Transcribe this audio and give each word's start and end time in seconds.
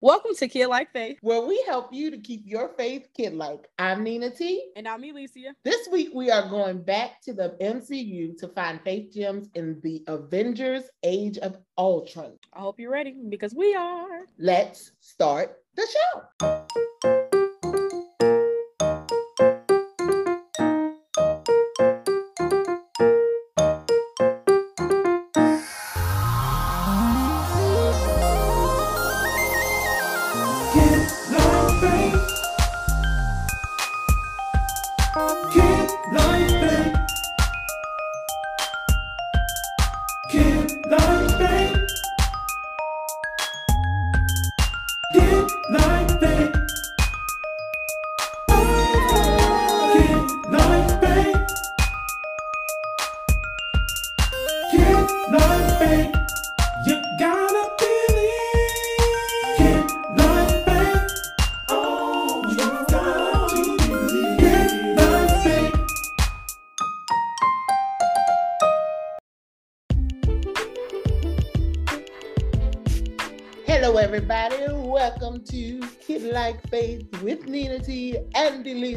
Welcome 0.00 0.36
to 0.36 0.46
Kid 0.46 0.68
Like 0.68 0.92
Faith, 0.92 1.18
where 1.22 1.40
we 1.40 1.60
help 1.66 1.92
you 1.92 2.12
to 2.12 2.18
keep 2.18 2.42
your 2.44 2.68
faith 2.78 3.08
kid 3.16 3.34
like. 3.34 3.66
I'm 3.80 4.04
Nina 4.04 4.30
T. 4.30 4.70
And 4.76 4.86
I'm 4.86 5.02
Elisa. 5.02 5.40
This 5.64 5.88
week 5.90 6.10
we 6.14 6.30
are 6.30 6.48
going 6.48 6.82
back 6.82 7.20
to 7.22 7.32
the 7.32 7.56
MCU 7.60 8.38
to 8.38 8.46
find 8.46 8.80
faith 8.82 9.12
gems 9.12 9.48
in 9.56 9.80
the 9.82 10.04
Avengers 10.06 10.84
Age 11.02 11.38
of 11.38 11.56
Ultron. 11.76 12.38
I 12.52 12.60
hope 12.60 12.78
you're 12.78 12.92
ready 12.92 13.16
because 13.28 13.56
we 13.56 13.74
are. 13.74 14.20
Let's 14.38 14.92
start 15.00 15.56
the 15.74 15.84
show. 15.92 17.37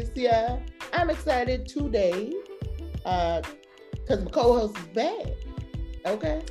Delicia. 0.02 0.60
I'm 0.92 1.10
excited 1.10 1.66
today 1.66 2.32
because 2.96 3.44
uh, 4.10 4.20
my 4.24 4.30
co-host 4.30 4.76
is 4.76 4.86
back. 4.88 5.26
Okay, 6.04 6.42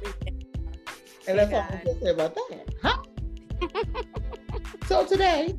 and 1.28 1.40
that's 1.40 1.54
all 1.54 1.60
I'm 1.60 1.84
going 1.84 2.00
to 2.00 2.06
say 2.06 2.12
about 2.12 2.36
that. 2.36 2.76
Huh? 2.82 3.84
so 4.88 5.06
today 5.06 5.58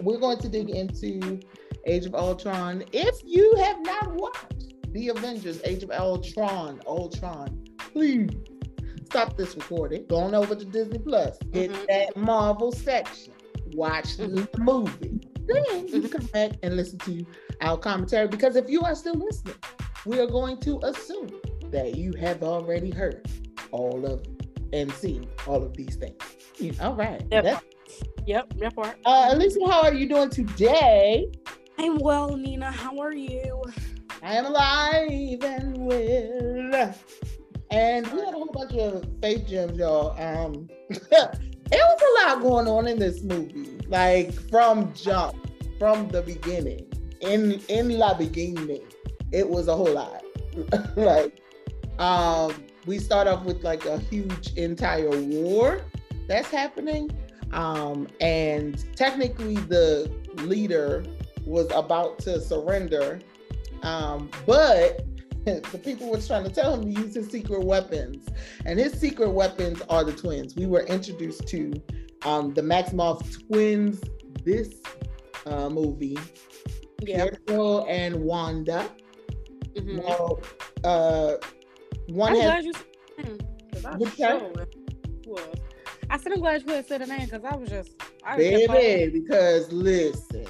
we're 0.00 0.18
going 0.18 0.38
to 0.38 0.48
dig 0.48 0.70
into 0.70 1.40
Age 1.86 2.06
of 2.06 2.14
Ultron. 2.14 2.84
If 2.92 3.20
you 3.24 3.54
have 3.56 3.80
not 3.82 4.14
watched 4.14 4.92
the 4.92 5.08
Avengers: 5.08 5.60
Age 5.64 5.82
of 5.82 5.90
Ultron, 5.90 6.80
Ultron, 6.86 7.64
please 7.78 8.30
stop 9.04 9.36
this 9.36 9.54
recording, 9.54 10.06
go 10.08 10.16
on 10.16 10.34
over 10.34 10.54
to 10.54 10.64
Disney 10.64 10.98
Plus, 10.98 11.38
hit 11.52 11.70
mm-hmm. 11.70 11.84
that 11.88 12.16
Marvel 12.16 12.72
section, 12.72 13.34
watch 13.72 14.16
mm-hmm. 14.16 14.36
the 14.36 14.48
movie. 14.58 15.27
Then 15.48 15.88
you 15.88 16.02
can 16.02 16.10
come 16.10 16.26
back 16.26 16.52
and 16.62 16.76
listen 16.76 16.98
to 17.00 17.26
our 17.60 17.76
commentary 17.76 18.28
because 18.28 18.56
if 18.56 18.68
you 18.68 18.82
are 18.82 18.94
still 18.94 19.14
listening, 19.14 19.56
we 20.04 20.20
are 20.20 20.26
going 20.26 20.58
to 20.60 20.80
assume 20.84 21.30
that 21.70 21.96
you 21.96 22.12
have 22.20 22.42
already 22.42 22.90
heard 22.90 23.28
all 23.70 24.06
of 24.06 24.24
and 24.72 24.92
seen 24.92 25.26
all 25.46 25.62
of 25.62 25.76
these 25.76 25.96
things. 25.96 26.80
All 26.80 26.94
right. 26.94 27.22
Yep. 27.30 27.44
That's, 27.44 27.64
yep. 28.26 28.52
Yep. 28.56 28.74
Uh, 29.04 29.40
how 29.66 29.82
are 29.82 29.94
you 29.94 30.08
doing 30.08 30.30
today? 30.30 31.30
I'm 31.78 31.98
well, 31.98 32.36
Nina. 32.36 32.70
How 32.70 32.98
are 32.98 33.14
you? 33.14 33.62
I 34.22 34.34
am 34.34 34.46
alive 34.46 35.42
and 35.42 35.78
well. 35.78 36.94
And 37.70 38.06
we 38.08 38.20
had 38.20 38.28
a 38.28 38.32
whole 38.32 38.50
bunch 38.52 38.72
of 38.74 39.06
faith 39.20 39.46
gems, 39.46 39.78
y'all. 39.78 40.10
Um, 40.20 40.68
it 40.90 41.02
was 41.72 42.02
a 42.02 42.28
lot 42.28 42.42
going 42.42 42.66
on 42.66 42.88
in 42.88 42.98
this 42.98 43.22
movie, 43.22 43.78
like 43.86 44.32
from 44.50 44.92
jump, 44.94 45.36
from 45.78 46.08
the 46.08 46.22
beginning. 46.22 46.86
In 47.20 47.60
in 47.68 47.98
la 47.98 48.14
beginning, 48.14 48.82
it 49.32 49.48
was 49.48 49.68
a 49.68 49.76
whole 49.76 49.92
lot. 49.92 50.22
like, 50.96 51.40
um, 51.98 52.52
we 52.86 52.98
start 52.98 53.26
off 53.26 53.44
with 53.44 53.62
like 53.62 53.84
a 53.84 53.98
huge 53.98 54.54
entire 54.54 55.10
war 55.10 55.82
that's 56.26 56.48
happening, 56.48 57.10
um, 57.52 58.08
and 58.20 58.84
technically 58.96 59.56
the 59.56 60.10
leader 60.36 61.04
was 61.44 61.70
about 61.74 62.18
to 62.20 62.40
surrender, 62.40 63.18
um, 63.82 64.30
but 64.46 65.04
the 65.44 65.78
people 65.78 66.10
were 66.10 66.20
trying 66.20 66.44
to 66.44 66.50
tell 66.50 66.74
him 66.74 66.82
to 66.82 67.00
use 67.00 67.14
his 67.14 67.28
secret 67.28 67.64
weapons. 67.64 68.26
And 68.66 68.78
his 68.78 68.92
secret 68.92 69.30
weapons 69.30 69.80
are 69.88 70.04
the 70.04 70.12
twins. 70.12 70.54
We 70.54 70.66
were 70.66 70.82
introduced 70.82 71.46
to 71.48 71.72
um, 72.22 72.52
the 72.54 72.60
Maximoff 72.60 73.46
twins 73.46 74.00
this 74.44 74.80
uh, 75.46 75.68
movie. 75.68 76.18
Yeah. 77.02 77.28
Pietro 77.28 77.84
and 77.86 78.16
Wanda. 78.16 78.90
Mm-hmm. 79.74 79.96
Now, 79.96 80.38
uh, 80.84 81.36
one 82.08 82.32
I'm 82.32 82.40
has. 82.40 82.64
Glad 82.64 82.64
you, 82.64 82.72
hmm, 83.20 84.04
sure 84.16 84.66
I 86.10 86.16
said 86.16 86.32
I'm 86.32 86.40
glad 86.40 86.62
you 86.66 86.72
had 86.72 86.88
said 86.88 87.02
a 87.02 87.06
name 87.06 87.26
because 87.26 87.44
I 87.44 87.54
was 87.54 87.68
just. 87.68 87.90
I 88.24 88.36
Baby, 88.36 89.20
because 89.20 89.70
listen. 89.72 90.46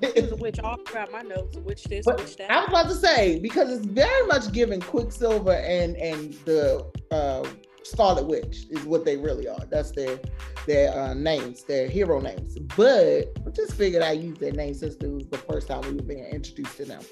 was 0.00 0.34
witch 0.40 0.60
all 0.60 0.76
throughout 0.86 1.10
my 1.10 1.22
notes. 1.22 1.56
which 1.58 1.84
this, 1.84 2.04
but 2.04 2.18
witch 2.18 2.36
that. 2.36 2.50
I 2.50 2.60
was 2.60 2.68
about 2.68 2.88
to 2.88 2.94
say 2.94 3.38
because 3.40 3.70
it's 3.70 3.86
very 3.86 4.26
much 4.26 4.52
given 4.52 4.80
Quicksilver 4.80 5.52
and 5.52 5.96
and 5.96 6.34
the 6.44 6.86
uh, 7.10 7.46
Scarlet 7.82 8.26
Witch 8.26 8.66
is 8.70 8.84
what 8.84 9.04
they 9.04 9.16
really 9.16 9.48
are. 9.48 9.64
That's 9.70 9.90
their 9.92 10.18
their 10.66 10.96
uh, 10.96 11.14
names, 11.14 11.64
their 11.64 11.88
hero 11.88 12.20
names. 12.20 12.58
But 12.76 13.32
I 13.46 13.50
just 13.50 13.74
figured 13.74 14.02
I 14.02 14.12
used 14.12 14.40
their 14.40 14.52
name 14.52 14.74
since 14.74 14.94
it 14.94 15.06
was 15.06 15.26
the 15.26 15.38
first 15.38 15.68
time 15.68 15.82
we 15.82 15.92
were 15.92 16.02
being 16.02 16.24
introduced 16.24 16.76
to 16.78 16.84
them. 16.84 17.02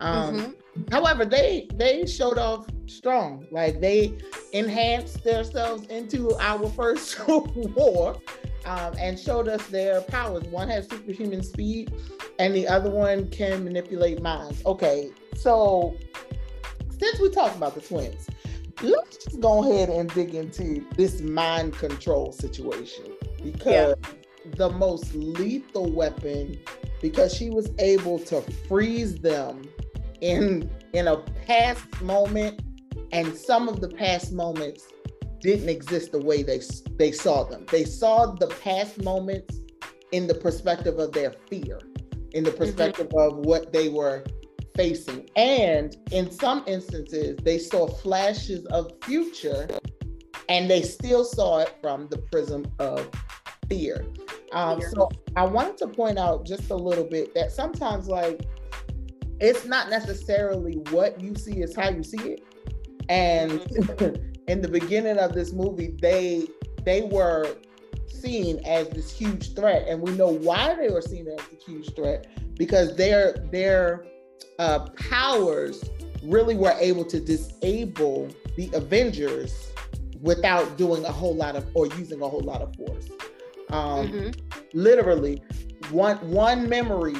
Um, 0.00 0.36
mm-hmm. 0.36 0.82
However, 0.92 1.24
they 1.24 1.68
they 1.74 2.06
showed 2.06 2.38
off 2.38 2.66
strong. 2.86 3.46
Like 3.50 3.80
they 3.80 4.18
enhanced 4.52 5.24
themselves 5.24 5.86
into 5.88 6.36
our 6.38 6.68
first 6.70 7.20
war 7.28 8.16
um, 8.66 8.94
and 8.98 9.18
showed 9.18 9.48
us 9.48 9.66
their 9.68 10.00
powers. 10.02 10.44
One 10.44 10.68
has 10.68 10.88
superhuman 10.88 11.42
speed, 11.42 11.92
and 12.38 12.54
the 12.54 12.66
other 12.66 12.90
one 12.90 13.28
can 13.30 13.64
manipulate 13.64 14.20
minds. 14.22 14.62
Okay, 14.66 15.10
so 15.36 15.96
since 16.98 17.20
we 17.20 17.30
talked 17.30 17.56
about 17.56 17.74
the 17.74 17.80
twins, 17.80 18.28
let's 18.82 19.24
just 19.24 19.40
go 19.40 19.64
ahead 19.64 19.88
and 19.88 20.12
dig 20.14 20.34
into 20.34 20.84
this 20.96 21.20
mind 21.20 21.74
control 21.74 22.32
situation 22.32 23.04
because 23.42 23.94
yeah. 24.04 24.50
the 24.56 24.70
most 24.70 25.14
lethal 25.14 25.90
weapon, 25.92 26.58
because 27.00 27.34
she 27.34 27.50
was 27.50 27.70
able 27.78 28.18
to 28.18 28.40
freeze 28.68 29.16
them 29.16 29.62
in 30.20 30.70
in 30.92 31.08
a 31.08 31.16
past 31.46 32.00
moment, 32.02 32.62
and 33.12 33.36
some 33.36 33.68
of 33.68 33.80
the 33.80 33.88
past 33.88 34.32
moments 34.32 34.86
didn't 35.40 35.68
exist 35.68 36.12
the 36.12 36.18
way 36.18 36.42
they 36.42 36.60
they 36.96 37.12
saw 37.12 37.44
them. 37.44 37.66
They 37.70 37.84
saw 37.84 38.26
the 38.26 38.48
past 38.62 39.02
moments 39.02 39.58
in 40.12 40.26
the 40.26 40.34
perspective 40.34 40.98
of 40.98 41.12
their 41.12 41.32
fear, 41.48 41.80
in 42.32 42.44
the 42.44 42.50
mm-hmm. 42.50 42.58
perspective 42.58 43.08
mm-hmm. 43.08 43.38
of 43.38 43.44
what 43.44 43.72
they 43.72 43.88
were 43.88 44.24
facing. 44.74 45.28
And 45.36 45.96
in 46.10 46.30
some 46.30 46.64
instances, 46.66 47.38
they 47.42 47.58
saw 47.58 47.86
flashes 47.86 48.64
of 48.66 48.92
future 49.04 49.68
and 50.48 50.68
they 50.70 50.82
still 50.82 51.24
saw 51.24 51.60
it 51.60 51.74
from 51.80 52.08
the 52.08 52.18
prism 52.18 52.66
of 52.78 53.08
fear. 53.68 54.04
Um, 54.52 54.80
fear. 54.80 54.90
So 54.90 55.10
I 55.36 55.44
wanted 55.44 55.78
to 55.78 55.88
point 55.88 56.18
out 56.18 56.46
just 56.46 56.70
a 56.70 56.76
little 56.76 57.04
bit 57.04 57.34
that 57.34 57.52
sometimes, 57.52 58.08
like, 58.08 58.46
it's 59.40 59.64
not 59.64 59.90
necessarily 59.90 60.74
what 60.90 61.20
you 61.20 61.34
see, 61.34 61.62
is 61.62 61.74
how 61.74 61.90
you 61.90 62.02
see 62.02 62.36
it. 62.36 62.44
And 63.08 63.52
in 64.48 64.60
the 64.60 64.68
beginning 64.68 65.18
of 65.18 65.32
this 65.32 65.52
movie, 65.52 65.96
they 66.00 66.46
they 66.84 67.02
were 67.02 67.56
seen 68.08 68.60
as 68.64 68.88
this 68.90 69.10
huge 69.10 69.54
threat, 69.54 69.86
and 69.88 70.00
we 70.00 70.12
know 70.12 70.28
why 70.28 70.74
they 70.74 70.90
were 70.90 71.02
seen 71.02 71.26
as 71.28 71.40
a 71.40 71.64
huge 71.64 71.94
threat 71.94 72.26
because 72.56 72.96
their 72.96 73.32
their 73.50 74.04
uh, 74.58 74.80
powers 75.10 75.84
really 76.22 76.54
were 76.54 76.74
able 76.78 77.04
to 77.04 77.20
disable 77.20 78.28
the 78.56 78.70
Avengers 78.74 79.72
without 80.20 80.76
doing 80.76 81.04
a 81.04 81.12
whole 81.12 81.34
lot 81.34 81.56
of 81.56 81.66
or 81.74 81.86
using 81.98 82.22
a 82.22 82.28
whole 82.28 82.40
lot 82.40 82.62
of 82.62 82.74
force. 82.76 83.08
Um, 83.70 84.08
mm-hmm. 84.08 84.58
Literally, 84.72 85.42
one 85.90 86.16
one 86.30 86.68
memory 86.68 87.16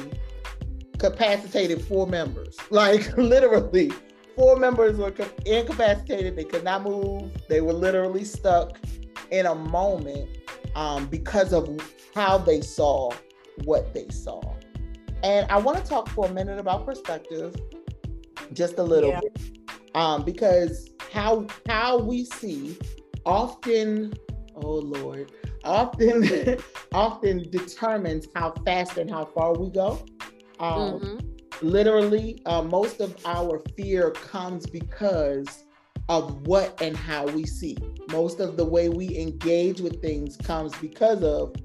capacitated 0.97 1.81
four 1.81 2.07
members. 2.07 2.57
Like 2.69 3.15
literally, 3.17 3.91
four 4.35 4.55
members 4.55 4.97
were 4.97 5.13
incapacitated. 5.45 6.35
They 6.35 6.45
could 6.45 6.63
not 6.63 6.83
move. 6.83 7.31
They 7.49 7.61
were 7.61 7.73
literally 7.73 8.23
stuck 8.23 8.79
in 9.31 9.45
a 9.45 9.55
moment 9.55 10.29
um, 10.75 11.07
because 11.07 11.53
of 11.53 11.69
how 12.15 12.37
they 12.37 12.61
saw 12.61 13.11
what 13.65 13.93
they 13.93 14.07
saw. 14.09 14.41
And 15.23 15.49
I 15.49 15.57
want 15.57 15.77
to 15.77 15.83
talk 15.83 16.09
for 16.09 16.25
a 16.25 16.33
minute 16.33 16.59
about 16.59 16.85
perspective, 16.85 17.55
just 18.51 18.77
a 18.77 18.83
little 18.83 19.11
yeah. 19.11 19.21
bit, 19.21 19.59
um, 19.95 20.23
because 20.23 20.89
how 21.11 21.47
how 21.67 21.97
we 21.97 22.25
see 22.25 22.77
often, 23.25 24.13
oh 24.55 24.75
Lord, 24.75 25.31
often 25.63 26.57
often 26.93 27.49
determines 27.49 28.27
how 28.35 28.51
fast 28.65 28.97
and 28.97 29.09
how 29.09 29.23
far 29.25 29.57
we 29.57 29.69
go. 29.69 30.05
Um, 30.59 30.99
mm-hmm. 30.99 31.17
Literally, 31.61 32.41
uh, 32.45 32.61
most 32.61 32.99
of 32.99 33.15
our 33.25 33.61
fear 33.77 34.11
comes 34.11 34.65
because 34.65 35.63
of 36.09 36.45
what 36.47 36.81
and 36.81 36.97
how 36.97 37.25
we 37.27 37.45
see. 37.45 37.77
Most 38.11 38.41
of 38.41 38.57
the 38.57 38.65
way 38.65 38.89
we 38.89 39.17
engage 39.17 39.79
with 39.79 40.01
things 40.01 40.35
comes 40.35 40.75
because 40.81 41.23
of 41.23 41.55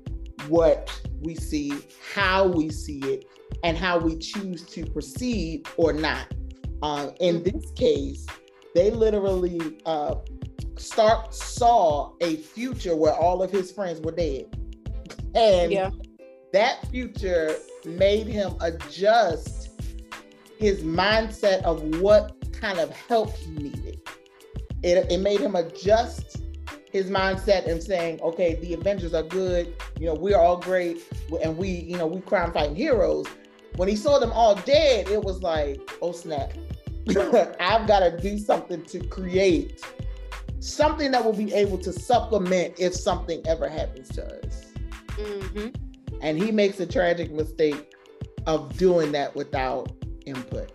what 0.46 0.92
we 1.20 1.34
see, 1.34 1.72
how 2.14 2.46
we 2.46 2.70
see 2.70 3.00
it, 3.00 3.24
and 3.64 3.76
how 3.76 3.98
we 3.98 4.16
choose 4.18 4.62
to 4.62 4.86
proceed 4.86 5.66
or 5.76 5.92
not. 5.92 6.26
Uh, 6.82 7.10
in 7.20 7.40
mm-hmm. 7.40 7.58
this 7.58 7.70
case, 7.72 8.26
they 8.74 8.90
literally 8.90 9.80
uh, 9.86 10.14
Stark 10.76 11.32
saw 11.32 12.12
a 12.20 12.36
future 12.36 12.94
where 12.94 13.14
all 13.14 13.42
of 13.42 13.50
his 13.50 13.72
friends 13.72 14.00
were 14.00 14.12
dead, 14.12 14.46
and 15.34 15.72
yeah. 15.72 15.90
that 16.52 16.86
future 16.88 17.56
made 17.84 18.26
him 18.26 18.54
adjust 18.60 19.70
his 20.58 20.82
mindset 20.82 21.62
of 21.62 22.00
what 22.00 22.34
kind 22.52 22.78
of 22.78 22.90
help 22.90 23.34
he 23.36 23.50
needed. 23.50 24.00
It, 24.82 25.10
it 25.10 25.18
made 25.18 25.40
him 25.40 25.56
adjust 25.56 26.42
his 26.90 27.10
mindset 27.10 27.66
and 27.66 27.82
saying, 27.82 28.20
okay, 28.22 28.54
the 28.56 28.74
Avengers 28.74 29.14
are 29.14 29.22
good, 29.22 29.74
you 29.98 30.06
know, 30.06 30.14
we're 30.14 30.38
all 30.38 30.56
great, 30.56 30.98
and 31.42 31.56
we, 31.56 31.68
you 31.68 31.96
know, 31.96 32.06
we 32.06 32.20
crime 32.20 32.52
fighting 32.52 32.76
heroes. 32.76 33.26
When 33.76 33.88
he 33.88 33.96
saw 33.96 34.18
them 34.18 34.32
all 34.32 34.54
dead, 34.54 35.08
it 35.08 35.22
was 35.22 35.42
like, 35.42 35.80
oh 36.02 36.12
snap, 36.12 36.52
I've 37.60 37.86
got 37.86 38.00
to 38.00 38.18
do 38.20 38.38
something 38.38 38.84
to 38.86 39.00
create 39.06 39.84
something 40.60 41.12
that 41.12 41.24
will 41.24 41.32
be 41.32 41.52
able 41.54 41.78
to 41.78 41.92
supplement 41.92 42.74
if 42.78 42.94
something 42.94 43.46
ever 43.46 43.68
happens 43.68 44.08
to 44.10 44.24
us. 44.44 44.72
Mm-hmm. 45.16 45.68
And 46.20 46.42
he 46.42 46.50
makes 46.50 46.80
a 46.80 46.86
tragic 46.86 47.30
mistake 47.30 47.94
of 48.46 48.76
doing 48.76 49.12
that 49.12 49.36
without 49.36 49.92
input, 50.26 50.72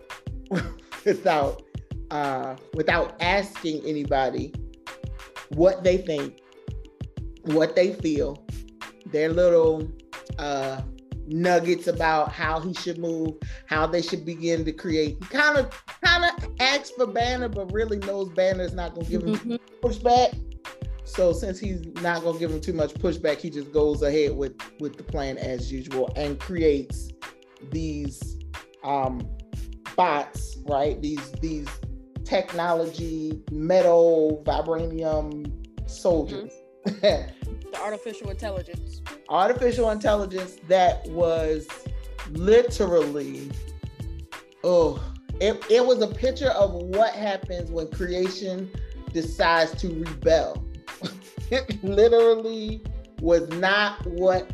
without 1.04 1.62
uh, 2.10 2.56
without 2.74 3.16
asking 3.20 3.84
anybody 3.84 4.52
what 5.50 5.84
they 5.84 5.98
think, 5.98 6.40
what 7.42 7.76
they 7.76 7.92
feel, 7.94 8.46
their 9.06 9.30
little 9.30 9.90
uh, 10.38 10.80
nuggets 11.26 11.86
about 11.86 12.32
how 12.32 12.60
he 12.60 12.74
should 12.74 12.98
move, 12.98 13.34
how 13.66 13.86
they 13.86 14.02
should 14.02 14.24
begin 14.24 14.64
to 14.64 14.72
create. 14.72 15.16
He 15.20 15.26
kind 15.26 15.58
of 15.58 15.84
kind 16.02 16.24
of 16.24 16.50
asks 16.60 16.90
for 16.90 17.06
Banner, 17.06 17.48
but 17.48 17.72
really 17.72 17.98
knows 17.98 18.28
Banner 18.30 18.64
is 18.64 18.74
not 18.74 18.94
going 18.94 19.06
to 19.06 19.12
give 19.12 19.22
him 19.22 19.36
mm-hmm. 19.36 19.86
pushback. 19.86 20.40
So 21.04 21.32
since 21.32 21.58
he's 21.58 21.84
not 22.02 22.22
going 22.22 22.34
to 22.34 22.40
give 22.40 22.50
him 22.50 22.60
too 22.60 22.72
much 22.72 22.94
pushback, 22.94 23.38
he 23.38 23.50
just 23.50 23.72
goes 23.72 24.02
ahead 24.02 24.34
with 24.34 24.54
with 24.80 24.96
the 24.96 25.04
plan 25.04 25.38
as 25.38 25.70
usual 25.70 26.12
and 26.16 26.38
creates 26.40 27.10
these 27.70 28.38
um, 28.82 29.28
bots, 29.96 30.58
right? 30.66 31.00
These 31.00 31.32
these 31.32 31.68
technology, 32.24 33.42
metal, 33.50 34.42
vibranium 34.46 35.52
soldiers. 35.88 36.52
Mm-hmm. 36.86 37.60
the 37.72 37.80
artificial 37.80 38.30
intelligence. 38.30 39.02
Artificial 39.28 39.90
intelligence 39.90 40.56
that 40.68 41.06
was 41.08 41.66
literally, 42.30 43.50
oh, 44.62 45.02
it, 45.40 45.64
it 45.70 45.84
was 45.84 46.00
a 46.02 46.08
picture 46.08 46.50
of 46.50 46.72
what 46.72 47.12
happens 47.14 47.70
when 47.70 47.90
creation 47.90 48.70
decides 49.12 49.72
to 49.80 49.88
rebel. 49.88 50.64
it 51.50 51.82
literally 51.82 52.82
was 53.20 53.48
not 53.50 54.04
what 54.06 54.50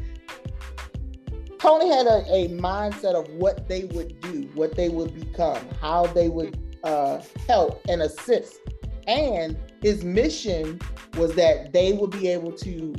Tony 1.58 1.88
had 1.90 2.06
a, 2.06 2.24
a 2.32 2.48
mindset 2.48 3.14
of 3.14 3.28
what 3.34 3.68
they 3.68 3.84
would 3.84 4.18
do, 4.20 4.48
what 4.54 4.76
they 4.76 4.88
would 4.88 5.14
become, 5.14 5.60
how 5.80 6.06
they 6.06 6.28
would 6.28 6.69
uh, 6.84 7.20
help 7.46 7.82
and 7.88 8.02
assist. 8.02 8.58
And 9.06 9.56
his 9.82 10.04
mission 10.04 10.80
was 11.16 11.34
that 11.34 11.72
they 11.72 11.92
would 11.92 12.10
be 12.10 12.28
able 12.28 12.52
to, 12.52 12.94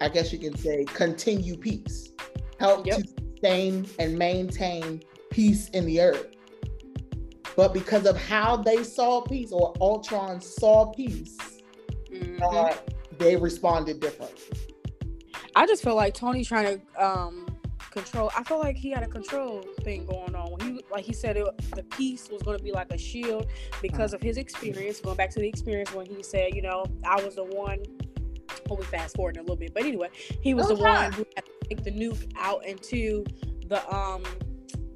I 0.00 0.08
guess 0.08 0.32
you 0.32 0.38
can 0.38 0.56
say, 0.56 0.84
continue 0.84 1.56
peace, 1.56 2.12
help 2.58 2.86
yep. 2.86 2.98
to 2.98 3.08
sustain 3.08 3.86
and 3.98 4.18
maintain 4.18 5.02
peace 5.30 5.68
in 5.70 5.86
the 5.86 6.00
earth. 6.00 6.26
But 7.56 7.74
because 7.74 8.06
of 8.06 8.16
how 8.16 8.56
they 8.56 8.82
saw 8.82 9.20
peace 9.20 9.52
or 9.52 9.74
Ultron 9.80 10.40
saw 10.40 10.86
peace, 10.86 11.36
mm-hmm. 12.10 12.42
uh, 12.42 12.74
they 13.18 13.36
responded 13.36 14.00
differently. 14.00 14.58
I 15.54 15.66
just 15.66 15.82
feel 15.82 15.94
like 15.94 16.14
Tony 16.14 16.44
trying 16.44 16.80
to 16.80 17.04
um, 17.04 17.46
control. 17.92 18.30
I 18.36 18.42
felt 18.42 18.62
like 18.62 18.76
he 18.76 18.90
had 18.90 19.02
a 19.02 19.08
control 19.08 19.62
thing 19.82 20.06
going 20.06 20.34
on. 20.34 20.52
When 20.52 20.60
he, 20.60 20.84
like 20.90 21.04
he 21.04 21.12
said, 21.12 21.36
it, 21.36 21.46
the 21.74 21.82
peace 21.84 22.28
was 22.30 22.42
going 22.42 22.58
to 22.58 22.64
be 22.64 22.72
like 22.72 22.90
a 22.92 22.98
shield 22.98 23.46
because 23.80 24.14
of 24.14 24.22
his 24.22 24.36
experience. 24.36 25.00
Going 25.00 25.16
back 25.16 25.30
to 25.30 25.40
the 25.40 25.48
experience 25.48 25.92
when 25.92 26.06
he 26.06 26.22
said, 26.22 26.54
you 26.54 26.62
know, 26.62 26.84
I 27.04 27.22
was 27.22 27.36
the 27.36 27.44
one. 27.44 27.80
Oh, 28.70 28.74
we 28.74 28.84
fast 28.84 29.16
forward 29.16 29.36
a 29.36 29.40
little 29.40 29.56
bit, 29.56 29.72
but 29.72 29.84
anyway, 29.84 30.08
he 30.40 30.54
was 30.54 30.66
okay. 30.66 30.74
the 30.74 30.82
one 30.82 31.12
who 31.12 31.26
had 31.34 31.44
to 31.44 31.68
take 31.68 31.84
the 31.84 31.90
nuke 31.90 32.30
out 32.36 32.64
into 32.66 33.24
the 33.68 33.94
um 33.94 34.22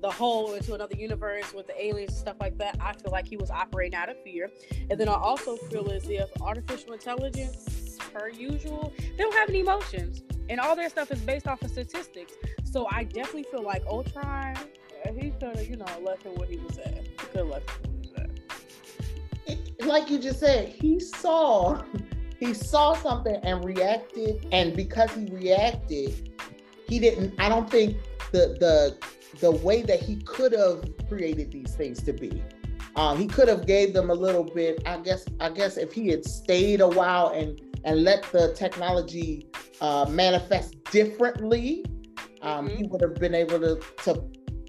the 0.02 0.10
hole 0.10 0.54
into 0.54 0.74
another 0.74 0.94
universe 0.94 1.52
with 1.54 1.66
the 1.66 1.84
aliens 1.84 2.10
and 2.10 2.18
stuff 2.18 2.36
like 2.40 2.56
that. 2.58 2.76
I 2.80 2.92
feel 2.92 3.10
like 3.10 3.26
he 3.26 3.36
was 3.36 3.50
operating 3.50 3.96
out 3.96 4.08
of 4.08 4.22
fear. 4.22 4.50
And 4.90 5.00
then 5.00 5.08
I 5.08 5.14
also 5.14 5.56
feel 5.56 5.90
as 5.90 6.08
if 6.08 6.30
artificial 6.40 6.92
intelligence, 6.92 7.75
per 8.16 8.28
usual, 8.28 8.92
they 8.98 9.22
don't 9.22 9.34
have 9.34 9.48
any 9.48 9.60
emotions. 9.60 10.22
And 10.48 10.60
all 10.60 10.76
their 10.76 10.88
stuff 10.88 11.10
is 11.10 11.20
based 11.20 11.46
off 11.46 11.62
of 11.62 11.70
statistics. 11.70 12.34
So 12.64 12.86
I 12.90 13.04
definitely 13.04 13.46
feel 13.50 13.62
like 13.62 13.84
Ultron, 13.86 14.56
he 15.18 15.30
could 15.30 15.56
have, 15.56 15.66
you 15.66 15.76
know, 15.76 15.86
left 16.04 16.22
him 16.22 16.34
where 16.34 16.48
he 16.48 16.58
was 16.58 16.78
at. 16.78 16.94
He 16.94 17.14
could 17.16 17.36
have 17.36 17.48
left 17.48 17.70
him 17.70 17.92
where 17.92 18.26
he 19.46 19.56
was 19.56 19.68
at. 19.80 19.86
like 19.86 20.10
you 20.10 20.18
just 20.18 20.40
said, 20.40 20.68
he 20.68 20.98
saw 21.00 21.82
he 22.38 22.52
saw 22.52 22.92
something 22.94 23.36
and 23.44 23.64
reacted, 23.64 24.46
and 24.52 24.76
because 24.76 25.10
he 25.12 25.24
reacted, 25.26 26.38
he 26.86 26.98
didn't. 26.98 27.34
I 27.38 27.48
don't 27.48 27.70
think 27.70 27.96
the 28.30 28.56
the 28.60 28.96
the 29.40 29.50
way 29.50 29.82
that 29.82 30.00
he 30.00 30.16
could 30.16 30.52
have 30.52 30.84
created 31.08 31.50
these 31.50 31.74
things 31.74 32.02
to 32.02 32.12
be. 32.12 32.42
Um, 32.94 33.18
he 33.18 33.26
could 33.26 33.48
have 33.48 33.66
gave 33.66 33.94
them 33.94 34.10
a 34.10 34.14
little 34.14 34.44
bit. 34.44 34.82
I 34.84 34.98
guess. 34.98 35.24
I 35.40 35.48
guess 35.48 35.78
if 35.78 35.92
he 35.92 36.08
had 36.08 36.26
stayed 36.26 36.82
a 36.82 36.88
while 36.88 37.28
and 37.28 37.58
and 37.86 38.02
let 38.02 38.24
the 38.32 38.52
technology 38.54 39.46
uh, 39.80 40.04
manifest 40.10 40.82
differently, 40.90 41.84
um, 42.42 42.68
mm-hmm. 42.68 42.76
he 42.76 42.86
would 42.88 43.00
have 43.00 43.14
been 43.14 43.34
able 43.34 43.58
to 43.60 43.80
to 44.04 44.22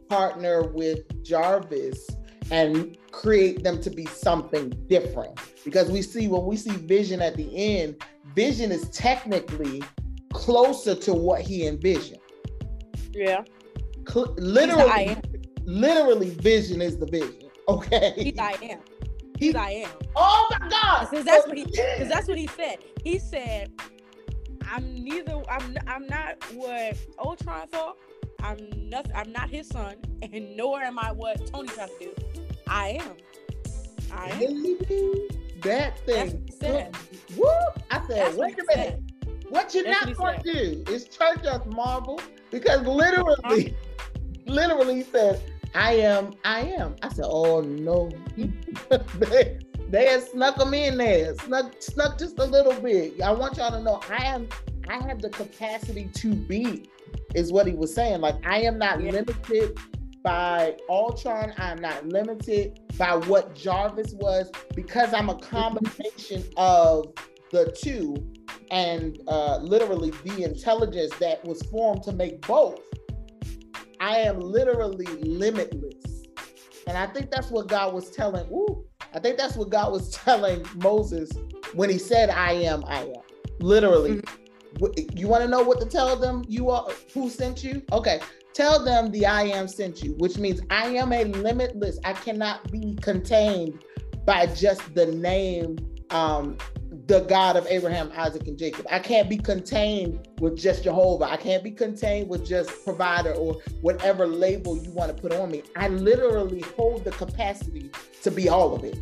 partner 0.08 0.70
with 0.70 1.00
Jarvis 1.24 2.08
and 2.52 2.98
create 3.12 3.64
them 3.64 3.82
to 3.82 3.90
be 3.90 4.06
something 4.06 4.70
different. 4.88 5.38
Because 5.66 5.92
we 5.92 6.02
see 6.02 6.28
when 6.28 6.46
we 6.46 6.56
see 6.56 6.72
Vision 6.72 7.22
at 7.22 7.36
the 7.36 7.50
end, 7.54 8.02
Vision 8.36 8.72
is 8.72 8.90
technically 8.90 9.84
closer 10.32 10.96
to 10.96 11.14
what 11.14 11.42
he 11.42 11.68
envisioned. 11.68 12.22
Yeah. 13.12 13.44
Cl- 14.08 14.34
literally, 14.38 15.18
literally, 15.66 16.30
Vision 16.30 16.82
is 16.82 16.98
the 16.98 17.08
vision. 17.08 17.34
Okay. 17.70 18.14
He's 18.16 18.40
I 18.40 18.56
am. 18.62 18.80
He's 19.38 19.56
I 19.56 19.70
am. 19.70 19.90
Oh 20.16 20.48
my 20.52 20.70
God. 20.70 21.10
Because 21.10 21.26
that's 21.26 21.48
what 21.48 21.58
he. 21.58 21.66
Because 21.66 22.10
that's 22.10 22.28
what 22.28 22.38
he 22.38 22.48
said. 22.48 22.80
He 23.04 23.20
said, 23.20 23.72
"I'm 24.70 25.04
neither. 25.04 25.42
I'm. 25.50 25.78
I'm 25.88 26.08
not 26.08 26.44
what 26.54 26.98
Ultron 27.20 27.68
thought. 27.68 27.98
I'm 28.42 28.58
nothing. 28.90 29.12
I'm 29.16 29.32
not 29.32 29.50
his 29.50 29.68
son, 29.68 29.96
and 30.22 30.58
nor 30.58 30.82
am 30.82 31.00
I 31.00 31.12
what 31.12 31.46
Tony 31.48 31.70
tried 31.70 31.90
to 32.00 32.06
do. 32.06 32.12
I 32.68 33.00
am. 33.02 33.16
I 34.12 34.30
am. 34.30 34.78
That 35.62 36.00
thing. 36.06 36.44
Whoop! 37.36 37.50
I 37.92 38.08
said, 38.08 38.18
that's 38.18 38.36
wait 38.36 38.60
a 38.60 38.64
minute. 38.76 38.76
Said. 38.76 39.04
What 39.50 39.74
you're 39.74 39.84
that's 39.84 40.06
not 40.06 40.18
going 40.18 40.42
to 40.42 40.54
do 40.54 40.92
is 40.92 41.08
church 41.08 41.46
us, 41.46 41.62
Marvel, 41.68 42.20
because 42.52 42.82
literally, 42.82 43.76
literally 44.46 44.96
he 44.96 45.04
said, 45.04 45.42
I 45.78 45.94
am, 45.94 46.34
I 46.44 46.62
am. 46.62 46.96
I 47.04 47.10
said, 47.10 47.26
oh 47.28 47.62
no. 47.62 48.10
they, 49.20 49.60
they 49.90 50.06
had 50.08 50.24
snuck 50.24 50.58
them 50.58 50.74
in 50.74 50.98
there, 50.98 51.36
snuck, 51.36 51.76
snuck 51.80 52.18
just 52.18 52.40
a 52.40 52.46
little 52.46 52.74
bit. 52.74 53.22
I 53.22 53.32
want 53.32 53.58
y'all 53.58 53.70
to 53.72 53.82
know 53.82 54.02
I 54.10 54.26
am, 54.26 54.50
I 54.90 54.96
have 55.08 55.22
the 55.22 55.30
capacity 55.30 56.10
to 56.16 56.34
be, 56.34 56.90
is 57.36 57.52
what 57.54 57.68
he 57.68 57.74
was 57.74 57.94
saying. 57.94 58.22
Like 58.22 58.44
I 58.44 58.62
am 58.62 58.80
not 58.80 59.04
yeah. 59.04 59.12
limited 59.12 59.78
by 60.24 60.76
Ultron. 60.90 61.54
I'm 61.58 61.80
not 61.80 62.08
limited 62.08 62.80
by 62.98 63.16
what 63.16 63.54
Jarvis 63.54 64.14
was 64.14 64.52
because 64.76 65.14
I'm 65.14 65.30
a 65.30 65.36
combination 65.36 66.44
of 66.58 67.14
the 67.52 67.72
two. 67.80 68.16
and 68.72 69.20
uh, 69.28 69.58
literally 69.58 70.12
the 70.26 70.44
intelligence 70.44 71.14
that 71.20 71.46
was 71.46 71.62
formed 71.64 72.04
to 72.04 72.12
make 72.12 72.46
both, 72.46 72.82
I 74.00 74.20
am 74.20 74.40
literally 74.40 75.06
limitless. 75.06 76.24
And 76.88 76.98
I 76.98 77.08
think 77.08 77.32
that's 77.32 77.50
what 77.50 77.68
God 77.68 77.94
was 77.94 78.10
telling. 78.10 78.48
Ooh, 78.52 78.86
I 79.14 79.20
think 79.20 79.38
that's 79.38 79.56
what 79.56 79.70
God 79.70 79.92
was 79.92 80.12
telling 80.24 80.66
Moses 80.76 81.32
when 81.74 81.90
he 81.90 81.98
said, 81.98 82.30
I 82.30 82.54
am, 82.54 82.84
I 82.88 83.04
am. 83.04 83.22
Literally. 83.60 84.22
Mm-hmm. 84.22 85.18
You 85.18 85.28
want 85.28 85.44
to 85.44 85.50
know 85.50 85.64
what 85.64 85.80
to 85.82 85.88
tell 85.88 86.16
them? 86.16 86.44
You 86.48 86.70
are 86.70 86.88
who 87.14 87.30
sent 87.30 87.64
you? 87.64 87.82
Okay. 87.92 88.20
Tell 88.54 88.84
them 88.84 89.12
the 89.12 89.26
I 89.26 89.44
am 89.44 89.68
sent 89.68 90.04
you, 90.04 90.14
which 90.14 90.38
means 90.38 90.62
I 90.70 90.88
am 90.88 91.14
a 91.14 91.26
limitless. 91.26 92.00
I 92.04 92.14
cannot 92.14 92.72
be 92.72 92.96
contained 93.02 93.84
by 94.26 94.48
just 94.48 94.94
the 94.94 95.08
name 95.08 95.78
um, 96.10 96.58
the 97.08 97.22
God 97.22 97.56
of 97.56 97.66
Abraham, 97.68 98.12
Isaac, 98.16 98.48
and 98.48 98.58
Jacob. 98.58 98.86
I 98.92 99.00
can't 99.00 99.30
be 99.30 99.38
contained 99.38 100.28
with 100.40 100.58
just 100.58 100.84
Jehovah. 100.84 101.26
I 101.26 101.38
can't 101.38 101.64
be 101.64 101.72
contained 101.72 102.30
with 102.30 102.46
just 102.46 102.70
provider 102.84 103.32
or 103.32 103.62
whatever 103.82 104.28
label 104.28 104.78
you 104.78 104.92
want 104.92 105.16
to 105.16 105.22
put 105.22 105.32
on 105.32 105.50
me. 105.50 105.64
I 105.76 105.88
literally 105.88 106.62
hold 106.76 107.06
the 107.06 107.12
capacity 107.12 107.92
to 108.24 108.32
be 108.32 108.50
all 108.50 108.76
of 108.76 108.84
it. 108.84 109.00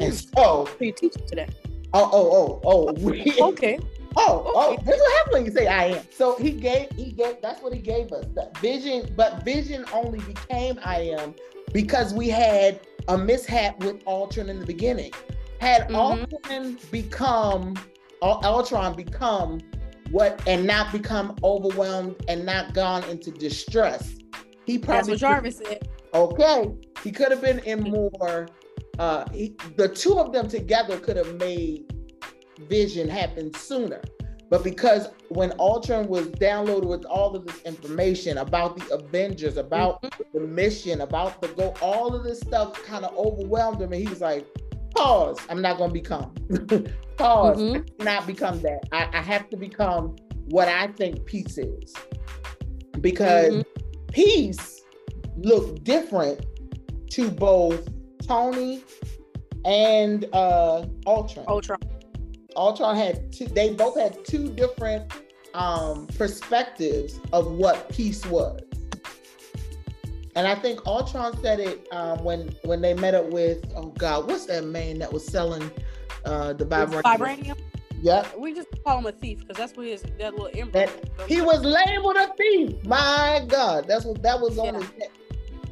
And 0.00 0.12
hmm. 0.12 0.36
so 0.36 0.68
you 0.78 0.92
teach 0.92 1.14
today. 1.26 1.48
Oh, 1.92 2.08
oh, 2.12 2.60
oh, 2.64 2.88
oh. 2.88 2.92
We, 3.00 3.34
okay. 3.40 3.80
Oh, 4.16 4.52
oh, 4.54 4.76
this 4.84 4.94
is 4.94 5.00
what 5.00 5.16
happens 5.16 5.32
when 5.32 5.44
you 5.46 5.52
say 5.52 5.66
I 5.66 5.84
am. 5.96 6.04
So 6.10 6.36
he 6.36 6.52
gave, 6.52 6.90
he 6.92 7.12
gave, 7.12 7.40
that's 7.42 7.62
what 7.62 7.72
he 7.72 7.80
gave 7.80 8.12
us. 8.12 8.26
That 8.34 8.56
vision, 8.58 9.12
but 9.16 9.44
vision 9.44 9.84
only 9.92 10.20
became 10.20 10.78
I 10.84 11.00
am 11.18 11.34
because 11.72 12.14
we 12.14 12.28
had 12.28 12.80
a 13.08 13.18
mishap 13.18 13.78
with 13.80 14.02
Ultron 14.06 14.48
in 14.48 14.60
the 14.60 14.66
beginning. 14.66 15.12
Had 15.60 15.88
mm-hmm. 15.88 15.96
Ultron 15.96 16.78
become 16.90 17.74
Ultron 18.22 18.94
become 18.94 19.60
what 20.10 20.40
and 20.46 20.66
not 20.66 20.92
become 20.92 21.36
overwhelmed 21.42 22.16
and 22.28 22.44
not 22.44 22.74
gone 22.74 23.04
into 23.04 23.30
distress, 23.30 24.16
he 24.64 24.78
probably 24.78 25.12
That's 25.12 25.22
what 25.22 25.30
Jarvis 25.30 25.58
said. 25.58 25.88
Okay, 26.14 26.72
he 27.02 27.12
could 27.12 27.30
have 27.30 27.42
been 27.42 27.58
in 27.60 27.82
more. 27.82 28.48
Uh, 28.98 29.24
he, 29.32 29.54
the 29.76 29.88
two 29.88 30.18
of 30.18 30.32
them 30.32 30.48
together 30.48 30.98
could 30.98 31.16
have 31.16 31.36
made 31.36 31.92
Vision 32.68 33.08
happen 33.08 33.52
sooner. 33.54 34.00
But 34.50 34.64
because 34.64 35.10
when 35.28 35.52
Ultron 35.58 36.08
was 36.08 36.28
downloaded 36.28 36.86
with 36.86 37.04
all 37.04 37.36
of 37.36 37.46
this 37.46 37.60
information 37.62 38.38
about 38.38 38.78
the 38.78 38.94
Avengers, 38.94 39.58
about 39.58 40.02
mm-hmm. 40.02 40.22
the 40.38 40.46
mission, 40.46 41.02
about 41.02 41.42
the 41.42 41.48
go, 41.48 41.74
all 41.82 42.14
of 42.14 42.24
this 42.24 42.40
stuff 42.40 42.82
kind 42.82 43.04
of 43.04 43.14
overwhelmed 43.14 43.82
him, 43.82 43.92
and 43.92 44.02
he 44.02 44.08
was 44.08 44.22
like, 44.22 44.46
pause. 44.98 45.38
I'm 45.48 45.62
not 45.62 45.78
going 45.78 45.90
to 45.90 45.94
become. 45.94 46.34
pause. 47.16 47.58
Mm-hmm. 47.58 48.04
not 48.04 48.26
become 48.26 48.60
that. 48.62 48.80
I, 48.92 49.08
I, 49.12 49.22
have 49.22 49.48
to 49.50 49.56
become 49.56 50.16
what 50.46 50.68
I 50.68 50.88
think 50.88 51.24
peace 51.24 51.58
is. 51.58 51.94
Because 53.00 53.54
mm-hmm. 53.54 54.12
peace 54.12 54.82
looked 55.36 55.84
different 55.84 56.44
to 57.10 57.30
both 57.30 57.88
Tony 58.26 58.82
and 59.64 60.26
uh 60.32 60.84
Ultron. 61.06 61.44
Ultron. 61.48 61.78
Ultron 62.56 62.96
had 62.96 63.32
two, 63.32 63.46
they 63.46 63.72
both 63.72 63.98
had 63.98 64.24
two 64.24 64.50
different 64.50 65.12
um 65.54 66.06
perspectives 66.08 67.20
of 67.32 67.52
what 67.52 67.88
peace 67.88 68.24
was. 68.26 68.60
And 70.38 70.46
I 70.46 70.54
think 70.54 70.86
Ultron 70.86 71.36
said 71.42 71.58
it 71.58 71.88
um, 71.90 72.22
when 72.22 72.54
when 72.62 72.80
they 72.80 72.94
met 72.94 73.12
up 73.12 73.26
with 73.26 73.58
oh 73.74 73.88
god, 73.98 74.28
what's 74.28 74.46
that 74.46 74.64
man 74.64 75.00
that 75.00 75.12
was 75.12 75.26
selling 75.26 75.68
uh, 76.24 76.52
the 76.52 76.64
vibranium? 76.64 77.02
Vibranium. 77.02 77.58
Yeah. 78.00 78.24
We 78.38 78.54
just 78.54 78.68
call 78.84 78.98
him 78.98 79.06
a 79.06 79.10
thief 79.10 79.40
because 79.40 79.56
that's 79.56 79.76
what 79.76 79.88
his 79.88 80.02
that 80.02 80.34
little 80.34 80.50
emblem. 80.54 80.88
he 81.26 81.40
was 81.40 81.64
labeled 81.64 82.14
a 82.14 82.32
thief. 82.34 82.84
My 82.84 83.44
God, 83.48 83.88
that's 83.88 84.04
what 84.04 84.22
that 84.22 84.40
was 84.40 84.58
on 84.58 84.74
yeah. 84.74 84.80
his 84.80 84.90
neck. 84.98 85.10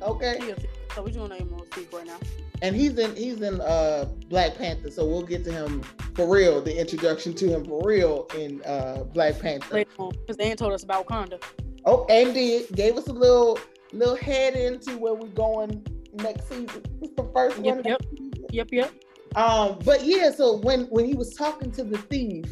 Okay. 0.02 0.54
So 0.96 1.02
we 1.02 1.12
just 1.12 1.20
want 1.20 1.34
to 1.34 1.38
name 1.38 1.48
him 1.48 1.60
a 1.60 1.64
thief 1.66 1.92
right 1.92 2.04
now. 2.04 2.18
And 2.60 2.74
he's 2.74 2.98
in 2.98 3.14
he's 3.14 3.42
in 3.42 3.60
uh 3.60 4.06
Black 4.26 4.56
Panther, 4.56 4.90
so 4.90 5.06
we'll 5.06 5.22
get 5.22 5.44
to 5.44 5.52
him 5.52 5.84
for 6.16 6.28
real. 6.28 6.60
The 6.60 6.76
introduction 6.76 7.34
to 7.34 7.54
him 7.54 7.66
for 7.66 7.86
real 7.86 8.26
in 8.36 8.62
uh 8.64 9.04
Black 9.14 9.38
Panther. 9.38 9.84
Because 9.84 10.36
they 10.36 10.46
ain't 10.46 10.58
told 10.58 10.72
us 10.72 10.82
about 10.82 11.06
Wakanda. 11.06 11.40
Oh, 11.84 12.04
and 12.08 12.34
did 12.34 12.74
gave 12.74 12.96
us 12.96 13.06
a 13.06 13.12
little 13.12 13.60
little 13.92 14.16
head 14.16 14.54
into 14.54 14.96
where 14.98 15.14
we're 15.14 15.28
going 15.28 15.84
next 16.14 16.48
season. 16.48 16.82
It's 17.02 17.14
the 17.14 17.28
first 17.34 17.58
yep, 17.58 17.76
one. 17.76 17.84
Yep. 17.84 18.02
Yep. 18.50 18.68
Yep. 18.72 18.92
Um, 19.36 19.78
but 19.84 20.04
yeah, 20.04 20.30
so 20.30 20.56
when 20.56 20.84
when 20.84 21.04
he 21.04 21.14
was 21.14 21.34
talking 21.34 21.70
to 21.72 21.84
the 21.84 21.98
thief 21.98 22.46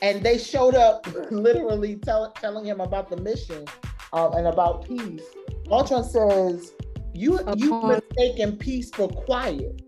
and 0.00 0.22
they 0.22 0.38
showed 0.38 0.74
up 0.74 1.06
literally 1.30 1.96
tell, 1.96 2.32
telling 2.32 2.64
him 2.64 2.80
about 2.80 3.10
the 3.10 3.18
mission 3.18 3.66
um, 4.12 4.32
and 4.34 4.46
about 4.46 4.86
peace, 4.86 5.22
Ultron 5.70 6.04
says, 6.04 6.72
You 7.14 7.38
you 7.56 7.80
mistaken 7.82 8.56
peace 8.56 8.90
for 8.90 9.08
quiet. 9.08 9.82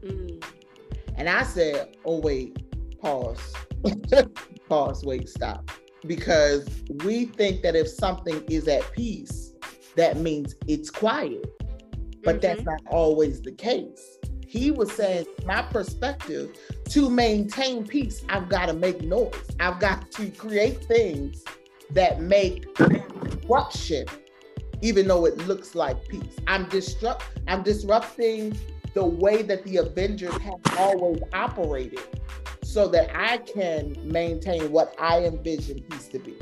Mm. 0.00 0.44
And 1.16 1.28
I 1.28 1.42
said, 1.42 1.96
Oh 2.04 2.20
wait, 2.20 2.56
pause. 3.00 3.54
pause, 4.68 5.04
wait, 5.04 5.28
stop. 5.28 5.70
Because 6.06 6.68
we 7.02 7.24
think 7.24 7.62
that 7.62 7.74
if 7.74 7.88
something 7.88 8.44
is 8.48 8.68
at 8.68 8.90
peace, 8.92 9.47
that 9.98 10.16
means 10.16 10.54
it's 10.68 10.90
quiet. 10.90 11.44
But 12.22 12.36
mm-hmm. 12.36 12.40
that's 12.40 12.62
not 12.62 12.80
always 12.86 13.42
the 13.42 13.52
case. 13.52 14.18
He 14.46 14.70
was 14.70 14.90
saying, 14.92 15.26
my 15.44 15.60
perspective, 15.60 16.56
to 16.90 17.10
maintain 17.10 17.86
peace, 17.86 18.24
I've 18.28 18.48
got 18.48 18.66
to 18.66 18.72
make 18.72 19.02
noise. 19.02 19.34
I've 19.60 19.78
got 19.80 20.10
to 20.12 20.30
create 20.30 20.84
things 20.84 21.44
that 21.90 22.20
make 22.20 22.72
disruption, 22.76 24.06
even 24.82 25.08
though 25.08 25.26
it 25.26 25.36
looks 25.46 25.74
like 25.74 26.08
peace. 26.08 26.36
I'm 26.46 26.68
disrupt 26.68 27.24
I'm 27.48 27.62
disrupting 27.62 28.56
the 28.94 29.04
way 29.04 29.42
that 29.42 29.64
the 29.64 29.78
Avengers 29.78 30.36
have 30.38 30.78
always 30.78 31.20
operated 31.32 32.00
so 32.62 32.86
that 32.88 33.10
I 33.14 33.38
can 33.38 33.96
maintain 34.04 34.70
what 34.70 34.94
I 35.00 35.24
envision 35.24 35.80
peace 35.82 36.08
to 36.08 36.18
be. 36.18 36.36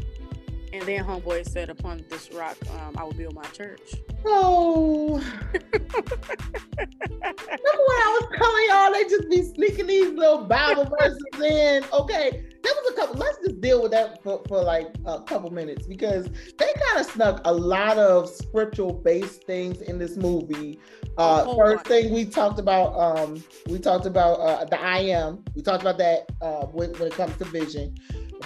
And 0.73 0.82
then 0.82 1.04
Homeboy 1.04 1.49
said, 1.49 1.70
Upon 1.70 2.04
this 2.11 2.30
rock, 2.32 2.56
um, 2.70 2.96
I 2.96 3.04
will 3.04 3.12
build 3.12 3.35
my 3.35 3.44
church. 3.46 3.94
Oh. 4.25 5.23
Remember 6.78 7.85
when 7.87 7.99
I 8.02 8.20
was 8.20 8.28
telling 8.37 8.66
y'all 8.68 8.92
they 8.92 9.04
just 9.04 9.30
be 9.30 9.42
sneaking 9.42 9.87
these 9.87 10.12
little 10.12 10.44
Bible 10.44 10.90
verses 10.99 11.23
in? 11.35 11.85
Okay, 11.92 12.44
there 12.62 12.73
was 12.75 12.92
a 12.92 12.96
couple. 12.96 13.16
Let's 13.16 13.38
just 13.38 13.61
deal 13.61 13.82
with 13.82 13.92
that 13.92 14.23
for, 14.23 14.42
for 14.49 14.62
like 14.62 14.88
a 15.04 15.23
couple 15.23 15.50
minutes 15.50 15.87
because 15.87 16.26
they 16.26 16.73
kind 16.88 17.00
of 17.00 17.06
snuck 17.06 17.40
a 17.44 17.52
lot 17.52 17.99
of 17.99 18.28
scriptural 18.28 18.92
based 18.92 19.44
things 19.44 19.80
in 19.82 19.99
this 19.99 20.16
movie. 20.16 20.80
Uh, 21.18 21.44
oh, 21.46 21.56
first 21.56 21.87
thing 21.87 22.12
we 22.12 22.25
talked 22.25 22.58
about, 22.58 22.94
um, 22.99 23.42
we 23.68 23.78
talked 23.78 24.06
about 24.06 24.35
uh, 24.40 24.64
the 24.64 24.80
I 24.80 24.99
am. 24.99 25.44
We 25.54 25.62
talked 25.62 25.82
about 25.82 25.99
that 25.99 26.30
uh, 26.42 26.66
when, 26.66 26.92
when 26.94 27.08
it 27.08 27.14
comes 27.14 27.37
to 27.38 27.44
vision. 27.44 27.94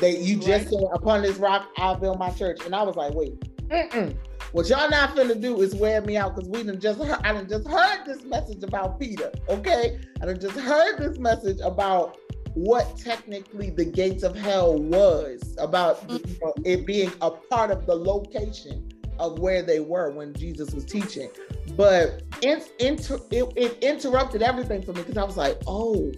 They 0.00 0.18
you 0.18 0.36
just 0.36 0.66
right. 0.66 0.68
said 0.68 0.88
upon 0.92 1.22
this 1.22 1.36
rock 1.36 1.68
I'll 1.76 1.96
build 1.96 2.18
my 2.18 2.30
church, 2.30 2.60
and 2.64 2.74
I 2.74 2.82
was 2.82 2.96
like, 2.96 3.14
wait, 3.14 3.40
mm-mm. 3.68 4.16
what 4.52 4.68
y'all 4.68 4.88
not 4.90 5.16
finna 5.16 5.40
do 5.40 5.60
is 5.60 5.74
wear 5.74 6.00
me 6.02 6.16
out 6.16 6.34
because 6.34 6.48
we 6.48 6.62
done 6.62 6.80
just 6.80 7.00
heard, 7.02 7.20
I 7.24 7.32
done 7.32 7.48
just 7.48 7.66
heard 7.66 8.04
this 8.06 8.24
message 8.24 8.62
about 8.62 8.98
Peter. 9.00 9.30
Okay, 9.48 9.98
I 10.22 10.26
done 10.26 10.40
just 10.40 10.58
heard 10.58 10.98
this 10.98 11.18
message 11.18 11.58
about 11.62 12.16
what 12.54 12.96
technically 12.98 13.70
the 13.70 13.84
gates 13.84 14.22
of 14.22 14.36
hell 14.36 14.76
was 14.76 15.54
about 15.58 16.06
mm-hmm. 16.08 16.28
you 16.28 16.38
know, 16.42 16.54
it 16.64 16.86
being 16.86 17.12
a 17.22 17.30
part 17.30 17.70
of 17.70 17.86
the 17.86 17.94
location 17.94 18.88
of 19.18 19.38
where 19.38 19.62
they 19.62 19.80
were 19.80 20.10
when 20.10 20.34
Jesus 20.34 20.72
was 20.72 20.84
teaching. 20.84 21.30
But 21.76 22.22
it, 22.42 22.72
inter- 22.80 23.20
it, 23.30 23.52
it 23.54 23.78
interrupted 23.82 24.42
everything 24.42 24.82
for 24.82 24.92
me 24.92 25.02
because 25.02 25.18
I 25.18 25.24
was 25.24 25.36
like, 25.36 25.58
oh, 25.66 26.10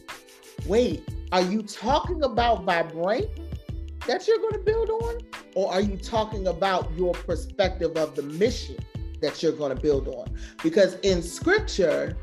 wait, 0.67 1.07
are 1.33 1.43
you 1.43 1.63
talking 1.63 2.23
about 2.23 2.65
vibrate? 2.65 3.29
That 4.07 4.27
you're 4.27 4.39
going 4.39 4.55
to 4.55 4.59
build 4.59 4.91
on? 4.91 5.19
Or 5.55 5.73
are 5.73 5.81
you 5.81 5.97
talking 5.97 6.47
about 6.47 6.91
your 6.97 7.15
perspective 7.15 7.97
of 7.97 8.15
the 8.15 8.23
mission 8.23 8.77
that 9.21 9.43
you're 9.43 9.53
going 9.53 9.75
to 9.75 9.81
build 9.81 10.09
on? 10.09 10.37
Because 10.63 10.95
in 11.03 11.23
scripture, 11.23 12.17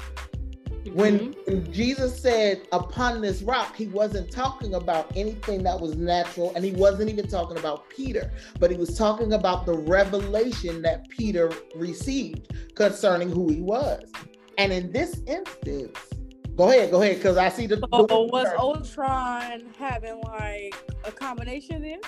when, 0.93 1.19
mm-hmm. 1.19 1.51
when, 1.51 1.73
Jesus 1.73 2.19
said, 2.19 2.67
upon 2.71 3.21
this 3.21 3.41
rock, 3.41 3.75
he 3.75 3.87
wasn't 3.87 4.31
talking 4.31 4.73
about 4.73 5.11
anything 5.15 5.63
that 5.63 5.79
was 5.79 5.95
natural, 5.95 6.53
and 6.55 6.63
he 6.63 6.71
wasn't 6.71 7.09
even 7.09 7.27
talking 7.27 7.57
about 7.57 7.89
Peter, 7.89 8.31
but 8.59 8.71
he 8.71 8.77
was 8.77 8.97
talking 8.97 9.33
about 9.33 9.65
the 9.65 9.77
revelation 9.77 10.81
that 10.81 11.07
Peter 11.09 11.51
received 11.75 12.53
concerning 12.75 13.29
who 13.29 13.49
he 13.49 13.61
was. 13.61 14.09
And 14.57 14.71
in 14.73 14.91
this 14.91 15.21
instance, 15.27 15.97
Go 16.59 16.69
ahead, 16.71 16.91
go 16.91 17.01
ahead, 17.01 17.15
because 17.15 17.37
I 17.37 17.47
see 17.47 17.67
the. 17.67 17.77
So 17.77 18.05
the 18.05 18.19
was 18.19 18.47
Ultron 18.59 19.63
having 19.79 20.19
like 20.19 20.75
a 21.05 21.11
combination 21.11 21.81
then? 21.81 22.01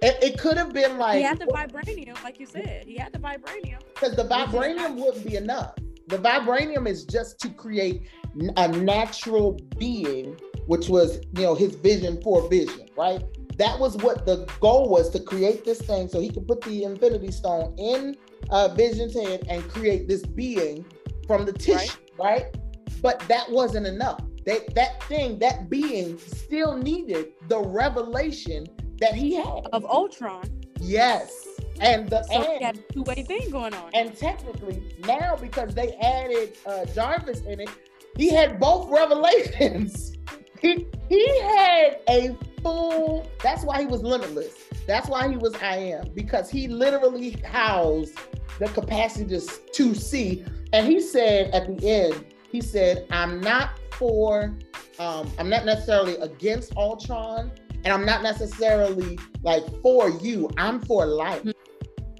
It, 0.00 0.16
it 0.22 0.38
could 0.38 0.56
have 0.56 0.72
been 0.72 0.96
like 0.96 1.18
he 1.18 1.22
had 1.22 1.38
the 1.38 1.44
vibranium, 1.44 2.24
like 2.24 2.40
you 2.40 2.46
said. 2.46 2.86
He 2.86 2.96
had 2.96 3.12
the 3.12 3.18
vibranium. 3.18 3.80
Because 3.92 4.16
the 4.16 4.24
vibranium 4.24 4.94
wouldn't 4.94 5.26
be 5.26 5.36
enough. 5.36 5.74
The 6.06 6.16
vibranium 6.16 6.88
is 6.88 7.04
just 7.04 7.38
to 7.40 7.50
create 7.50 8.08
a 8.56 8.68
natural 8.68 9.60
being 9.76 10.38
which 10.68 10.88
was 10.88 11.20
you 11.36 11.42
know 11.42 11.54
his 11.54 11.74
vision 11.74 12.18
for 12.22 12.48
vision, 12.48 12.88
right? 12.96 13.22
That 13.58 13.78
was 13.78 13.98
what 13.98 14.24
the 14.24 14.50
goal 14.60 14.88
was 14.88 15.10
to 15.10 15.20
create 15.20 15.66
this 15.66 15.82
thing 15.82 16.08
so 16.08 16.18
he 16.18 16.30
could 16.30 16.48
put 16.48 16.62
the 16.62 16.84
Infinity 16.84 17.30
Stone 17.30 17.74
in 17.76 18.16
uh, 18.48 18.68
Vision's 18.68 19.12
head 19.12 19.44
and 19.50 19.68
create 19.68 20.08
this 20.08 20.24
being 20.24 20.86
from 21.26 21.44
the 21.44 21.52
tissue, 21.52 21.98
right? 22.18 22.46
right? 22.54 22.67
But 23.02 23.20
that 23.28 23.50
wasn't 23.50 23.86
enough. 23.86 24.20
That 24.44 24.74
that 24.74 25.02
thing, 25.04 25.38
that 25.40 25.68
being, 25.68 26.18
still 26.18 26.76
needed 26.76 27.32
the 27.48 27.60
revelation 27.60 28.66
that 29.00 29.14
he 29.14 29.34
had 29.34 29.66
of 29.72 29.84
Ultron. 29.84 30.48
Yes. 30.80 31.46
And 31.80 32.08
the 32.08 32.22
so 32.24 32.42
and, 32.42 32.64
had 32.64 32.78
a 32.78 32.92
two-way 32.92 33.22
thing 33.22 33.50
going 33.50 33.74
on. 33.74 33.90
And 33.94 34.16
technically, 34.16 34.82
now 35.06 35.36
because 35.36 35.74
they 35.74 35.92
added 35.96 36.56
uh, 36.66 36.86
Jarvis 36.86 37.40
in 37.42 37.60
it, 37.60 37.70
he 38.16 38.30
had 38.30 38.58
both 38.58 38.88
revelations. 38.90 40.16
he 40.60 40.86
he 41.08 41.40
had 41.40 42.00
a 42.08 42.36
full. 42.62 43.28
That's 43.42 43.64
why 43.64 43.80
he 43.80 43.86
was 43.86 44.02
limitless. 44.02 44.54
That's 44.86 45.08
why 45.08 45.28
he 45.28 45.36
was 45.36 45.54
I 45.56 45.76
am 45.76 46.10
because 46.14 46.50
he 46.50 46.66
literally 46.66 47.30
housed 47.44 48.18
the 48.58 48.68
capacity 48.68 49.38
to 49.72 49.94
see. 49.94 50.44
And 50.72 50.86
he 50.86 51.00
said 51.00 51.54
at 51.54 51.66
the 51.66 51.88
end, 51.88 52.24
he 52.50 52.60
said, 52.60 53.06
"I'm 53.10 53.40
not 53.40 53.70
for. 53.92 54.56
Um, 54.98 55.30
I'm 55.38 55.48
not 55.48 55.64
necessarily 55.64 56.16
against 56.16 56.76
Ultron." 56.76 57.52
and 57.84 57.92
I'm 57.92 58.04
not 58.04 58.22
necessarily 58.22 59.18
like 59.42 59.64
for 59.82 60.10
you. 60.10 60.50
I'm 60.56 60.80
for 60.80 61.06
life. 61.06 61.42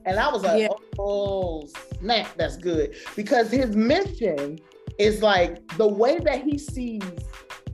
And 0.05 0.19
I 0.19 0.33
was 0.33 0.43
like, 0.43 0.63
yeah. 0.63 0.69
oh 0.99 1.69
snap, 2.01 2.35
that's 2.37 2.57
good. 2.57 2.95
Because 3.17 3.51
his 3.51 3.77
mission 3.77 4.59
is 4.99 5.23
like 5.23 5.67
the 5.77 5.87
way 5.87 6.19
that 6.21 6.43
he 6.43 6.57
sees, 6.59 7.03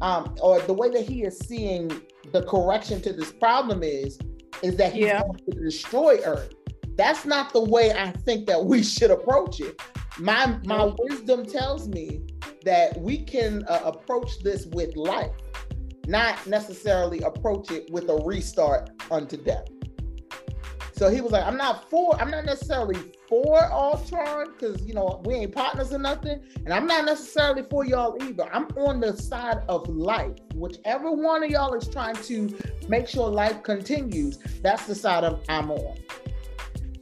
um, 0.00 0.34
or 0.42 0.60
the 0.62 0.72
way 0.72 0.90
that 0.90 1.02
he 1.02 1.22
is 1.22 1.38
seeing 1.38 1.88
the 2.32 2.42
correction 2.42 3.00
to 3.02 3.12
this 3.12 3.32
problem 3.32 3.82
is, 3.82 4.18
is 4.62 4.76
that 4.76 4.92
he's 4.92 5.06
yeah. 5.06 5.22
going 5.22 5.38
to 5.50 5.60
destroy 5.60 6.18
Earth. 6.24 6.52
That's 6.96 7.24
not 7.24 7.52
the 7.52 7.62
way 7.62 7.92
I 7.92 8.10
think 8.10 8.46
that 8.46 8.64
we 8.64 8.82
should 8.82 9.10
approach 9.10 9.60
it. 9.60 9.80
My 10.18 10.58
my 10.64 10.92
wisdom 10.98 11.44
tells 11.44 11.88
me 11.88 12.22
that 12.64 12.98
we 13.00 13.18
can 13.18 13.64
uh, 13.68 13.80
approach 13.84 14.38
this 14.40 14.66
with 14.66 14.96
life 14.96 15.32
not 16.06 16.46
necessarily 16.46 17.20
approach 17.20 17.70
it 17.70 17.90
with 17.90 18.08
a 18.08 18.16
restart 18.24 18.90
unto 19.10 19.36
death. 19.36 19.66
So 20.92 21.08
he 21.08 21.20
was 21.20 21.32
like, 21.32 21.44
I'm 21.44 21.56
not 21.56 21.90
for, 21.90 22.14
I'm 22.20 22.30
not 22.30 22.44
necessarily 22.44 22.96
for 23.28 23.64
Ultron 23.64 24.52
because 24.52 24.80
you 24.86 24.94
know 24.94 25.20
we 25.24 25.34
ain't 25.34 25.52
partners 25.52 25.92
or 25.92 25.98
nothing, 25.98 26.40
and 26.56 26.72
I'm 26.72 26.86
not 26.86 27.04
necessarily 27.04 27.64
for 27.68 27.84
y'all 27.84 28.16
either. 28.22 28.48
I'm 28.52 28.66
on 28.76 29.00
the 29.00 29.16
side 29.16 29.64
of 29.68 29.88
life. 29.88 30.36
Whichever 30.54 31.10
one 31.10 31.42
of 31.42 31.50
y'all 31.50 31.74
is 31.74 31.88
trying 31.88 32.14
to 32.14 32.56
make 32.88 33.08
sure 33.08 33.28
life 33.28 33.64
continues, 33.64 34.38
that's 34.62 34.86
the 34.86 34.94
side 34.94 35.24
of 35.24 35.42
I'm 35.48 35.70
on. 35.72 35.96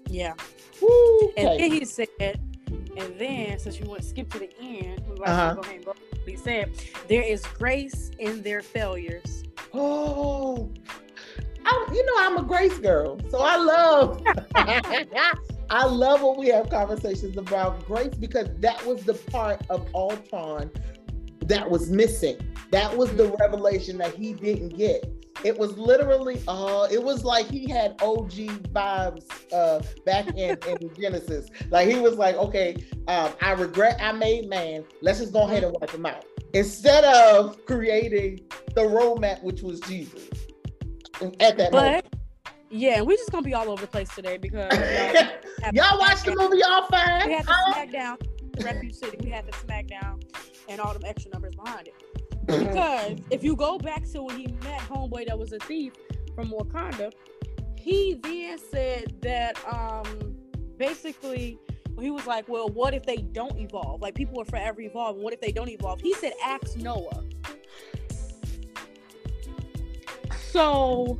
Yeah. 0.08 0.34
Woo. 0.80 1.32
And 1.36 1.60
then 1.60 1.72
he 1.72 1.84
said, 1.84 2.08
and 2.96 3.18
then 3.18 3.58
since 3.58 3.78
you 3.78 3.86
want 3.86 4.02
to 4.02 4.06
skip 4.06 4.30
to 4.32 4.38
the 4.38 4.50
end, 4.60 5.02
we're 5.08 5.24
uh-huh. 5.24 5.54
go 5.54 5.60
ahead 5.60 5.84
and 6.26 6.38
said, 6.38 6.70
There 7.08 7.22
is 7.22 7.44
grace 7.58 8.10
in 8.18 8.42
their 8.42 8.62
failures. 8.62 9.44
Oh, 9.72 10.70
I, 11.64 11.88
you 11.92 12.04
know, 12.04 12.12
I'm 12.18 12.36
a 12.38 12.42
grace 12.42 12.78
girl. 12.78 13.18
So 13.30 13.38
I 13.40 13.56
love, 13.56 14.22
I 15.70 15.86
love 15.86 16.22
when 16.22 16.38
we 16.38 16.48
have 16.48 16.68
conversations 16.68 17.36
about 17.36 17.84
grace 17.86 18.14
because 18.14 18.48
that 18.58 18.84
was 18.84 19.04
the 19.04 19.14
part 19.14 19.62
of 19.70 19.86
Ultron 19.94 20.70
that 21.46 21.68
was 21.68 21.90
missing. 21.90 22.36
That 22.70 22.96
was 22.96 23.14
the 23.14 23.34
revelation 23.40 23.98
that 23.98 24.14
he 24.14 24.32
didn't 24.32 24.76
get. 24.76 25.10
It 25.44 25.58
was 25.58 25.76
literally, 25.76 26.42
uh, 26.46 26.86
it 26.90 27.02
was 27.02 27.24
like 27.24 27.46
he 27.46 27.68
had 27.68 28.00
OG 28.00 28.32
vibes 28.72 29.52
uh, 29.52 29.82
back 30.04 30.28
in, 30.28 30.56
in 30.68 30.94
Genesis. 30.94 31.48
Like 31.70 31.88
he 31.88 31.98
was 31.98 32.16
like, 32.16 32.36
okay, 32.36 32.76
um, 33.08 33.32
I 33.40 33.52
regret 33.52 33.98
I 34.00 34.12
made 34.12 34.48
man. 34.48 34.84
Let's 35.00 35.18
just 35.18 35.32
go 35.32 35.42
ahead 35.42 35.64
and 35.64 35.74
wipe 35.80 35.90
him 35.90 36.06
out. 36.06 36.24
Instead 36.54 37.04
of 37.04 37.64
creating 37.66 38.40
the 38.74 38.82
roadmap, 38.82 39.42
which 39.42 39.62
was 39.62 39.80
Jesus 39.80 40.28
at 41.40 41.56
that 41.56 41.72
but, 41.72 41.72
moment. 41.72 42.06
Yeah, 42.70 43.02
we're 43.02 43.18
just 43.18 43.30
gonna 43.30 43.42
be 43.42 43.52
all 43.52 43.68
over 43.68 43.82
the 43.82 43.86
place 43.86 44.08
today 44.14 44.38
because 44.38 44.72
y'all, 45.62 45.74
y'all 45.74 45.98
watched 45.98 46.24
the 46.24 46.34
movie, 46.34 46.58
y'all 46.58 46.86
fine. 46.86 47.28
We 47.28 47.34
had 47.34 47.44
the 47.44 47.52
uh, 47.52 47.74
SmackDown, 47.74 48.64
Refuge 48.64 48.94
City. 48.94 49.18
We 49.22 49.28
had 49.28 49.46
the 49.46 49.52
SmackDown, 49.52 50.22
and 50.70 50.80
all 50.80 50.94
them 50.94 51.02
extra 51.04 51.32
numbers 51.32 51.54
behind 51.54 51.88
it. 51.88 52.21
Because 52.46 53.18
if 53.30 53.42
you 53.42 53.56
go 53.56 53.78
back 53.78 54.04
to 54.12 54.22
when 54.22 54.38
he 54.38 54.46
met 54.64 54.80
homeboy 54.80 55.28
that 55.28 55.38
was 55.38 55.52
a 55.52 55.58
thief 55.60 55.92
from 56.34 56.50
Wakanda, 56.50 57.12
he 57.78 58.14
then 58.22 58.58
said 58.58 59.14
that 59.22 59.58
um 59.66 60.36
basically 60.76 61.58
he 62.00 62.10
was 62.10 62.26
like, 62.26 62.48
Well, 62.48 62.68
what 62.68 62.94
if 62.94 63.04
they 63.04 63.18
don't 63.18 63.58
evolve? 63.58 64.00
Like 64.00 64.14
people 64.14 64.40
are 64.40 64.44
forever 64.44 64.80
evolving. 64.80 65.22
What 65.22 65.32
if 65.32 65.40
they 65.40 65.52
don't 65.52 65.68
evolve? 65.68 66.00
He 66.00 66.14
said, 66.14 66.32
Ask 66.44 66.76
Noah. 66.76 67.24
So 70.50 71.18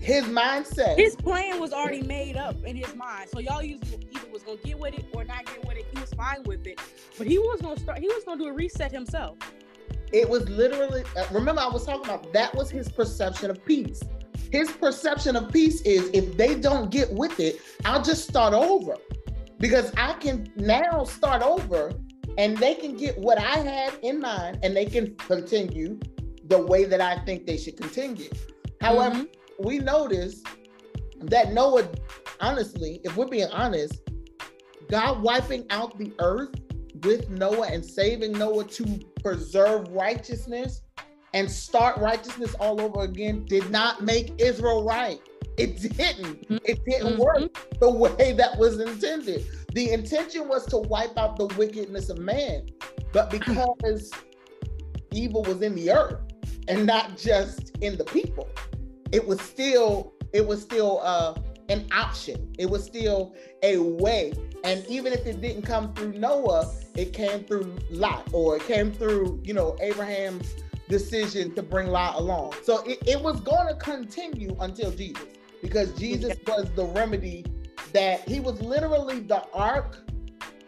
his 0.00 0.24
mindset, 0.24 0.96
his 0.96 1.16
plan 1.16 1.60
was 1.60 1.72
already 1.72 2.02
made 2.02 2.36
up 2.36 2.62
in 2.64 2.76
his 2.76 2.94
mind. 2.94 3.30
So 3.30 3.40
y'all 3.40 3.62
either 3.62 3.80
was 4.34 4.42
gonna 4.42 4.58
get 4.64 4.78
with 4.78 4.94
it 4.94 5.06
or 5.14 5.24
not 5.24 5.46
get 5.46 5.64
with 5.66 5.78
it. 5.78 5.86
He 5.94 6.00
was 6.00 6.12
fine 6.12 6.42
with 6.44 6.66
it, 6.66 6.78
but 7.16 7.26
he 7.26 7.38
was 7.38 7.62
gonna 7.62 7.80
start. 7.80 7.98
He 8.00 8.08
was 8.08 8.24
gonna 8.24 8.42
do 8.42 8.48
a 8.48 8.52
reset 8.52 8.92
himself. 8.92 9.38
It 10.14 10.28
was 10.28 10.48
literally, 10.48 11.02
uh, 11.16 11.24
remember, 11.32 11.60
I 11.60 11.66
was 11.66 11.84
talking 11.84 12.04
about 12.04 12.32
that 12.32 12.54
was 12.54 12.70
his 12.70 12.88
perception 12.88 13.50
of 13.50 13.64
peace. 13.64 14.00
His 14.52 14.70
perception 14.70 15.34
of 15.34 15.52
peace 15.52 15.80
is 15.80 16.08
if 16.14 16.36
they 16.36 16.54
don't 16.54 16.88
get 16.88 17.12
with 17.12 17.40
it, 17.40 17.60
I'll 17.84 18.00
just 18.00 18.28
start 18.28 18.54
over 18.54 18.94
because 19.58 19.92
I 19.96 20.12
can 20.12 20.52
now 20.54 21.02
start 21.02 21.42
over 21.42 21.92
and 22.38 22.56
they 22.56 22.76
can 22.76 22.96
get 22.96 23.18
what 23.18 23.38
I 23.38 23.58
had 23.58 23.94
in 24.02 24.20
mind 24.20 24.60
and 24.62 24.76
they 24.76 24.86
can 24.86 25.16
continue 25.16 25.98
the 26.44 26.64
way 26.64 26.84
that 26.84 27.00
I 27.00 27.18
think 27.24 27.44
they 27.44 27.56
should 27.56 27.76
continue. 27.76 28.30
However, 28.80 29.16
mm-hmm. 29.16 29.66
we 29.66 29.80
notice 29.80 30.44
that 31.22 31.52
Noah, 31.52 31.88
honestly, 32.40 33.00
if 33.02 33.16
we're 33.16 33.26
being 33.26 33.50
honest, 33.50 34.00
God 34.88 35.22
wiping 35.22 35.66
out 35.70 35.98
the 35.98 36.12
earth 36.20 36.54
with 37.04 37.28
Noah 37.30 37.68
and 37.68 37.84
saving 37.84 38.32
Noah 38.32 38.64
to 38.64 39.00
preserve 39.22 39.88
righteousness 39.88 40.82
and 41.34 41.50
start 41.50 41.98
righteousness 41.98 42.54
all 42.54 42.80
over 42.80 43.02
again 43.02 43.44
did 43.44 43.68
not 43.70 44.02
make 44.02 44.32
Israel 44.38 44.84
right. 44.84 45.20
It 45.56 45.80
didn't. 45.80 46.46
It 46.64 46.84
didn't 46.84 47.18
work 47.18 47.38
mm-hmm. 47.38 47.78
the 47.80 47.90
way 47.90 48.32
that 48.32 48.58
was 48.58 48.80
intended. 48.80 49.46
The 49.72 49.90
intention 49.92 50.48
was 50.48 50.66
to 50.66 50.78
wipe 50.78 51.16
out 51.16 51.36
the 51.36 51.46
wickedness 51.58 52.08
of 52.08 52.18
man, 52.18 52.66
but 53.12 53.30
because 53.30 54.10
evil 55.12 55.42
was 55.42 55.62
in 55.62 55.74
the 55.74 55.90
earth 55.90 56.20
and 56.68 56.86
not 56.86 57.16
just 57.16 57.76
in 57.78 57.96
the 57.96 58.04
people, 58.04 58.48
it 59.12 59.24
was 59.24 59.40
still 59.40 60.14
it 60.32 60.44
was 60.44 60.60
still 60.60 61.00
uh, 61.02 61.34
an 61.68 61.86
option. 61.92 62.52
It 62.58 62.66
was 62.66 62.84
still 62.84 63.34
a 63.62 63.78
way. 63.78 64.32
And 64.64 64.84
even 64.86 65.12
if 65.12 65.26
it 65.26 65.40
didn't 65.40 65.62
come 65.62 65.92
through 65.94 66.12
Noah, 66.12 66.72
it 66.94 67.12
came 67.12 67.44
through 67.44 67.76
Lot 67.90 68.28
or 68.32 68.56
it 68.56 68.66
came 68.66 68.92
through, 68.92 69.40
you 69.44 69.54
know, 69.54 69.76
Abraham's 69.80 70.54
decision 70.88 71.54
to 71.54 71.62
bring 71.62 71.88
Lot 71.88 72.16
along. 72.16 72.54
So 72.62 72.82
it, 72.82 72.98
it 73.06 73.20
was 73.20 73.40
going 73.40 73.68
to 73.68 73.74
continue 73.74 74.56
until 74.60 74.90
Jesus 74.90 75.24
because 75.62 75.92
Jesus 75.94 76.36
was 76.46 76.70
the 76.76 76.84
remedy 76.86 77.44
that 77.92 78.28
he 78.28 78.40
was 78.40 78.60
literally 78.60 79.20
the 79.20 79.42
ark, 79.52 79.98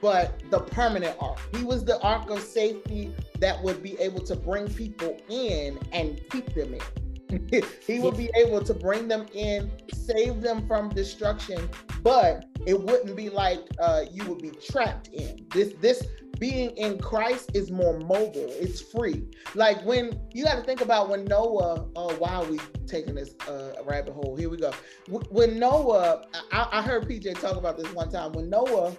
but 0.01 0.43
the 0.51 0.61
permanent 0.61 1.17
ark. 1.21 1.39
He 1.55 1.65
was 1.65 1.85
the 1.85 2.01
ark 2.01 2.31
of 2.31 2.41
safety 2.41 3.15
that 3.41 3.63
would 3.63 3.83
be 3.83 3.99
able 3.99 4.21
to 4.21 4.37
bring 4.37 4.69
people 4.69 5.19
in 5.29 5.79
and 5.93 6.21
keep 6.31 6.55
them 6.55 6.75
in. 6.75 6.81
he 7.87 7.99
will 7.99 8.13
be 8.13 8.31
able 8.37 8.63
to 8.63 8.75
bring 8.75 9.09
them 9.09 9.27
in, 9.35 9.71
save 9.93 10.41
them 10.41 10.67
from 10.67 10.89
destruction, 10.91 11.69
but 12.03 12.47
it 12.67 12.81
wouldn't 12.81 13.17
be 13.17 13.31
like 13.31 13.61
uh, 13.79 14.03
you 14.11 14.25
would 14.27 14.41
be 14.41 14.51
trapped 14.51 15.09
in. 15.09 15.47
This 15.51 15.75
this 15.81 16.07
being 16.39 16.71
in 16.77 16.99
Christ 16.99 17.51
is 17.55 17.71
more 17.71 17.99
mobile. 17.99 18.49
It's 18.51 18.81
free. 18.81 19.25
Like 19.55 19.83
when 19.85 20.19
you 20.33 20.45
got 20.45 20.57
to 20.57 20.63
think 20.63 20.81
about 20.81 21.09
when 21.09 21.25
Noah. 21.25 21.87
Oh, 21.97 22.15
why 22.17 22.35
are 22.35 22.45
we 22.45 22.61
taking 22.87 23.15
this 23.15 23.35
uh, 23.49 23.73
rabbit 23.85 24.15
hole? 24.15 24.37
Here 24.37 24.49
we 24.49 24.59
go. 24.59 24.73
When 25.09 25.59
Noah, 25.59 26.25
I, 26.53 26.69
I 26.73 26.83
heard 26.83 27.09
PJ 27.09 27.41
talk 27.41 27.57
about 27.57 27.77
this 27.77 27.93
one 27.93 28.11
time. 28.11 28.33
When 28.33 28.51
Noah 28.51 28.95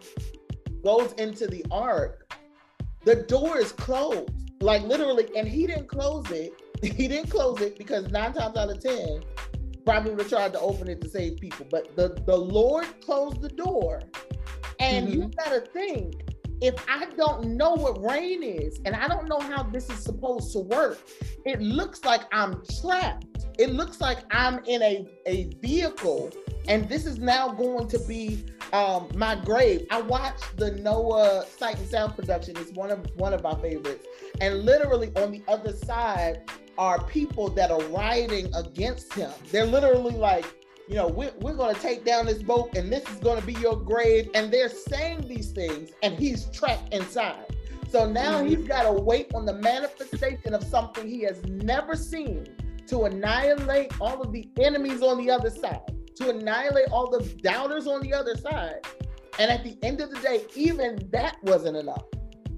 goes 0.84 1.14
into 1.14 1.48
the 1.48 1.66
ark, 1.72 2.34
the 3.06 3.16
door 3.16 3.58
is 3.58 3.72
closed, 3.72 4.32
like 4.62 4.82
literally, 4.84 5.28
and 5.36 5.48
he 5.48 5.68
didn't 5.68 5.88
close 5.88 6.30
it 6.32 6.54
he 6.82 7.08
didn't 7.08 7.30
close 7.30 7.60
it 7.62 7.78
because 7.78 8.10
nine 8.12 8.34
times 8.34 8.58
out 8.58 8.70
of 8.70 8.80
ten, 8.80 9.24
probably 9.86 10.12
would 10.12 10.20
have 10.22 10.30
tried 10.30 10.54
to 10.54 10.60
open 10.60 10.90
it 10.90 11.02
to 11.02 11.10
save 11.10 11.38
people. 11.40 11.66
But 11.72 11.96
the, 11.96 12.22
the 12.26 12.36
Lord 12.36 12.86
closed 13.02 13.42
the 13.42 13.50
door. 13.50 14.02
And 14.80 15.08
mm-hmm. 15.08 15.22
you 15.22 15.32
gotta 15.38 15.62
think 15.62 16.22
if 16.62 16.76
I 16.90 17.06
don't 17.16 17.56
know 17.56 17.74
what 17.74 18.02
rain 18.04 18.44
is 18.44 18.80
and 18.86 18.96
I 18.96 19.08
don't 19.08 19.28
know 19.30 19.40
how 19.40 19.64
this 19.64 19.90
is 19.90 20.00
supposed 20.00 20.52
to 20.54 20.60
work, 20.60 21.00
it 21.46 21.62
looks 21.62 22.04
like 22.04 22.22
I'm 22.32 22.62
trapped. 22.82 23.46
It 23.58 23.72
looks 23.72 24.02
like 24.02 24.20
I'm 24.32 24.64
in 24.66 24.82
a, 24.82 25.08
a 25.26 25.50
vehicle 25.62 26.32
and 26.68 26.88
this 26.90 27.06
is 27.06 27.18
now 27.18 27.50
going 27.50 27.88
to 27.90 28.00
be 28.00 28.44
um, 28.74 29.10
my 29.16 29.36
grave. 29.36 29.88
I 29.90 30.02
watched 30.02 30.58
the 30.58 30.72
Noah 30.72 31.46
Sight 31.46 31.78
and 31.78 31.88
Sound 31.88 32.16
production. 32.16 32.58
It's 32.58 32.72
one 32.72 32.92
of 32.92 33.10
one 33.16 33.34
of 33.34 33.44
my 33.44 33.56
favorites. 33.56 34.06
And 34.42 34.64
literally 34.64 35.12
on 35.16 35.32
the 35.32 35.42
other 35.48 35.74
side 35.74 36.42
are 36.78 37.04
people 37.06 37.50
that 37.50 37.72
are 37.72 37.82
rioting 37.86 38.54
against 38.54 39.14
him. 39.14 39.32
They're 39.52 39.66
literally 39.66 40.16
like, 40.16 40.46
you 40.88 40.96
know, 40.96 41.08
we're, 41.08 41.34
we're 41.40 41.56
going 41.56 41.74
to 41.74 41.82
take 41.82 42.06
down 42.06 42.26
this 42.26 42.44
boat 42.44 42.76
and 42.76 42.92
this 42.92 43.08
is 43.10 43.18
going 43.18 43.40
to 43.40 43.46
be 43.46 43.54
your 43.54 43.76
grave. 43.76 44.30
And 44.36 44.52
they're 44.52 44.70
saying 44.70 45.28
these 45.28 45.52
things 45.52 45.92
and 46.04 46.18
he's 46.20 46.46
trapped 46.52 46.94
inside. 46.94 47.46
So 47.90 48.10
now 48.10 48.42
mm-hmm. 48.42 48.50
he's 48.50 48.68
got 48.68 48.84
to 48.84 48.92
wait 48.92 49.34
on 49.34 49.46
the 49.46 49.54
manifestation 49.54 50.54
of 50.54 50.64
something 50.64 51.08
he 51.08 51.22
has 51.22 51.42
never 51.46 51.96
seen 51.96 52.46
to 52.88 53.06
annihilate 53.06 54.00
all 54.00 54.22
of 54.22 54.32
the 54.32 54.50
enemies 54.60 55.02
on 55.02 55.18
the 55.18 55.30
other 55.30 55.50
side, 55.50 55.82
to 56.18 56.30
annihilate 56.30 56.90
all 56.92 57.10
the 57.10 57.24
doubters 57.42 57.88
on 57.88 58.02
the 58.02 58.14
other 58.14 58.36
side. 58.36 58.86
And 59.40 59.52
at 59.52 59.64
the 59.64 59.78
end 59.84 60.02
of 60.02 60.10
the 60.10 60.20
day, 60.20 60.46
even 60.56 61.08
that 61.12 61.38
wasn't 61.44 61.78
enough 61.78 62.04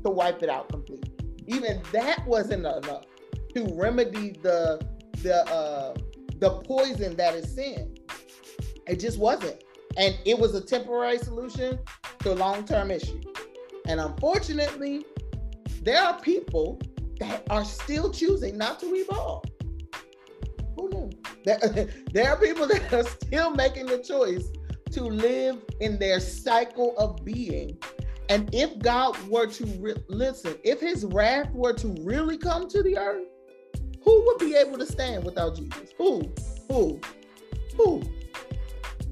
to 0.04 0.10
wipe 0.10 0.41
it 0.43 0.50
out 0.50 0.69
completely. 0.69 1.12
Even 1.48 1.82
that 1.91 2.26
wasn't 2.26 2.65
enough 2.65 3.06
to 3.56 3.67
remedy 3.76 4.32
the 4.43 4.86
the 5.24 5.45
uh, 5.50 5.93
the 6.38 6.52
poison 6.62 7.15
that 7.17 7.36
is 7.36 7.54
sin. 7.54 7.95
It 8.88 9.00
just 9.00 9.19
wasn't. 9.19 9.63
And 9.98 10.17
it 10.26 10.38
was 10.38 10.56
a 10.56 10.62
temporary 10.62 11.17
solution 11.17 11.80
to 12.19 12.34
a 12.34 12.36
long 12.36 12.63
term 12.63 12.91
issue. 12.91 13.19
And 13.88 14.00
unfortunately, 14.00 15.06
there 15.82 16.02
are 16.02 16.19
people 16.22 16.80
that 17.19 17.43
are 17.50 17.65
still 17.65 18.12
choosing 18.12 18.58
not 18.58 18.80
to 18.80 18.86
evolve. 18.93 19.43
Who 20.79 20.89
knew? 20.89 21.09
There, 22.13 22.29
are 22.29 22.37
people 22.37 22.67
that 22.67 22.93
are 22.93 23.03
still 23.03 23.51
making 23.51 23.87
the 23.87 23.97
choice 23.97 24.47
to 24.91 25.03
live 25.03 25.57
in 25.81 25.99
their 25.99 26.19
cycle 26.19 26.97
of 26.97 27.23
being. 27.25 27.77
And 28.29 28.49
if 28.53 28.79
God 28.79 29.17
were 29.27 29.47
to 29.47 29.65
re- 29.79 30.03
listen, 30.07 30.55
if 30.63 30.79
his 30.79 31.03
wrath 31.05 31.51
were 31.51 31.73
to 31.73 31.95
really 32.01 32.37
come 32.37 32.69
to 32.69 32.81
the 32.83 32.97
earth, 32.97 33.27
who 34.03 34.25
would 34.25 34.37
be 34.37 34.55
able 34.55 34.77
to 34.77 34.85
stand 34.85 35.23
without 35.25 35.55
Jesus? 35.55 35.89
Who? 35.97 36.31
Who? 36.69 36.99
Who? 37.75 38.03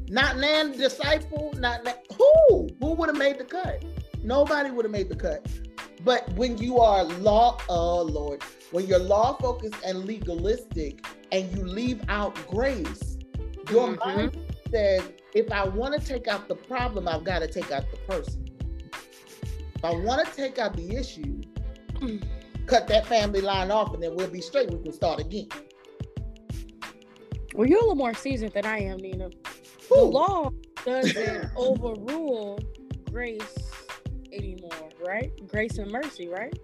Not 0.07 0.37
Nan 0.37 0.71
disciple, 0.71 1.53
not 1.57 1.85
who? 2.17 2.69
Who 2.79 2.93
would 2.93 3.09
have 3.09 3.17
made 3.17 3.39
the 3.39 3.43
cut? 3.43 3.83
Nobody 4.23 4.71
would 4.71 4.85
have 4.85 4.91
made 4.91 5.09
the 5.09 5.15
cut. 5.15 5.45
But 6.07 6.31
when 6.35 6.57
you 6.57 6.79
are 6.79 7.03
law, 7.03 7.57
oh 7.67 8.01
Lord, 8.01 8.41
when 8.71 8.87
you're 8.87 8.97
law 8.97 9.33
focused 9.33 9.75
and 9.85 10.05
legalistic 10.05 11.05
and 11.33 11.53
you 11.53 11.65
leave 11.65 12.01
out 12.07 12.33
grace, 12.47 13.17
your 13.69 13.89
mm-hmm. 13.89 14.17
mind 14.17 14.37
says, 14.71 15.03
if 15.35 15.51
I 15.51 15.67
want 15.67 15.99
to 15.99 16.07
take 16.07 16.29
out 16.29 16.47
the 16.47 16.55
problem, 16.55 17.09
I've 17.09 17.25
got 17.25 17.39
to 17.39 17.47
take 17.49 17.73
out 17.73 17.83
the 17.91 17.97
person. 18.09 18.45
If 19.75 19.83
I 19.83 19.95
want 19.95 20.25
to 20.25 20.33
take 20.33 20.57
out 20.57 20.77
the 20.77 20.95
issue, 20.95 21.41
cut 22.67 22.87
that 22.87 23.05
family 23.07 23.41
line 23.41 23.69
off 23.69 23.93
and 23.93 24.01
then 24.01 24.15
we'll 24.15 24.29
be 24.29 24.39
straight. 24.39 24.71
We 24.71 24.81
can 24.81 24.93
start 24.93 25.19
again. 25.19 25.49
Well, 27.53 27.67
you're 27.67 27.79
a 27.79 27.81
little 27.81 27.95
more 27.95 28.13
seasoned 28.13 28.53
than 28.53 28.65
I 28.65 28.79
am, 28.79 28.95
Nina. 28.99 29.29
The 29.89 30.01
law 30.01 30.51
doesn't 30.85 31.51
overrule 31.57 32.61
grace 33.11 33.66
anymore, 34.37 34.89
right? 35.05 35.31
Grace 35.47 35.77
and 35.77 35.91
mercy, 35.91 36.27
right? 36.27 36.57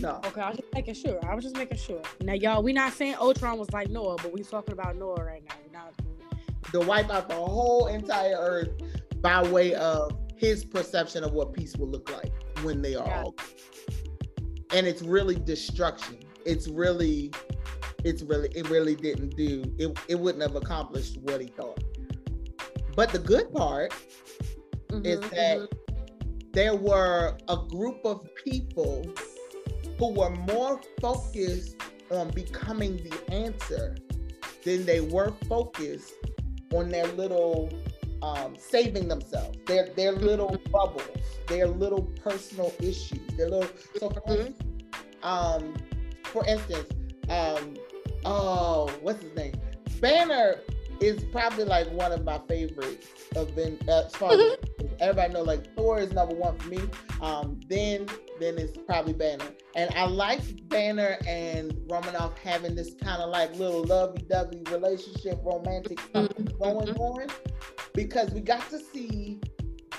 No. 0.00 0.20
Okay, 0.26 0.40
I 0.40 0.48
was 0.48 0.58
just 0.58 0.74
making 0.74 0.94
sure. 0.94 1.18
I 1.26 1.34
was 1.34 1.44
just 1.44 1.56
making 1.56 1.78
sure. 1.78 2.02
Now, 2.20 2.34
y'all, 2.34 2.62
we 2.62 2.72
not 2.72 2.92
saying 2.92 3.16
Ultron 3.20 3.58
was 3.58 3.70
like 3.72 3.88
Noah, 3.88 4.16
but 4.16 4.32
we 4.32 4.42
talking 4.42 4.72
about 4.72 4.96
Noah 4.96 5.24
right 5.24 5.42
now. 5.48 5.54
We're 5.64 5.72
not 5.72 5.94
to 6.72 6.80
wipe 6.80 7.10
out 7.10 7.28
the 7.28 7.34
whole 7.34 7.86
entire 7.86 8.36
earth 8.38 8.70
by 9.20 9.42
way 9.48 9.74
of 9.74 10.16
his 10.36 10.64
perception 10.64 11.24
of 11.24 11.32
what 11.32 11.52
peace 11.52 11.76
will 11.76 11.88
look 11.88 12.10
like 12.12 12.32
when 12.62 12.82
they 12.82 12.94
are 12.94 13.10
all. 13.10 13.34
And 14.72 14.86
it's 14.86 15.02
really 15.02 15.36
destruction. 15.36 16.18
It's 16.44 16.68
really, 16.68 17.30
it's 18.04 18.22
really, 18.22 18.48
it 18.54 18.68
really 18.68 18.94
didn't 18.94 19.36
do. 19.36 19.64
It, 19.78 19.98
it 20.08 20.18
wouldn't 20.18 20.42
have 20.42 20.56
accomplished 20.56 21.18
what 21.22 21.40
he 21.40 21.46
thought. 21.46 21.82
But 22.94 23.10
the 23.10 23.18
good 23.18 23.52
part 23.52 23.92
mm-hmm, 24.88 25.04
is 25.04 25.20
that 25.30 25.58
mm-hmm. 25.58 25.85
There 26.56 26.74
were 26.74 27.36
a 27.50 27.56
group 27.68 28.00
of 28.06 28.26
people 28.42 29.04
who 29.98 30.14
were 30.14 30.30
more 30.30 30.80
focused 31.02 31.76
on 32.10 32.30
becoming 32.30 32.96
the 32.96 33.30
answer 33.30 33.94
than 34.64 34.86
they 34.86 35.00
were 35.00 35.34
focused 35.50 36.14
on 36.72 36.88
their 36.88 37.06
little 37.08 37.68
um, 38.22 38.56
saving 38.58 39.06
themselves, 39.06 39.58
their 39.66 39.90
their 39.90 40.12
little 40.12 40.48
mm-hmm. 40.48 40.72
bubbles, 40.72 41.18
their 41.46 41.66
little 41.66 42.04
personal 42.24 42.72
issues, 42.78 43.20
their 43.36 43.50
little. 43.50 43.68
So 44.00 44.08
for 44.08 44.20
mm-hmm. 44.22 44.46
instance, 44.46 44.82
um, 45.22 45.74
for 46.24 46.46
instance, 46.46 46.88
um, 47.28 47.74
oh, 48.24 48.90
what's 49.02 49.22
his 49.22 49.34
name? 49.36 49.52
Banner 50.00 50.60
is 51.00 51.24
probably 51.32 51.64
like 51.64 51.90
one 51.92 52.12
of 52.12 52.24
my 52.24 52.40
favorites 52.48 53.08
of 53.34 53.54
Ben. 53.54 53.78
Uh, 53.88 54.04
as 54.06 54.14
far 54.14 54.32
as 54.32 54.38
mm-hmm. 54.38 54.86
everybody 55.00 55.32
know, 55.32 55.42
like 55.42 55.74
Thor 55.74 55.98
is 55.98 56.12
number 56.12 56.34
one 56.34 56.56
for 56.58 56.68
me. 56.68 56.80
Um, 57.20 57.60
then 57.68 58.06
then 58.40 58.58
it's 58.58 58.76
probably 58.86 59.12
Banner, 59.12 59.48
and 59.74 59.90
I 59.94 60.06
like 60.06 60.40
Banner 60.68 61.18
and 61.26 61.74
Romanoff 61.90 62.38
having 62.38 62.74
this 62.74 62.94
kind 63.00 63.22
of 63.22 63.30
like 63.30 63.54
little 63.56 63.84
lovey-dovey 63.84 64.62
relationship, 64.70 65.38
romantic 65.42 65.98
mm-hmm. 66.12 66.44
going 66.62 66.90
on, 66.96 67.28
because 67.94 68.30
we 68.30 68.40
got 68.40 68.68
to 68.70 68.78
see 68.78 69.40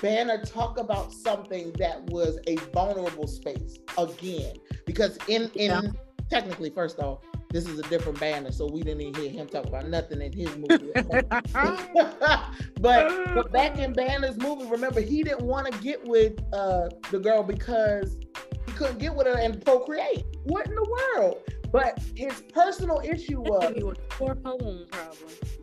Banner 0.00 0.40
talk 0.44 0.78
about 0.78 1.12
something 1.12 1.72
that 1.72 2.04
was 2.10 2.38
a 2.46 2.56
vulnerable 2.72 3.26
space 3.26 3.78
again. 3.96 4.54
Because 4.86 5.18
in 5.28 5.50
in 5.54 5.70
yeah. 5.70 5.82
technically, 6.30 6.70
first 6.70 7.00
off, 7.00 7.18
this 7.50 7.66
is 7.66 7.78
a 7.78 7.82
different 7.82 8.20
banner, 8.20 8.52
so 8.52 8.66
we 8.66 8.82
didn't 8.82 9.00
even 9.00 9.14
hear 9.14 9.30
him 9.30 9.46
talk 9.46 9.64
about 9.64 9.88
nothing 9.88 10.20
in 10.20 10.32
his 10.32 10.54
movie. 10.56 10.90
but 12.80 13.34
but 13.34 13.52
back 13.52 13.78
in 13.78 13.92
Banner's 13.94 14.36
movie, 14.36 14.66
remember 14.66 15.00
he 15.00 15.22
didn't 15.22 15.42
want 15.42 15.72
to 15.72 15.78
get 15.80 16.06
with 16.06 16.38
uh, 16.52 16.88
the 17.10 17.18
girl 17.18 17.42
because 17.42 18.18
he 18.66 18.72
couldn't 18.72 18.98
get 18.98 19.14
with 19.14 19.26
her 19.26 19.38
and 19.38 19.64
procreate. 19.64 20.24
What 20.44 20.66
in 20.66 20.74
the 20.74 20.98
world? 21.16 21.38
But 21.72 21.98
his 22.14 22.42
personal 22.52 23.00
issue 23.04 23.40
was 23.40 23.96
poor 24.10 24.34
problem. 24.34 24.86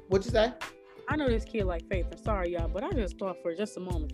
What 0.08 0.26
you 0.26 0.32
say? 0.32 0.54
I 1.08 1.16
know 1.16 1.28
this 1.28 1.46
kid 1.46 1.66
like 1.66 1.88
Faith. 1.88 2.08
I'm 2.12 2.24
sorry, 2.24 2.54
y'all, 2.54 2.68
but 2.68 2.84
I 2.84 2.92
just 2.92 3.20
thought 3.20 3.38
for 3.44 3.54
just 3.54 3.78
a 3.78 3.80
moment. 3.80 4.14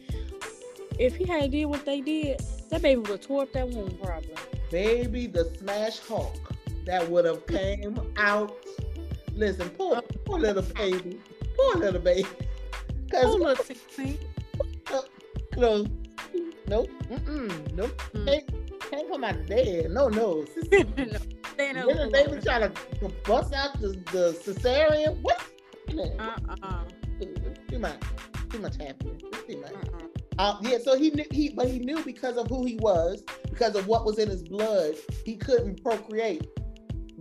If 0.99 1.15
he 1.15 1.25
had 1.25 1.51
did 1.51 1.65
what 1.65 1.85
they 1.85 2.01
did, 2.01 2.41
that 2.69 2.81
baby 2.81 2.99
would 2.99 3.09
have 3.09 3.21
tore 3.21 3.43
up 3.43 3.53
that 3.53 3.69
womb 3.69 3.97
problem. 3.97 4.35
Baby, 4.69 5.27
the 5.27 5.45
smash 5.57 5.99
Hulk 5.99 6.53
that 6.85 7.09
would 7.09 7.25
have 7.25 7.45
came 7.47 7.99
out. 8.17 8.55
Listen, 9.33 9.69
poor, 9.71 10.01
poor 10.25 10.39
little 10.39 10.63
baby, 10.63 11.19
poor 11.57 11.75
little 11.75 12.01
baby. 12.01 12.27
Poor 13.11 13.39
little 13.39 13.63
sixteen. 13.63 14.17
No, 15.57 15.85
nope, 16.69 16.89
mm-mm, 17.09 17.73
nope. 17.73 18.01
Mm. 18.13 18.25
Can't, 18.25 18.81
can't 18.89 19.09
come 19.09 19.23
out 19.25 19.45
dead. 19.47 19.91
No, 19.91 20.07
no. 20.07 20.45
no. 20.71 21.85
Little 21.85 22.09
baby 22.09 22.41
trying 22.41 22.71
to 22.71 23.09
bust 23.25 23.53
out 23.53 23.79
the, 23.81 23.89
the 24.13 24.31
cesarean. 24.41 25.21
What? 25.21 25.43
Uh-uh. 25.93 26.85
Too 27.67 27.79
much. 27.79 28.01
Too 28.49 28.59
much 28.59 28.77
happening. 28.77 29.21
Too 29.47 29.59
much. 29.59 29.73
Uh-uh. 29.73 30.07
Uh, 30.39 30.57
yeah, 30.61 30.77
so 30.83 30.97
he 30.97 31.11
knew 31.11 31.25
he, 31.29 31.49
but 31.49 31.67
he 31.67 31.79
knew 31.79 32.03
because 32.03 32.37
of 32.37 32.47
who 32.47 32.65
he 32.65 32.77
was, 32.77 33.21
because 33.49 33.75
of 33.75 33.87
what 33.87 34.05
was 34.05 34.17
in 34.17 34.29
his 34.29 34.41
blood, 34.41 34.95
he 35.25 35.35
couldn't 35.35 35.83
procreate 35.83 36.47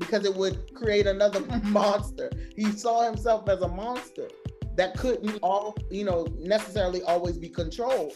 because 0.01 0.25
it 0.25 0.35
would 0.35 0.75
create 0.75 1.07
another 1.07 1.41
monster. 1.65 2.31
He 2.57 2.73
saw 2.73 3.03
himself 3.03 3.49
as 3.49 3.61
a 3.61 3.69
monster 3.69 4.29
that 4.77 4.97
couldn't 4.97 5.39
all, 5.43 5.77
you 5.91 6.05
know, 6.05 6.27
necessarily 6.39 7.03
always 7.03 7.39
be 7.39 7.49
controlled. 7.49 8.15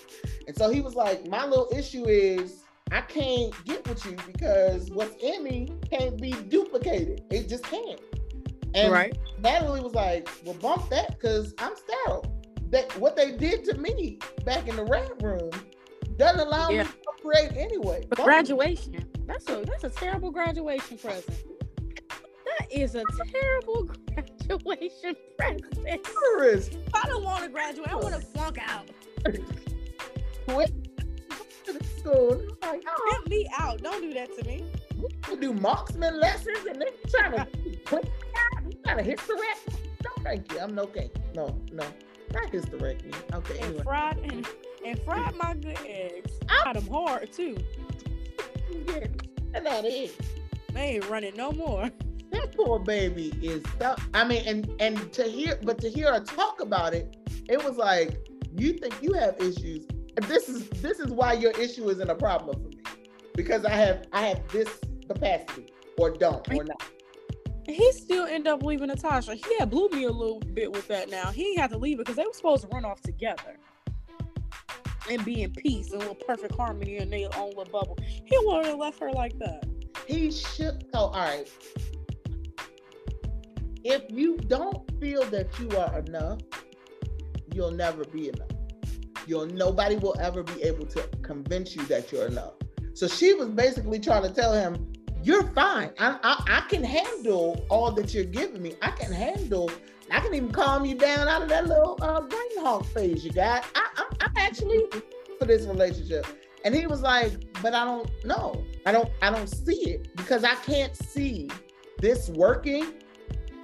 And 0.49 0.57
so 0.57 0.71
he 0.71 0.81
was 0.81 0.95
like, 0.95 1.29
my 1.29 1.45
little 1.45 1.71
issue 1.77 2.09
is 2.09 2.65
I 2.91 3.03
can't 3.03 3.53
get 3.65 3.87
with 3.89 4.05
you 4.07 4.17
because 4.27 4.91
what's 4.91 5.15
in 5.23 5.45
me 5.45 5.69
can't 5.91 6.21
be 6.21 6.33
duplicated. 6.33 7.23
It 7.31 7.49
just 7.49 7.65
can't. 7.65 8.01
And 8.75 8.93
right. 8.93 9.17
Natalie 9.39 9.81
was 9.81 9.95
like, 9.95 10.29
well, 10.45 10.55
bump 10.55 10.89
that 10.91 11.11
because 11.11 11.55
I'm 11.59 11.73
sterile. 11.77 12.43
That 12.71 12.91
what 12.99 13.15
they 13.15 13.37
did 13.37 13.65
to 13.65 13.79
me 13.79 14.19
back 14.45 14.67
in 14.67 14.77
the 14.77 14.85
Red 14.85 15.23
Room 15.23 15.51
doesn't 16.17 16.41
allow 16.41 16.71
yeah. 16.71 16.85
me 16.85 16.89
to 16.89 17.23
create 17.23 17.53
anyway. 17.57 18.05
But 18.09 18.19
graduation. 18.19 19.05
That's 19.27 19.49
a 19.49 19.65
that's 19.65 19.85
a 19.85 19.91
terrible 19.91 20.31
graduation 20.31 20.99
present. 20.99 21.37
That 22.59 22.73
is 22.73 22.95
a 22.95 23.05
terrible 23.33 23.85
graduation 24.15 25.17
present. 25.39 26.77
I 26.95 27.07
don't 27.07 27.25
want 27.25 27.45
to 27.45 27.51
graduate. 27.51 27.89
I 27.89 27.97
want 27.97 28.15
to 28.15 28.21
flunk 28.21 28.59
out. 28.67 28.89
Quit 30.49 30.73
school. 32.05 32.41
Like, 32.63 32.83
oh. 32.87 33.11
Get 33.23 33.31
me 33.31 33.49
out. 33.59 33.83
Don't 33.83 34.03
do 34.03 34.13
that 34.15 34.37
to 34.39 34.45
me. 34.47 34.65
You 35.29 35.37
do 35.37 35.53
marksman 35.53 36.21
lessons 36.21 36.59
and 36.69 36.81
then 36.81 36.89
you 36.89 37.11
trying 37.11 37.33
to 37.33 37.47
put 37.85 38.05
you 38.05 38.73
trying 38.85 39.05
to 39.05 39.17
hysterect? 39.17 39.75
No, 40.05 40.11
thank 40.23 40.53
you. 40.53 40.61
I'm 40.61 40.79
okay. 40.79 41.11
No, 41.35 41.59
no. 41.73 41.85
Not 42.33 42.51
hysterect 42.53 43.05
me. 43.05 43.13
Okay. 43.33 43.55
And 43.59 43.65
Anyway. 43.67 43.83
fried 43.83 44.19
and, 44.19 44.49
and 44.85 44.99
fried 45.03 45.35
my 45.37 45.55
good 45.55 45.79
eggs. 45.87 46.33
I 46.49 46.65
got 46.65 46.75
them 46.75 46.87
hard 46.89 47.33
too. 47.33 47.57
Yeah, 48.87 49.61
that's. 49.61 49.83
They 50.73 50.81
ain't 50.81 51.09
running 51.09 51.37
no 51.37 51.53
more. 51.53 51.89
Poor 52.57 52.79
baby 52.79 53.33
is 53.43 53.63
stuck. 53.75 54.01
I 54.13 54.27
mean, 54.27 54.43
and 54.47 54.71
and 54.81 55.13
to 55.13 55.25
hear, 55.25 55.59
but 55.63 55.79
to 55.81 55.89
hear 55.89 56.13
her 56.13 56.21
talk 56.21 56.61
about 56.61 56.95
it, 56.95 57.17
it 57.49 57.63
was 57.63 57.77
like 57.77 58.29
you 58.57 58.75
think 58.75 58.95
you 59.03 59.13
have 59.15 59.37
issues. 59.41 59.87
This 60.29 60.49
is 60.49 60.69
this 60.81 61.01
is 61.01 61.11
why 61.11 61.33
your 61.33 61.53
issue 61.53 61.89
isn't 61.91 62.09
a 62.09 62.15
problem 62.15 62.63
for 62.63 62.69
me, 62.69 62.83
because 63.35 63.65
I 63.65 63.73
have 63.73 64.07
I 64.13 64.23
have 64.29 64.47
this 64.49 64.69
capacity 65.09 65.67
or 65.99 66.11
don't 66.11 66.47
or 66.53 66.65
not. 66.65 66.83
He 67.67 67.93
still 67.93 68.27
end 68.27 68.47
up 68.47 68.63
leaving 68.63 68.89
Natasha. 68.89 69.35
He 69.35 69.59
had 69.59 69.71
blew 69.71 69.89
me 69.89 70.05
a 70.05 70.11
little 70.11 70.41
bit 70.41 70.71
with 70.71 70.87
that 70.89 71.09
now. 71.09 71.31
He 71.31 71.57
had 71.57 71.71
to 71.71 71.79
leave 71.79 71.99
it 71.99 72.05
because 72.05 72.17
they 72.17 72.25
were 72.25 72.35
supposed 72.35 72.63
to 72.63 72.69
run 72.69 72.85
off 72.85 73.01
together 73.01 73.57
and 75.11 75.25
be 75.25 75.43
in 75.43 75.53
peace 75.53 75.91
and 75.91 76.01
little 76.01 76.15
perfect 76.15 76.55
harmony 76.55 76.99
in 76.99 77.11
their 77.11 77.29
own 77.37 77.51
little 77.51 77.65
bubble. 77.65 77.99
He 78.03 78.37
wouldn't 78.43 78.67
have 78.67 78.79
left 78.79 79.01
her 79.01 79.11
like 79.11 79.39
that. 79.39 79.65
He 80.07 80.31
should. 80.31 80.87
Oh, 80.93 81.07
all 81.07 81.13
right. 81.13 81.49
If 83.85 84.05
you 84.11 84.39
don't 84.39 84.91
feel 84.99 85.25
that 85.25 85.59
you 85.61 85.69
are 85.77 85.99
enough, 85.99 86.41
you'll 87.53 87.71
never 87.71 88.03
be 88.05 88.31
enough. 88.31 88.49
You'll 89.27 89.45
nobody 89.45 89.97
will 89.97 90.17
ever 90.19 90.43
be 90.43 90.63
able 90.63 90.87
to 90.87 91.03
convince 91.23 91.77
you 91.77 91.85
that 91.87 92.11
you're 92.11 92.27
enough. 92.27 92.55
So 92.95 93.07
she 93.07 93.35
was 93.35 93.49
basically 93.49 94.01
trying 94.01 94.23
to 94.23 94.31
tell 94.31 94.55
him, 94.55 94.91
"You're 95.23 95.49
fine. 95.53 95.91
I, 95.99 96.19
I, 96.23 96.45
I 96.49 96.61
can 96.71 96.83
handle 96.83 97.67
all 97.69 97.93
that 97.93 98.15
you're 98.15 98.25
giving 98.25 98.63
me. 98.63 98.75
I 98.81 98.91
can 98.91 99.13
handle. 99.13 99.71
I 100.11 100.21
can 100.21 100.33
even 100.33 100.51
calm 100.51 100.87
you 100.87 100.95
down 100.95 101.29
out 101.29 101.43
of 101.43 101.51
that 101.51 101.67
little 101.67 101.99
uh, 102.01 102.23
brain 102.23 102.59
hog 102.61 102.87
phase 102.87 103.23
you 103.23 103.33
got. 103.33 103.67
I, 103.75 103.87
I'm, 103.97 104.17
I'm 104.21 104.33
actually 104.37 104.87
for 105.39 105.45
this 105.45 105.67
relationship." 105.67 106.27
And 106.65 106.75
he 106.75 106.87
was 106.87 107.03
like, 107.03 107.33
"But 107.61 107.75
I 107.75 107.85
don't 107.85 108.11
know. 108.25 108.65
I 108.87 108.93
don't. 108.93 109.11
I 109.21 109.29
don't 109.29 109.47
see 109.47 109.91
it 109.91 110.17
because 110.17 110.43
I 110.43 110.55
can't 110.55 110.97
see 110.97 111.51
this 111.99 112.31
working. 112.31 112.95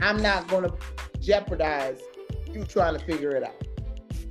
I'm 0.03 0.21
not 0.23 0.49
going 0.49 0.65
to 0.65 0.75
jeopardize 1.21 2.01
you 2.53 2.65
trying 2.65 2.99
to 2.99 3.05
figure 3.05 3.31
it 3.31 3.43
out." 3.43 3.67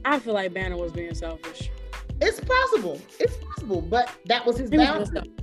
I 0.06 0.20
feel 0.20 0.34
like 0.34 0.54
Banner 0.54 0.78
was 0.78 0.92
being 0.92 1.14
selfish. 1.14 1.70
It's 2.22 2.40
possible. 2.40 3.00
It's 3.20 3.38
possible, 3.38 3.82
but 3.82 4.12
that 4.26 4.46
was 4.46 4.58
his 4.58 4.70
He 4.70 4.78
was 4.78 4.88
just 4.88 5.14
boundary. 5.14 5.34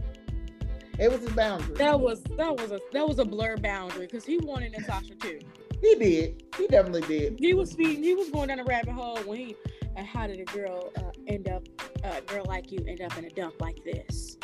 It 0.99 1.11
was 1.11 1.21
his 1.21 1.31
boundary. 1.31 1.75
That 1.77 1.99
was 2.01 2.23
that 2.37 2.57
was 2.57 2.73
a 2.73 2.81
that 2.93 3.07
was 3.07 3.19
a 3.19 3.25
blur 3.25 3.57
boundary 3.57 4.07
because 4.07 4.25
he 4.25 4.39
wanted 4.39 4.73
Natasha 4.73 5.15
too. 5.15 5.41
He 5.83 5.95
did. 5.95 6.43
He 6.57 6.67
definitely 6.69 7.03
did. 7.03 7.39
He 7.39 7.53
was 7.55 7.75
feeding. 7.75 8.03
He 8.03 8.15
was 8.15 8.31
going 8.31 8.49
down 8.49 8.61
a 8.61 8.65
rabbit 8.65 8.93
hole 8.93 9.19
when 9.25 9.39
he. 9.39 9.57
And 9.95 10.07
how 10.07 10.27
did 10.27 10.41
a 10.41 10.45
girl 10.45 10.93
uh, 10.99 11.11
end 11.27 11.49
up? 11.49 11.63
A 12.05 12.21
girl 12.23 12.45
like 12.47 12.71
you 12.71 12.85
end 12.87 13.01
up 13.01 13.17
in 13.17 13.25
a 13.25 13.31
dump 13.31 13.55
like 13.61 13.83
this? 13.85 14.37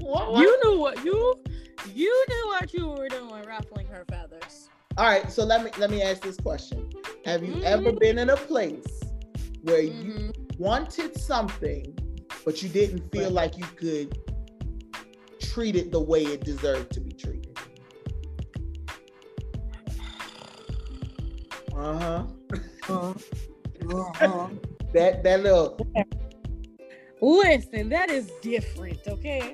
What- 0.00 0.32
what? 0.32 0.40
You 0.40 0.60
knew 0.64 0.78
what 0.80 1.04
you 1.04 1.34
you 1.94 2.24
knew 2.28 2.46
what 2.48 2.72
you 2.72 2.88
were 2.88 3.08
doing, 3.08 3.44
ruffling 3.46 3.86
her 3.88 4.04
feathers. 4.08 4.70
All 4.96 5.04
right. 5.06 5.30
So 5.30 5.44
let 5.44 5.64
me 5.64 5.70
let 5.78 5.90
me 5.90 6.02
ask 6.02 6.22
this 6.22 6.36
question: 6.36 6.90
Have 7.24 7.44
you 7.44 7.54
Mhm. 7.54 7.64
ever 7.64 7.92
been 7.92 8.18
in 8.18 8.30
a 8.30 8.36
place 8.36 9.00
where 9.62 9.80
you 9.80 10.32
Mhm. 10.32 10.58
wanted 10.58 11.16
something, 11.18 11.96
but 12.44 12.62
you 12.62 12.68
didn't 12.68 13.10
feel 13.12 13.30
like 13.30 13.56
you 13.56 13.66
could 13.76 14.18
treat 15.40 15.76
it 15.76 15.92
the 15.92 16.00
way 16.00 16.24
it 16.24 16.44
deserved 16.44 16.92
to 16.92 17.00
be 17.00 17.12
treated? 17.12 17.56
Uh-huh. 21.74 22.24
Uh 22.88 23.14
huh. 24.14 24.48
That 24.94 25.22
that 25.22 25.42
little 25.42 25.78
Listen, 27.20 27.88
that 27.88 28.10
is 28.10 28.30
different, 28.42 29.00
okay? 29.08 29.52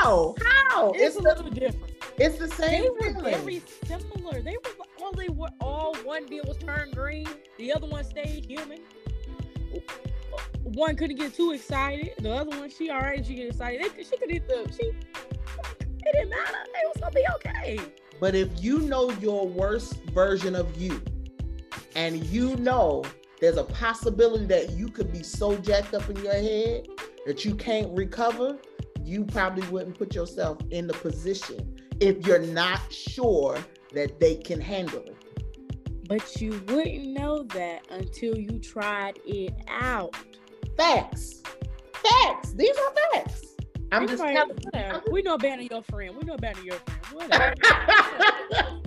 how 0.00 0.34
how 0.70 0.90
It's, 0.92 1.02
it's 1.02 1.16
a 1.16 1.20
little 1.20 1.50
different. 1.50 1.94
it's 2.18 2.38
the 2.38 2.48
same. 2.48 2.82
They 2.98 3.04
same 3.04 3.14
were 3.14 3.20
feeling. 3.20 3.44
very 3.44 3.62
similar. 3.86 4.42
They 4.42 4.56
were 4.56 4.84
all 5.02 5.12
they 5.12 5.28
were 5.28 5.48
all 5.60 5.94
one 6.04 6.26
deal 6.26 6.44
was 6.46 6.58
turned 6.58 6.94
green, 6.94 7.26
the 7.58 7.72
other 7.72 7.86
one 7.86 8.04
stayed 8.04 8.46
human. 8.46 8.80
One 10.62 10.96
couldn't 10.96 11.16
get 11.16 11.34
too 11.34 11.52
excited. 11.52 12.10
The 12.18 12.34
other 12.34 12.50
one, 12.58 12.68
she 12.70 12.90
alright, 12.90 13.24
she 13.24 13.34
get 13.34 13.48
excited. 13.48 13.92
They, 13.96 14.02
she 14.02 14.16
could 14.18 14.30
eat 14.30 14.46
the 14.48 14.70
she. 14.76 14.88
It 14.88 16.12
didn't 16.12 16.30
matter. 16.30 16.58
It 16.66 16.92
was 16.94 16.96
gonna 17.00 17.12
be 17.14 17.24
okay. 17.36 17.78
But 18.20 18.34
if 18.34 18.48
you 18.62 18.80
know 18.80 19.10
your 19.12 19.46
worst 19.46 19.94
version 20.06 20.54
of 20.54 20.76
you, 20.80 21.02
and 21.94 22.24
you 22.26 22.56
know 22.56 23.04
there's 23.40 23.56
a 23.56 23.64
possibility 23.64 24.46
that 24.46 24.70
you 24.72 24.88
could 24.88 25.12
be 25.12 25.22
so 25.22 25.56
jacked 25.56 25.94
up 25.94 26.08
in 26.08 26.16
your 26.22 26.32
head 26.34 26.86
that 27.26 27.44
you 27.44 27.54
can't 27.54 27.90
recover, 27.96 28.58
you 29.02 29.24
probably 29.24 29.66
wouldn't 29.68 29.98
put 29.98 30.14
yourself 30.14 30.58
in 30.70 30.86
the 30.86 30.94
position 30.94 31.76
if 32.00 32.26
you're 32.26 32.38
not 32.38 32.80
sure 32.90 33.58
that 33.92 34.18
they 34.20 34.36
can 34.36 34.60
handle 34.60 35.00
it. 35.00 35.16
But 36.08 36.40
you 36.40 36.62
wouldn't 36.68 37.08
know 37.08 37.42
that 37.42 37.86
until 37.90 38.38
you 38.38 38.60
tried 38.60 39.18
it 39.26 39.54
out. 39.68 40.14
Facts. 40.76 41.42
Facts. 41.94 42.52
These 42.52 42.76
are 42.76 42.94
facts. 43.12 43.56
I'm 43.90 44.06
just 44.06 44.22
telling 44.22 44.56
whatever. 44.62 45.02
We 45.10 45.22
know 45.22 45.36
Banner 45.36 45.62
your 45.62 45.82
friend. 45.82 46.16
We 46.16 46.24
know 46.24 46.36
Banner 46.36 46.60
your 46.62 46.78
friend. 46.78 47.28
Whatever. 47.30 47.54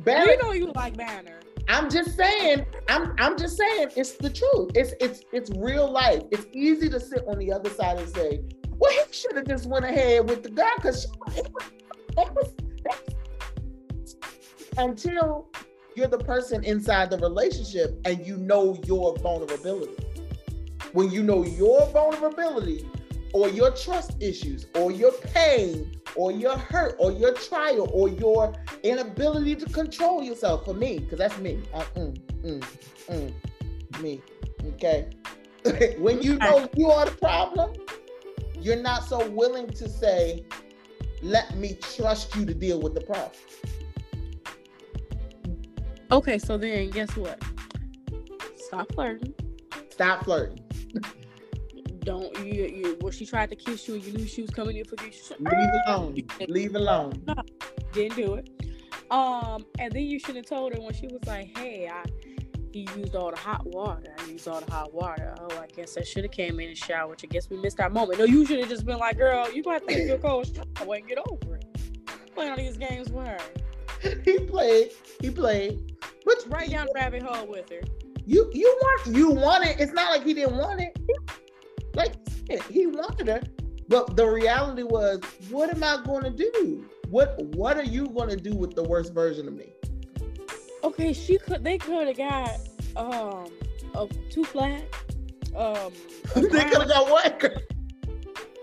Barry, 0.00 0.36
we 0.36 0.36
know 0.42 0.52
you 0.52 0.72
like 0.74 0.96
Banner. 0.96 1.40
I'm 1.68 1.90
just 1.90 2.16
saying, 2.16 2.64
I'm 2.88 3.14
I'm 3.18 3.36
just 3.36 3.58
saying 3.58 3.90
it's 3.94 4.12
the 4.12 4.30
truth. 4.30 4.70
It's 4.74 4.94
it's 5.00 5.22
it's 5.32 5.50
real 5.56 5.90
life. 5.90 6.22
It's 6.30 6.46
easy 6.52 6.88
to 6.88 6.98
sit 6.98 7.24
on 7.28 7.38
the 7.38 7.52
other 7.52 7.68
side 7.68 7.98
and 7.98 8.08
say, 8.08 8.40
well, 8.78 8.90
he 8.90 9.12
should 9.12 9.36
have 9.36 9.46
just 9.46 9.66
went 9.66 9.84
ahead 9.84 10.28
with 10.28 10.42
the 10.42 10.50
guy 10.50 10.70
because 10.76 11.06
was 12.16 12.54
until 14.78 15.48
you're 15.94 16.08
the 16.08 16.18
person 16.18 16.64
inside 16.64 17.10
the 17.10 17.18
relationship 17.18 18.00
and 18.04 18.26
you 18.26 18.36
know 18.36 18.80
your 18.84 19.16
vulnerability. 19.18 20.04
When 20.92 21.10
you 21.10 21.22
know 21.22 21.44
your 21.44 21.86
vulnerability 21.88 22.88
or 23.32 23.48
your 23.48 23.70
trust 23.70 24.16
issues 24.20 24.66
or 24.74 24.90
your 24.90 25.12
pain 25.12 25.98
or 26.16 26.32
your 26.32 26.56
hurt 26.56 26.96
or 26.98 27.12
your 27.12 27.32
trial 27.34 27.88
or 27.92 28.08
your 28.08 28.54
inability 28.82 29.54
to 29.56 29.66
control 29.66 30.22
yourself 30.22 30.64
for 30.64 30.74
me, 30.74 30.98
because 30.98 31.18
that's 31.18 31.38
me. 31.38 31.62
I, 31.74 31.82
mm, 31.98 32.18
mm, 32.42 32.64
mm, 33.08 34.00
me. 34.00 34.22
Okay. 34.74 35.10
when 35.98 36.22
you 36.22 36.38
know 36.38 36.68
you 36.74 36.90
are 36.90 37.06
the 37.06 37.16
problem, 37.16 37.72
you're 38.60 38.76
not 38.76 39.04
so 39.04 39.28
willing 39.30 39.68
to 39.68 39.88
say, 39.88 40.44
let 41.22 41.56
me 41.56 41.78
trust 41.80 42.34
you 42.36 42.46
to 42.46 42.54
deal 42.54 42.80
with 42.80 42.94
the 42.94 43.00
problem. 43.00 43.32
Okay, 46.10 46.38
so 46.38 46.56
then 46.56 46.90
guess 46.90 47.14
what? 47.16 47.42
Stop 48.56 48.92
flirting. 48.94 49.34
Stop 49.90 50.24
flirting. 50.24 50.67
Don't 52.08 52.34
you 52.42 52.64
you 52.64 52.96
when 53.02 53.12
she 53.12 53.26
tried 53.26 53.50
to 53.50 53.56
kiss 53.56 53.86
you 53.86 53.96
and 53.96 54.02
you 54.02 54.12
knew 54.14 54.26
she 54.26 54.40
was 54.40 54.50
coming 54.50 54.78
in 54.78 54.84
for 54.86 54.96
you, 55.04 55.10
Leave 55.40 55.70
alone. 55.86 56.16
Leave 56.48 56.74
alone. 56.74 57.22
didn't 57.92 58.16
do 58.16 58.32
it. 58.32 58.48
Um, 59.10 59.66
and 59.78 59.92
then 59.92 60.04
you 60.04 60.18
should 60.18 60.36
have 60.36 60.46
told 60.46 60.72
her 60.74 60.80
when 60.80 60.94
she 60.94 61.06
was 61.06 61.22
like, 61.26 61.54
"Hey, 61.58 61.86
I 61.86 62.02
he 62.72 62.88
used 62.96 63.14
all 63.14 63.30
the 63.30 63.36
hot 63.36 63.66
water. 63.66 64.14
I 64.18 64.24
used 64.24 64.48
all 64.48 64.62
the 64.62 64.72
hot 64.72 64.94
water. 64.94 65.34
Oh, 65.38 65.58
I 65.58 65.66
guess 65.66 65.98
I 65.98 66.02
should 66.02 66.24
have 66.24 66.32
came 66.32 66.58
in 66.60 66.68
and 66.68 66.78
showered. 66.78 67.20
I 67.22 67.26
guess 67.26 67.50
we 67.50 67.58
missed 67.58 67.78
our 67.78 67.90
moment. 67.90 68.20
No, 68.20 68.24
you 68.24 68.46
should 68.46 68.60
have 68.60 68.70
just 68.70 68.86
been 68.86 68.96
like, 68.96 69.18
girl, 69.18 69.52
you 69.52 69.62
got 69.62 69.86
to 69.86 69.94
take 69.94 70.08
your 70.08 70.16
cold 70.16 70.46
shower 70.46 70.94
and 70.94 71.06
get 71.06 71.18
over 71.30 71.56
it. 71.56 71.64
Playing 72.34 72.52
all 72.52 72.56
these 72.56 72.78
games 72.78 73.10
with 73.10 73.26
her. 73.26 73.38
he 74.24 74.38
played. 74.46 74.92
He 75.20 75.30
played. 75.30 75.94
Which 76.24 76.38
Right 76.46 76.70
down 76.70 76.86
rabbit 76.94 77.22
hole 77.22 77.46
with 77.46 77.68
her. 77.68 77.82
You 78.24 78.50
you 78.54 78.78
want 78.80 79.14
you 79.14 79.30
want 79.30 79.66
it. 79.66 79.78
It's 79.78 79.92
not 79.92 80.10
like 80.10 80.24
he 80.24 80.32
didn't 80.32 80.56
want 80.56 80.80
it. 80.80 80.96
Like 81.94 82.14
he 82.68 82.86
wanted 82.86 83.28
her, 83.28 83.42
but 83.88 84.16
the 84.16 84.26
reality 84.26 84.82
was, 84.82 85.20
what 85.50 85.70
am 85.70 85.82
I 85.82 86.02
going 86.04 86.24
to 86.24 86.30
do? 86.30 86.84
What 87.10 87.42
what 87.54 87.76
are 87.76 87.84
you 87.84 88.06
going 88.08 88.28
to 88.28 88.36
do 88.36 88.54
with 88.54 88.74
the 88.74 88.82
worst 88.82 89.14
version 89.14 89.48
of 89.48 89.54
me? 89.54 89.72
Okay, 90.84 91.12
she 91.12 91.38
could. 91.38 91.64
They 91.64 91.78
could 91.78 92.06
have 92.06 92.16
got 92.16 92.58
um 92.96 93.50
a 93.94 94.06
two 94.30 94.44
flat. 94.44 94.82
Um, 95.56 95.92
they 96.34 96.42
could 96.42 96.80
have 96.80 96.88
got 96.88 97.10
what? 97.10 97.40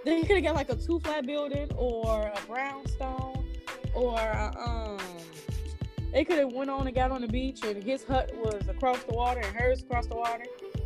They 0.05 0.21
could 0.21 0.35
have 0.35 0.43
got 0.43 0.55
like 0.55 0.69
a 0.69 0.75
two 0.75 0.99
flat 0.99 1.25
building 1.25 1.71
or 1.75 2.27
a 2.27 2.39
brownstone 2.47 3.43
or 3.95 4.19
a, 4.19 4.53
um 4.57 4.99
they 6.13 6.23
could 6.23 6.38
have 6.38 6.53
went 6.53 6.69
on 6.69 6.85
and 6.88 6.95
got 6.95 7.11
on 7.11 7.21
the 7.21 7.27
beach 7.27 7.63
and 7.65 7.83
his 7.83 8.03
hut 8.03 8.31
was 8.35 8.67
across 8.69 9.03
the 9.03 9.13
water 9.13 9.41
and 9.41 9.55
hers 9.55 9.81
across 9.81 10.05
the 10.05 10.15
water 10.15 10.45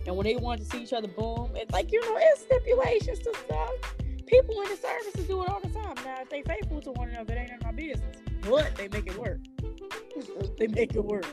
and 0.09 0.17
when 0.17 0.25
they 0.25 0.35
wanted 0.35 0.65
to 0.65 0.69
see 0.71 0.81
each 0.83 0.91
other 0.91 1.07
boom 1.07 1.51
it's 1.55 1.71
like 1.71 1.91
you 1.93 2.01
know 2.01 2.17
it's 2.19 2.41
stipulations 2.41 3.19
to 3.19 3.31
stuff 3.45 3.95
People 4.29 4.61
in 4.61 4.69
the 4.69 4.77
services 4.77 5.27
do 5.27 5.41
it 5.41 5.49
all 5.49 5.59
the 5.59 5.69
time. 5.69 5.95
Now, 6.05 6.21
if 6.21 6.29
they 6.29 6.43
faithful 6.43 6.79
to 6.81 6.91
one 6.91 7.09
another, 7.09 7.33
it 7.33 7.39
ain't 7.39 7.49
in 7.49 7.59
my 7.63 7.71
business. 7.71 8.17
But 8.41 8.75
they 8.75 8.87
make 8.87 9.07
it 9.07 9.17
work. 9.17 9.39
they 10.59 10.67
make 10.67 10.93
it 10.93 11.03
work. 11.03 11.25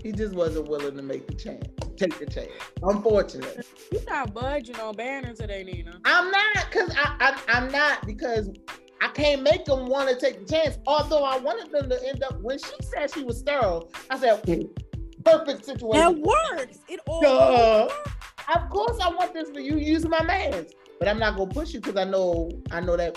He 0.00 0.12
just 0.12 0.34
wasn't 0.34 0.68
willing 0.68 0.96
to 0.96 1.02
make 1.02 1.26
the 1.26 1.34
chance, 1.34 1.66
take 1.96 2.16
the 2.16 2.26
chance. 2.26 2.52
Unfortunate. 2.84 3.66
You're 3.90 4.02
not 4.08 4.32
budging 4.32 4.78
on 4.78 4.94
banners 4.94 5.38
today, 5.38 5.64
Nina. 5.64 5.98
I'm 6.04 6.30
not, 6.30 6.70
cause 6.70 6.92
I, 6.96 7.16
I 7.18 7.40
I'm 7.48 7.72
not 7.72 8.06
because 8.06 8.50
I 9.00 9.08
can't 9.08 9.42
make 9.42 9.64
them 9.64 9.86
want 9.86 10.08
to 10.10 10.16
take 10.16 10.46
the 10.46 10.52
chance. 10.52 10.78
Although 10.86 11.24
I 11.24 11.38
wanted 11.38 11.72
them 11.72 11.90
to 11.90 12.08
end 12.08 12.22
up 12.22 12.40
when 12.40 12.58
she 12.58 12.72
said 12.82 13.12
she 13.12 13.24
was 13.24 13.38
sterile, 13.38 13.90
I 14.10 14.18
said 14.18 14.44
perfect 15.24 15.64
situation. 15.64 15.90
That 15.90 16.18
works. 16.18 16.78
It 16.88 17.00
all. 17.06 17.20
Duh. 17.20 17.88
Of 18.54 18.68
course, 18.68 18.98
I 19.00 19.08
want 19.08 19.32
this 19.32 19.50
for 19.50 19.60
you 19.60 19.78
using 19.78 20.10
my 20.10 20.22
man's, 20.22 20.72
but 20.98 21.08
I'm 21.08 21.18
not 21.18 21.36
gonna 21.36 21.50
push 21.50 21.72
you 21.72 21.80
because 21.80 21.96
I 21.96 22.04
know 22.04 22.50
I 22.70 22.80
know 22.80 22.96
that 22.96 23.16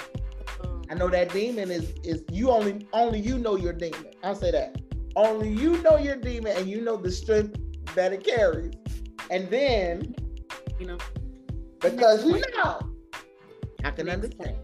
I 0.90 0.94
know 0.94 1.10
that 1.10 1.34
demon 1.34 1.70
is 1.70 1.94
is 2.04 2.24
you 2.32 2.50
only 2.50 2.88
only 2.94 3.20
you 3.20 3.38
know 3.38 3.58
your 3.58 3.74
demon. 3.74 4.06
I'll 4.24 4.36
say 4.36 4.52
that. 4.52 4.82
Only 5.16 5.50
you 5.50 5.82
know 5.82 5.98
your 5.98 6.16
demon 6.16 6.56
and 6.56 6.70
you 6.70 6.82
know 6.82 6.96
the 6.96 7.12
strength 7.12 7.60
that 7.96 8.14
it 8.14 8.24
carries. 8.24 8.74
And 9.30 9.50
then 9.50 10.16
you 10.80 10.88
know 10.88 10.98
because 11.82 12.24
you 12.26 12.42
know 12.56 12.80
I 13.84 13.92
can 13.92 14.08
understand. 14.10 14.56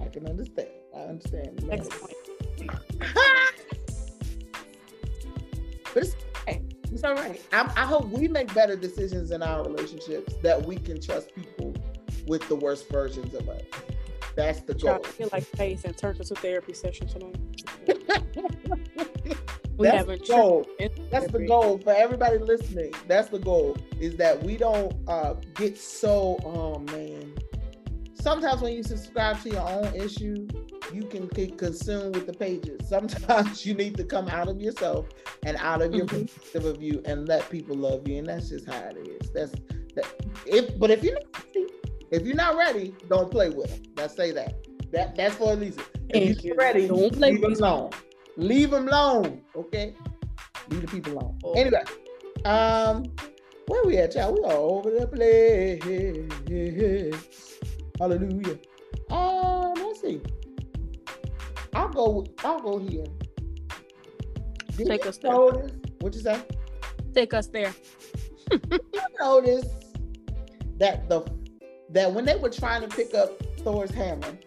I 0.00 0.08
can 0.08 0.26
understand. 0.26 0.68
I 0.96 1.00
understand. 1.02 1.62
Next 1.66 1.90
point. 1.90 2.14
but 5.94 6.02
it's 6.02 6.16
it's 6.92 7.04
all 7.04 7.14
right. 7.14 7.40
I, 7.52 7.72
I 7.76 7.84
hope 7.84 8.08
we 8.08 8.28
make 8.28 8.52
better 8.54 8.76
decisions 8.76 9.30
in 9.30 9.42
our 9.42 9.62
relationships 9.62 10.34
that 10.42 10.64
we 10.64 10.76
can 10.76 11.00
trust 11.00 11.34
people 11.34 11.74
with 12.26 12.46
the 12.48 12.56
worst 12.56 12.88
versions 12.88 13.34
of 13.34 13.48
us. 13.48 13.62
That's 14.36 14.60
the 14.62 14.74
goal. 14.74 15.00
I 15.04 15.08
feel 15.08 15.28
like 15.32 15.44
face 15.44 15.84
and 15.84 15.96
turn 15.96 16.16
to 16.16 16.24
therapy 16.24 16.72
session 16.72 17.08
tonight. 17.08 17.36
we 19.76 19.86
That's 19.86 20.06
the 20.06 20.18
goal. 20.18 20.66
That's 21.10 21.30
the 21.32 21.44
goal 21.46 21.78
for 21.78 21.92
everybody 21.92 22.38
listening. 22.38 22.92
That's 23.08 23.28
the 23.28 23.38
goal 23.38 23.76
is 23.98 24.16
that 24.16 24.42
we 24.42 24.56
don't 24.56 24.94
uh, 25.08 25.34
get 25.54 25.78
so 25.78 26.38
oh 26.44 26.78
man. 26.78 27.34
Sometimes 28.20 28.60
when 28.60 28.74
you 28.74 28.82
subscribe 28.82 29.40
to 29.42 29.50
your 29.50 29.66
own 29.66 29.94
issue, 29.94 30.46
you 30.92 31.04
can 31.04 31.26
get 31.28 31.56
consumed 31.56 32.14
with 32.14 32.26
the 32.26 32.34
pages. 32.34 32.80
Sometimes 32.88 33.64
you 33.64 33.74
need 33.74 33.96
to 33.96 34.04
come 34.04 34.28
out 34.28 34.48
of 34.48 34.60
yourself 34.60 35.06
and 35.44 35.56
out 35.56 35.80
of 35.80 35.94
your 35.94 36.06
mm-hmm. 36.06 36.24
perspective 36.24 36.64
of 36.66 36.82
you 36.82 37.02
and 37.06 37.26
let 37.26 37.48
people 37.48 37.76
love 37.76 38.06
you. 38.06 38.18
And 38.18 38.26
that's 38.26 38.50
just 38.50 38.66
how 38.68 38.78
it 38.78 38.98
is. 38.98 39.30
That's 39.30 39.52
that 39.94 40.06
if 40.46 40.78
but 40.78 40.90
if 40.90 41.02
you're 41.02 41.14
not 41.14 41.44
ready, 41.46 41.66
if 42.10 42.26
you're 42.26 42.36
not 42.36 42.56
ready, 42.56 42.94
don't 43.08 43.30
play 43.30 43.48
with 43.48 43.70
them. 43.70 43.82
Let's 43.96 44.14
say 44.14 44.32
that. 44.32 44.54
That 44.92 45.16
that's 45.16 45.36
for 45.36 45.52
Elisa. 45.52 45.82
If 46.10 46.44
you're 46.44 46.56
ready, 46.56 46.88
don't 46.88 47.12
play 47.12 47.32
leave 47.32 47.40
them 47.40 47.52
alone. 47.54 47.90
Leave 48.36 48.70
them 48.70 48.88
alone. 48.88 49.42
Okay? 49.56 49.94
Leave 50.68 50.82
the 50.82 50.88
people 50.88 51.14
alone. 51.14 51.38
Oh. 51.44 51.52
Anyway, 51.52 51.82
um, 52.44 53.04
where 53.66 53.84
we 53.84 53.98
at, 53.98 54.14
y'all? 54.14 54.34
We 54.34 54.40
all 54.40 54.78
over 54.78 54.90
the 54.90 55.06
place. 55.06 56.30
Hallelujah. 58.00 58.58
Um, 59.10 59.74
let's 59.74 60.00
see. 60.00 60.20
I'll 61.74 61.90
go. 61.90 62.26
I'll 62.42 62.58
go 62.58 62.78
here. 62.78 63.04
Did 64.76 64.88
Take 64.88 65.06
us 65.06 65.18
there. 65.18 65.32
What 66.00 66.14
you 66.14 66.20
say? 66.20 66.40
Take 67.14 67.34
us 67.34 67.48
there. 67.48 67.74
you 68.50 69.00
notice 69.20 69.68
that 70.78 71.08
the 71.10 71.22
that 71.90 72.12
when 72.12 72.24
they 72.24 72.36
were 72.36 72.48
trying 72.48 72.80
to 72.80 72.88
pick 72.88 73.14
up 73.14 73.38
Thor's 73.58 73.90
hammer, 73.90 74.38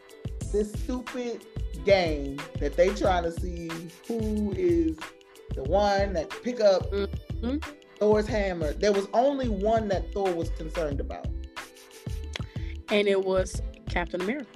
this 0.51 0.71
stupid 0.73 1.45
game 1.85 2.39
that 2.59 2.75
they 2.75 2.89
trying 2.89 3.23
to 3.23 3.31
see 3.31 3.69
who 4.07 4.51
is 4.57 4.97
the 5.53 5.63
one 5.63 6.13
that 6.13 6.29
pick 6.43 6.59
up 6.59 6.89
mm-hmm. 6.91 7.57
Thor's 7.99 8.27
hammer. 8.27 8.73
There 8.73 8.91
was 8.93 9.07
only 9.13 9.49
one 9.49 9.87
that 9.89 10.11
Thor 10.11 10.33
was 10.33 10.49
concerned 10.49 10.99
about, 10.99 11.27
and 12.89 13.07
it 13.07 13.23
was 13.23 13.61
Captain 13.89 14.21
America. 14.21 14.47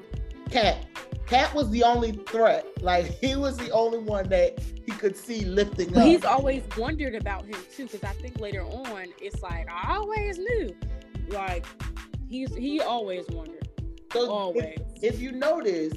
Cat. 0.50 0.86
Cat 1.28 1.54
was 1.54 1.70
the 1.72 1.84
only 1.84 2.14
threat. 2.14 2.66
Like 2.82 3.06
he 3.20 3.36
was 3.36 3.58
the 3.58 3.70
only 3.72 4.00
one 4.00 4.30
that 4.30 4.60
he 4.86 4.92
could 4.94 5.18
see 5.18 5.44
lifting 5.44 5.90
but 5.90 6.00
up. 6.00 6.08
He's 6.08 6.24
always 6.24 6.64
wondered 6.78 7.16
about 7.16 7.46
him 7.46 7.60
too, 7.76 7.84
because 7.84 8.04
I 8.04 8.14
think 8.14 8.40
later 8.40 8.64
on 8.64 9.08
it's 9.22 9.42
like 9.42 9.68
I 9.70 9.96
always 9.96 10.38
knew. 10.38 10.76
Like 11.28 11.66
he's 12.30 12.56
he 12.56 12.80
always 12.80 13.28
wondered. 13.28 13.68
So 14.14 14.32
always. 14.32 14.78
If, 15.02 15.16
if 15.16 15.22
you 15.22 15.34
notice, 15.34 15.94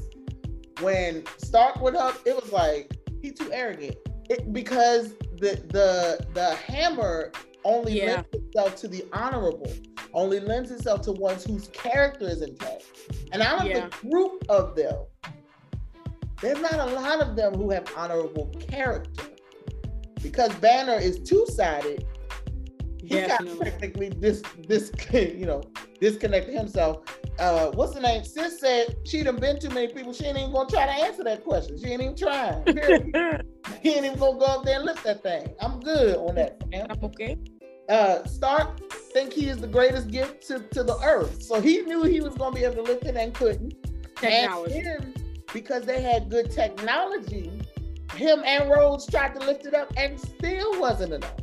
when 0.81 1.25
Stark 1.39 1.81
went 1.81 1.97
up, 1.97 2.19
it 2.27 2.35
was 2.35 2.51
like 2.53 2.97
he 3.23 3.31
too 3.31 3.53
arrogant. 3.53 3.97
It, 4.29 4.53
because 4.53 5.15
the 5.39 5.63
the 5.69 6.27
the 6.35 6.55
hammer 6.57 7.31
only 7.65 8.01
yeah. 8.01 8.07
lends 8.17 8.29
itself 8.35 8.77
to 8.77 8.89
the 8.89 9.05
honorable, 9.13 9.73
only 10.15 10.41
lends 10.41 10.71
itself 10.71 11.03
to 11.03 11.13
ones 11.13 11.45
whose 11.45 11.69
character 11.69 12.29
is 12.29 12.43
intact. 12.43 12.85
And 13.33 13.43
out 13.43 13.61
of 13.61 13.67
yeah. 13.67 13.89
the 13.89 14.09
group 14.09 14.45
of 14.49 14.75
them, 14.75 14.97
there's 16.41 16.61
not 16.61 16.75
a 16.75 16.87
lot 16.87 17.21
of 17.21 17.37
them 17.37 17.55
who 17.55 17.71
have 17.71 17.87
honorable 17.97 18.47
character. 18.59 19.25
Because 20.23 20.55
Banner 20.57 20.95
is 20.95 21.21
two-sided, 21.21 22.07
he 23.11 23.27
got 23.27 23.41
technically 23.61 24.09
this 24.11 24.43
this 24.69 24.93
you 25.13 25.47
know 25.47 25.63
disconnected 26.01 26.55
himself. 26.55 26.99
Uh, 27.39 27.71
what's 27.73 27.93
the 27.93 28.01
name? 28.01 28.25
Sis 28.25 28.61
said 28.61 28.97
she 29.05 29.23
done 29.23 29.37
been 29.37 29.59
too 29.59 29.71
many 29.71 29.93
people. 29.93 30.13
She 30.13 30.25
ain't 30.27 30.39
even 30.39 30.53
gonna 30.53 30.69
try 30.69 30.87
to 30.87 30.93
answer 30.93 31.25
that 31.25 31.45
question. 31.45 31.79
She 31.79 31.87
ain't 31.87 32.03
even 32.03 32.17
trying. 32.17 32.65
he 33.83 33.91
ain't 33.95 34.07
even 34.07 34.19
gonna 34.19 34.39
go 34.39 34.45
up 34.47 34.65
there 34.65 34.77
and 34.77 34.85
lift 34.85 35.03
that 35.05 35.23
thing. 35.23 35.49
I'm 35.61 35.81
good 35.81 36.17
on 36.17 36.37
that. 36.37 36.67
Man. 36.69 36.87
I'm 36.91 37.05
okay. 37.05 37.37
Uh, 37.89 38.25
Stark 38.25 38.81
think 39.13 39.33
he 39.33 39.49
is 39.49 39.59
the 39.59 39.67
greatest 39.67 40.11
gift 40.11 40.47
to, 40.47 40.61
to 40.61 40.85
the 40.85 40.97
earth. 41.03 41.43
So 41.43 41.61
he 41.61 41.81
knew 41.83 42.05
he 42.05 42.21
was 42.21 42.35
gonna 42.35 42.55
be 42.55 42.63
able 42.63 42.77
to 42.77 42.83
lift 42.83 43.05
it 43.05 43.17
and 43.17 43.35
couldn't. 43.35 43.75
Technology. 44.17 44.79
And 44.79 44.87
then, 44.87 45.15
because 45.53 45.85
they 45.85 46.01
had 46.01 46.31
good 46.31 46.53
technology, 46.53 47.51
him 48.15 48.43
and 48.45 48.71
Rhodes 48.71 49.07
tried 49.07 49.35
to 49.35 49.41
lift 49.41 49.67
it 49.67 49.75
up 49.75 49.93
and 49.97 50.21
still 50.21 50.79
wasn't 50.81 51.15
enough. 51.15 51.35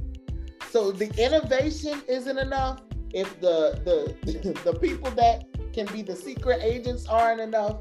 So 0.70 0.92
the 0.92 1.10
innovation 1.24 2.02
isn't 2.08 2.38
enough. 2.38 2.82
If 3.14 3.40
the 3.40 3.80
the 3.86 4.62
the 4.64 4.78
people 4.80 5.12
that 5.12 5.46
can 5.74 5.86
be 5.88 6.02
the 6.02 6.16
secret 6.16 6.62
agents 6.62 7.08
aren't 7.08 7.40
enough, 7.40 7.78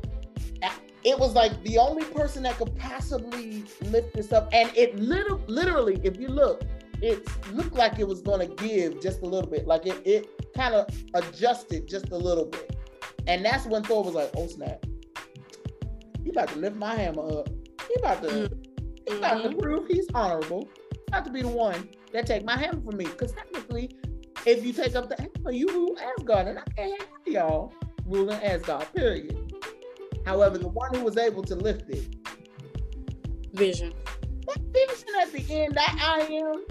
it 1.07 1.17
was 1.17 1.35
like 1.35 1.63
the 1.63 1.79
only 1.79 2.05
person 2.05 2.43
that 2.43 2.59
could 2.59 2.77
possibly 2.77 3.65
lift 3.83 4.15
this 4.15 4.33
up. 4.33 4.49
And 4.53 4.71
it 4.77 4.99
little 4.99 5.41
literally, 5.47 6.01
if 6.03 6.19
you 6.19 6.27
look, 6.27 6.65
it 7.01 7.25
looked 7.53 7.75
like 7.75 7.99
it 7.99 8.09
was 8.09 8.23
going 8.23 8.41
to 8.41 8.55
give 8.63 9.01
just 9.01 9.23
a 9.23 9.27
little 9.27 9.49
bit. 9.49 9.67
Like 9.67 9.87
it 9.87 10.03
it 10.05 10.55
kind 10.55 10.75
of 10.75 10.89
adjusted 11.15 11.87
just 11.87 12.11
a 12.11 12.17
little 12.17 12.47
bit. 12.47 12.75
And 13.29 13.45
that's 13.45 13.67
when 13.67 13.85
Thor 13.85 14.03
was 14.03 14.15
like, 14.15 14.31
"Oh 14.37 14.49
snap! 14.49 14.85
You 16.25 16.33
about 16.33 16.49
to 16.49 16.59
lift 16.59 16.77
my 16.77 16.95
hammer 16.95 17.41
up. 17.41 17.49
He 17.87 17.95
about 18.01 18.23
to, 18.23 18.29
mm-hmm. 18.29 19.13
he 19.13 19.19
about 19.19 19.43
to 19.43 19.49
mm-hmm. 19.51 19.59
prove 19.61 19.87
he's 19.87 20.09
honorable. 20.13 20.69
About 21.09 21.25
to 21.25 21.31
be 21.31 21.43
the 21.43 21.49
one 21.49 21.89
that 22.13 22.27
take 22.27 22.45
my 22.45 22.57
hammer 22.57 22.81
from 22.81 22.97
me. 22.97 23.05
Because 23.05 23.33
technically, 23.33 23.97
if 24.45 24.65
you 24.65 24.73
take 24.73 24.95
up 24.95 25.09
the 25.09 25.17
hammer, 25.17 25.53
you 25.53 25.67
rule 25.69 25.97
Asgard, 25.99 26.49
and 26.49 26.59
I 26.59 26.65
can't 26.77 27.01
have 27.01 27.09
y'all 27.27 27.73
ruling 28.05 28.43
Asgard. 28.43 28.93
Period. 28.95 29.53
However, 30.25 30.59
the 30.59 30.69
one 30.69 30.93
who 30.95 31.05
was 31.05 31.17
able 31.17 31.43
to 31.45 31.55
lift 31.55 31.89
it, 31.91 32.17
Vision. 33.57 33.95
That 34.47 34.59
vision 34.71 35.09
at 35.21 35.33
the 35.33 35.55
end, 35.55 35.75
that 35.75 35.97
I 36.01 36.21
am. 36.35 36.65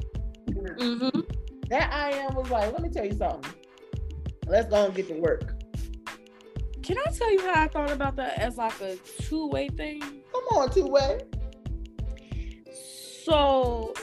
Mm-hmm. 0.49 1.19
That 1.69 1.91
I 1.91 2.11
am 2.11 2.35
was 2.35 2.49
like, 2.51 2.71
let 2.71 2.81
me 2.81 2.89
tell 2.89 3.05
you 3.05 3.13
something. 3.13 3.51
Let's 4.45 4.69
go 4.69 4.85
and 4.85 4.93
get 4.93 5.07
to 5.07 5.15
work. 5.15 5.55
Can 6.83 6.97
I 6.99 7.09
tell 7.09 7.31
you 7.31 7.41
how 7.41 7.63
I 7.63 7.67
thought 7.67 7.91
about 7.91 8.15
that 8.17 8.37
as 8.37 8.57
like 8.57 8.79
a 8.81 8.97
two 9.23 9.47
way 9.47 9.69
thing? 9.69 9.99
Come 9.99 10.43
on, 10.51 10.69
two 10.71 10.85
way. 10.85 11.21
So 13.23 13.93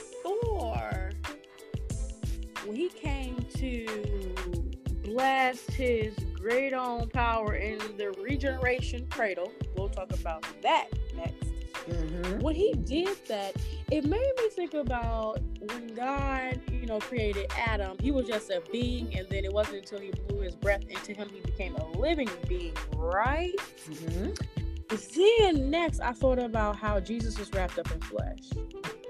When 2.72 2.76
he 2.76 2.88
came 2.88 3.36
to 3.56 4.34
blast 5.04 5.70
his 5.72 6.14
great 6.32 6.72
own 6.72 7.08
power 7.10 7.56
in 7.56 7.78
the 7.98 8.12
regeneration 8.12 9.06
cradle, 9.10 9.52
we'll 9.76 9.88
talk 9.88 10.12
about 10.12 10.46
that 10.62 10.88
next. 11.14 11.52
Mm-hmm. 11.86 12.38
When 12.38 12.54
he 12.54 12.72
did 12.72 13.16
that, 13.28 13.56
it 13.90 14.04
made 14.04 14.32
me 14.38 14.48
think 14.50 14.74
about 14.74 15.40
when 15.60 15.88
God, 15.88 16.60
you 16.70 16.86
know, 16.86 16.98
created 17.00 17.46
Adam. 17.58 17.96
He 18.00 18.10
was 18.10 18.26
just 18.26 18.48
a 18.50 18.62
being, 18.72 19.14
and 19.18 19.28
then 19.28 19.44
it 19.44 19.52
wasn't 19.52 19.78
until 19.78 19.98
he 19.98 20.12
blew 20.28 20.40
his 20.40 20.54
breath 20.54 20.84
into 20.88 21.12
him 21.12 21.28
he 21.28 21.40
became 21.40 21.74
a 21.76 21.86
living 21.98 22.30
being, 22.48 22.76
right? 22.96 23.54
Mm-hmm. 23.90 24.30
Then 25.14 25.70
next, 25.70 26.00
I 26.00 26.12
thought 26.12 26.38
about 26.38 26.76
how 26.76 27.00
Jesus 27.00 27.38
was 27.38 27.52
wrapped 27.52 27.78
up 27.78 27.90
in 27.90 28.00
flesh. 28.00 28.50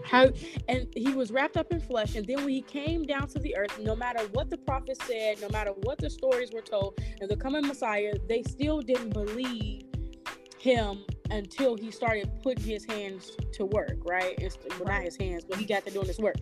How 0.05 0.31
and 0.69 0.87
he 0.97 1.13
was 1.13 1.31
wrapped 1.31 1.57
up 1.57 1.73
in 1.73 1.81
flesh, 1.81 2.17
and 2.17 2.27
then 2.27 2.39
when 2.39 2.49
he 2.49 2.63
came 2.63 3.05
down 3.05 3.29
to 3.29 3.39
the 3.39 3.57
earth, 3.57 3.79
no 3.79 3.95
matter 3.95 4.25
what 4.33 4.51
the 4.51 4.59
prophets 4.59 5.05
said, 5.07 5.41
no 5.41 5.49
matter 5.49 5.71
what 5.83 5.99
the 5.99 6.11
stories 6.11 6.51
were 6.53 6.61
told, 6.61 6.99
and 7.21 7.31
the 7.31 7.37
coming 7.37 7.67
Messiah, 7.67 8.15
they 8.29 8.43
still 8.43 8.81
didn't 8.81 9.11
believe 9.11 9.85
him 10.59 11.05
until 11.31 11.77
he 11.77 11.91
started 11.91 12.31
putting 12.43 12.65
his 12.65 12.85
hands 12.85 13.33
to 13.53 13.65
work, 13.65 13.97
right? 14.05 14.35
It's, 14.39 14.59
well, 14.79 14.89
not 14.89 15.03
his 15.03 15.17
hands, 15.17 15.45
but 15.45 15.59
he 15.59 15.65
got 15.65 15.85
to 15.87 15.91
doing 15.91 16.07
his 16.07 16.19
work. 16.19 16.37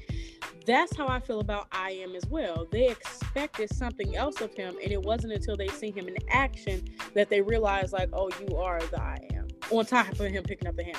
That's 0.67 0.97
how 0.97 1.09
I 1.09 1.21
feel 1.21 1.41
about 1.41 1.67
I 1.73 1.93
am 1.93 2.15
as 2.15 2.27
well. 2.27 2.67
They 2.71 2.89
expected 2.89 3.75
something 3.75 4.17
else 4.17 4.41
of 4.41 4.53
him, 4.55 4.77
and 4.83 4.93
it 4.93 5.01
wasn't 5.03 5.33
until 5.33 5.57
they 5.57 5.69
see 5.69 5.91
him 5.91 6.09
in 6.09 6.17
action 6.29 6.85
that 7.15 7.31
they 7.31 7.41
realized, 7.41 7.93
like, 7.93 8.11
oh, 8.13 8.31
you 8.41 8.57
are 8.57 8.81
the 8.81 9.01
I 9.01 9.19
am. 9.35 9.49
On 9.71 9.85
top 9.85 10.09
of 10.13 10.19
him 10.19 10.43
picking 10.43 10.69
up 10.69 10.77
the 10.77 10.85
hammer. 10.85 10.99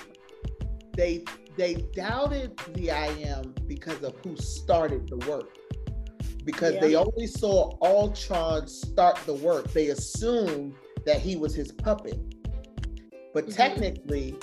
They 0.95 1.23
they 1.57 1.75
doubted 1.93 2.57
the 2.73 2.91
I 2.91 3.07
am 3.07 3.53
because 3.67 4.01
of 4.03 4.15
who 4.23 4.35
started 4.37 5.07
the 5.07 5.17
work. 5.29 5.57
Because 6.43 6.75
yeah. 6.75 6.81
they 6.81 6.95
only 6.95 7.27
saw 7.27 7.77
Ultron 7.81 8.67
start 8.67 9.17
the 9.25 9.33
work. 9.35 9.71
They 9.71 9.89
assumed 9.89 10.73
that 11.05 11.19
he 11.19 11.35
was 11.35 11.53
his 11.53 11.71
puppet. 11.71 12.19
But 13.33 13.45
mm-hmm. 13.45 13.53
technically, 13.53 14.35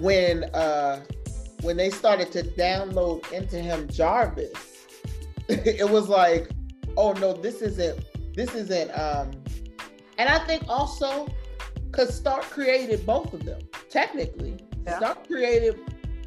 when 0.00 0.44
uh 0.54 1.04
when 1.62 1.76
they 1.76 1.90
started 1.90 2.30
to 2.32 2.42
download 2.42 3.30
into 3.32 3.58
him 3.58 3.88
Jarvis, 3.88 4.86
it 5.48 5.88
was 5.88 6.08
like, 6.08 6.50
oh 6.96 7.12
no, 7.12 7.32
this 7.32 7.62
isn't 7.62 8.04
this 8.34 8.54
isn't 8.54 8.90
um 8.98 9.30
and 10.18 10.28
I 10.28 10.38
think 10.46 10.64
also 10.68 11.26
because 11.90 12.14
Stark 12.14 12.42
created 12.42 13.06
both 13.06 13.32
of 13.32 13.44
them, 13.44 13.60
technically. 13.88 14.56
Yeah. 14.86 14.98
Stark 14.98 15.26
created 15.26 15.78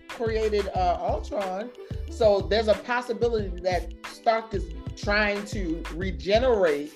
created 0.08 0.68
uh 0.76 0.98
Ultron. 1.00 1.72
So 2.10 2.42
there's 2.42 2.68
a 2.68 2.74
possibility 2.74 3.62
that 3.62 3.94
Stark 4.08 4.54
is 4.54 4.66
trying 4.98 5.46
to 5.46 5.82
regenerate 5.96 6.94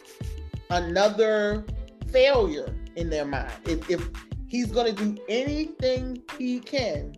another 0.70 1.66
failure 2.12 2.76
in 2.96 3.10
their 3.10 3.26
mind. 3.26 3.52
If, 3.66 3.90
if 3.90 4.10
he's 4.48 4.72
going 4.72 4.94
to 4.94 5.04
do 5.06 5.22
anything 5.28 6.22
he 6.38 6.60
can 6.60 7.16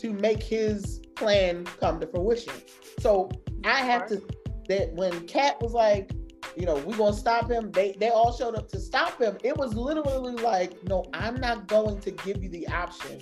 to 0.00 0.12
make 0.12 0.42
his 0.42 1.00
plan 1.16 1.64
come 1.64 2.00
to 2.00 2.06
fruition. 2.06 2.54
So 2.98 3.30
I 3.64 3.80
have 3.80 4.06
to 4.08 4.22
that 4.68 4.92
when 4.94 5.26
Cat 5.26 5.60
was 5.60 5.72
like, 5.72 6.12
you 6.56 6.64
know, 6.64 6.76
we're 6.76 6.96
gonna 6.96 7.12
stop 7.12 7.50
him. 7.50 7.70
They 7.72 7.92
they 7.98 8.08
all 8.08 8.32
showed 8.32 8.54
up 8.54 8.68
to 8.70 8.80
stop 8.80 9.20
him. 9.20 9.36
It 9.42 9.56
was 9.56 9.74
literally 9.74 10.34
like, 10.34 10.82
no, 10.84 11.04
I'm 11.12 11.40
not 11.40 11.66
going 11.66 12.00
to 12.00 12.10
give 12.10 12.42
you 12.42 12.48
the 12.48 12.66
option 12.68 13.20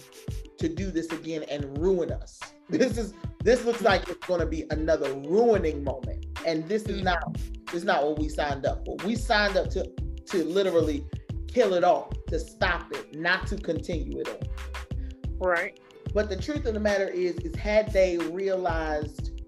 to 0.59 0.69
do 0.69 0.91
this 0.91 1.11
again 1.13 1.45
and 1.45 1.77
ruin 1.79 2.13
us. 2.13 2.39
This 2.71 2.99
is 2.99 3.15
this 3.43 3.65
looks 3.65 3.81
like 3.81 4.07
it's 4.11 4.27
gonna 4.27 4.45
be 4.45 4.67
another 4.71 5.15
ruining 5.15 5.83
moment. 5.83 6.27
And 6.47 6.69
this 6.69 6.83
is 6.83 6.97
mm-hmm. 6.97 7.05
not 7.05 7.39
this 7.67 7.77
is 7.77 7.85
not 7.85 8.05
what 8.05 8.19
we 8.19 8.29
signed 8.29 8.67
up 8.67 8.85
for. 8.85 8.97
We 9.07 9.17
signed 9.17 9.57
up 9.57 9.71
to 9.71 9.91
to 10.27 10.45
literally 10.45 11.07
kill 11.47 11.73
it 11.73 11.83
all, 11.83 12.13
to 12.29 12.39
stop 12.39 12.93
it, 12.93 13.19
not 13.19 13.47
to 13.47 13.57
continue 13.57 14.21
it 14.21 14.29
on. 14.29 15.39
Right. 15.39 15.81
But 16.19 16.29
the 16.29 16.37
truth 16.37 16.67
of 16.67 16.75
the 16.75 16.81
matter 16.81 17.07
is, 17.07 17.37
is 17.37 17.55
had 17.55 17.93
they 17.93 18.19
realized 18.19 19.41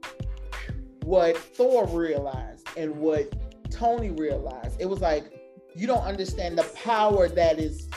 what 1.02 1.36
Thor 1.36 1.84
realized 1.88 2.68
and 2.76 2.94
what 2.94 3.34
Tony 3.72 4.10
realized, 4.10 4.80
it 4.80 4.86
was 4.86 5.00
like 5.00 5.24
you 5.74 5.88
don't 5.88 6.04
understand 6.04 6.56
the 6.56 6.62
power 6.76 7.28
that 7.28 7.58
is 7.58 7.88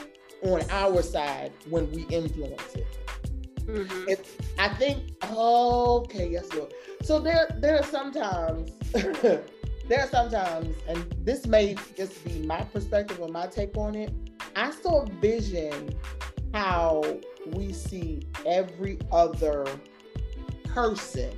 on 0.41 0.63
our 0.71 1.03
side 1.03 1.51
when 1.69 1.91
we 1.91 2.01
influence 2.07 2.73
it. 2.73 2.87
Mm-hmm. 3.57 4.09
If, 4.09 4.41
I 4.57 4.69
think, 4.69 5.23
okay, 5.23 6.29
yes, 6.31 6.51
Lord. 6.51 6.73
So 7.03 7.19
there, 7.19 7.55
there 7.59 7.77
are 7.77 7.85
sometimes 7.85 8.71
there 8.91 9.43
are 9.99 10.09
sometimes, 10.09 10.75
and 10.87 11.15
this 11.19 11.45
may 11.45 11.75
just 11.95 12.25
be 12.25 12.39
my 12.39 12.61
perspective 12.61 13.19
or 13.19 13.27
my 13.27 13.45
take 13.45 13.77
on 13.77 13.93
it. 13.93 14.11
I 14.55 14.71
still 14.71 15.07
vision 15.21 15.93
how 16.55 17.03
we 17.47 17.73
see 17.73 18.21
every 18.45 18.99
other 19.11 19.65
person 20.65 21.31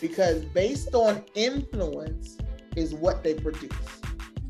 because 0.00 0.44
based 0.46 0.94
on 0.94 1.24
influence 1.34 2.38
is 2.76 2.94
what 2.94 3.22
they 3.22 3.34
produce. 3.34 3.72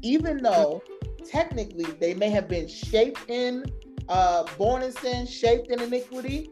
Even 0.03 0.43
though 0.43 0.83
technically 1.27 1.85
they 2.01 2.15
may 2.15 2.31
have 2.31 2.49
been 2.49 2.69
shaped 2.69 3.29
in, 3.29 3.65
uh, 4.09 4.45
born 4.57 4.83
in 4.83 4.93
sin, 4.93 5.27
shaped 5.27 5.71
in 5.71 5.81
iniquity, 5.81 6.51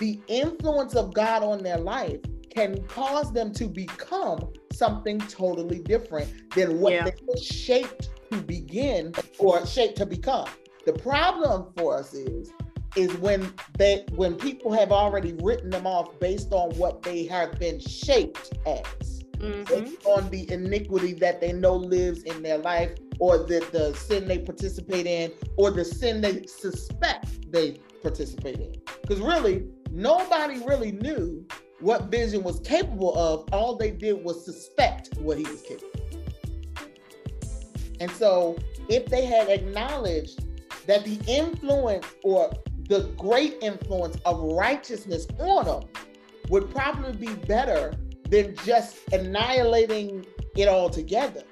the 0.00 0.20
influence 0.26 0.94
of 0.94 1.14
God 1.14 1.42
on 1.42 1.62
their 1.62 1.78
life 1.78 2.20
can 2.50 2.82
cause 2.86 3.32
them 3.32 3.52
to 3.52 3.66
become 3.66 4.52
something 4.72 5.18
totally 5.20 5.80
different 5.80 6.50
than 6.54 6.80
what 6.80 6.92
yeah. 6.92 7.04
they 7.04 7.14
were 7.26 7.36
shaped 7.36 8.10
to 8.30 8.38
begin 8.38 9.12
or 9.38 9.64
shaped 9.66 9.96
to 9.98 10.06
become. 10.06 10.48
The 10.86 10.92
problem 10.92 11.72
for 11.76 11.96
us 11.96 12.14
is 12.14 12.52
is 12.96 13.12
when 13.16 13.52
they 13.78 14.04
when 14.14 14.36
people 14.36 14.72
have 14.72 14.92
already 14.92 15.34
written 15.42 15.70
them 15.70 15.86
off 15.86 16.18
based 16.20 16.52
on 16.52 16.70
what 16.76 17.02
they 17.02 17.26
have 17.26 17.58
been 17.58 17.80
shaped 17.80 18.52
as. 18.66 19.20
Mm-hmm. 19.38 20.08
on 20.08 20.30
the 20.30 20.50
iniquity 20.50 21.12
that 21.12 21.40
they 21.40 21.52
know 21.52 21.74
lives 21.74 22.22
in 22.22 22.42
their 22.42 22.56
life 22.56 22.92
or 23.18 23.38
the, 23.38 23.66
the 23.72 23.92
sin 23.94 24.26
they 24.26 24.38
participate 24.38 25.06
in 25.06 25.32
or 25.56 25.70
the 25.70 25.84
sin 25.84 26.20
they 26.22 26.46
suspect 26.46 27.50
they 27.52 27.72
participate 28.02 28.60
in. 28.60 28.74
Because 29.02 29.20
really, 29.20 29.66
nobody 29.90 30.60
really 30.64 30.92
knew 30.92 31.44
what 31.80 32.04
Vision 32.04 32.42
was 32.42 32.60
capable 32.60 33.14
of. 33.18 33.46
All 33.52 33.76
they 33.76 33.90
did 33.90 34.24
was 34.24 34.44
suspect 34.44 35.14
what 35.18 35.36
he 35.36 35.44
was 35.44 35.62
capable. 35.62 35.90
of. 35.94 36.88
And 38.00 38.10
so, 38.12 38.56
if 38.88 39.06
they 39.06 39.24
had 39.24 39.48
acknowledged 39.48 40.44
that 40.86 41.04
the 41.04 41.18
influence 41.26 42.06
or 42.22 42.52
the 42.88 43.10
great 43.16 43.56
influence 43.62 44.18
of 44.24 44.40
righteousness 44.40 45.26
on 45.38 45.64
them 45.64 45.84
would 46.50 46.70
probably 46.70 47.16
be 47.16 47.34
better 47.46 47.94
than 48.28 48.54
just 48.64 48.98
annihilating 49.12 50.26
it 50.56 50.68
all 50.68 50.90
together. 50.90 51.42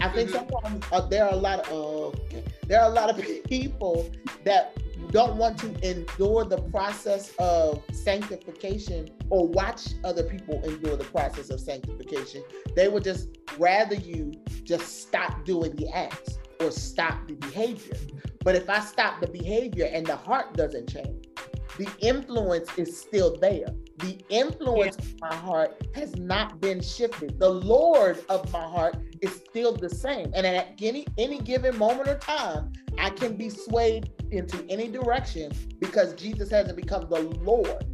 I 0.00 0.08
think 0.08 0.30
mm-hmm. 0.30 0.48
sometimes 0.50 0.84
uh, 0.92 1.06
there 1.08 1.24
are 1.24 1.32
a 1.32 1.36
lot 1.36 1.68
of 1.68 2.14
uh, 2.14 2.36
there 2.66 2.80
are 2.80 2.90
a 2.90 2.94
lot 2.94 3.10
of 3.10 3.24
people 3.44 4.10
that 4.44 4.76
don't 5.10 5.36
want 5.36 5.58
to 5.58 5.88
endure 5.88 6.44
the 6.44 6.60
process 6.62 7.32
of 7.38 7.82
sanctification 7.92 9.08
or 9.30 9.46
watch 9.46 9.90
other 10.02 10.22
people 10.24 10.62
endure 10.64 10.96
the 10.96 11.04
process 11.04 11.50
of 11.50 11.60
sanctification. 11.60 12.42
They 12.74 12.88
would 12.88 13.04
just 13.04 13.28
rather 13.58 13.94
you 13.94 14.32
just 14.64 15.02
stop 15.02 15.44
doing 15.44 15.74
the 15.76 15.88
acts 15.94 16.38
or 16.60 16.70
stop 16.70 17.26
the 17.28 17.34
behavior. 17.34 17.96
But 18.44 18.54
if 18.54 18.68
I 18.68 18.80
stop 18.80 19.20
the 19.20 19.26
behavior 19.26 19.88
and 19.90 20.06
the 20.06 20.16
heart 20.16 20.54
doesn't 20.54 20.90
change, 20.90 21.26
the 21.78 21.88
influence 21.98 22.68
is 22.76 23.00
still 23.00 23.36
there. 23.40 23.66
The 23.98 24.18
influence 24.28 24.96
yeah. 24.98 25.06
of 25.06 25.20
my 25.20 25.34
heart 25.34 25.86
has 25.94 26.14
not 26.16 26.60
been 26.60 26.82
shifted. 26.82 27.38
The 27.38 27.48
Lord 27.48 28.22
of 28.28 28.52
my 28.52 28.62
heart 28.62 28.96
is 29.22 29.42
still 29.48 29.74
the 29.74 29.88
same. 29.88 30.30
And 30.34 30.46
at 30.46 30.74
any 30.80 31.06
any 31.16 31.38
given 31.38 31.76
moment 31.78 32.08
or 32.08 32.18
time, 32.18 32.72
I 32.98 33.10
can 33.10 33.36
be 33.36 33.48
swayed 33.48 34.12
into 34.30 34.64
any 34.68 34.88
direction 34.88 35.52
because 35.80 36.12
Jesus 36.14 36.50
hasn't 36.50 36.76
become 36.76 37.08
the 37.08 37.20
Lord. 37.20 37.84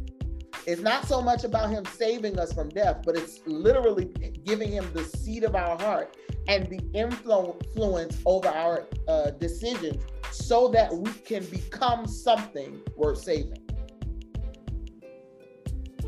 It's 0.67 0.81
not 0.81 1.07
so 1.07 1.21
much 1.21 1.43
about 1.43 1.69
him 1.71 1.85
saving 1.85 2.37
us 2.39 2.53
from 2.53 2.69
death, 2.69 3.01
but 3.05 3.15
it's 3.15 3.39
literally 3.45 4.05
giving 4.45 4.71
him 4.71 4.87
the 4.93 5.03
seed 5.03 5.43
of 5.43 5.55
our 5.55 5.77
heart 5.79 6.15
and 6.47 6.67
the 6.69 6.79
influence 6.93 8.21
over 8.25 8.47
our 8.47 8.87
uh, 9.07 9.31
decisions 9.31 10.03
so 10.31 10.67
that 10.69 10.93
we 10.93 11.11
can 11.11 11.43
become 11.45 12.07
something 12.07 12.81
worth 12.95 13.19
saving 13.19 13.57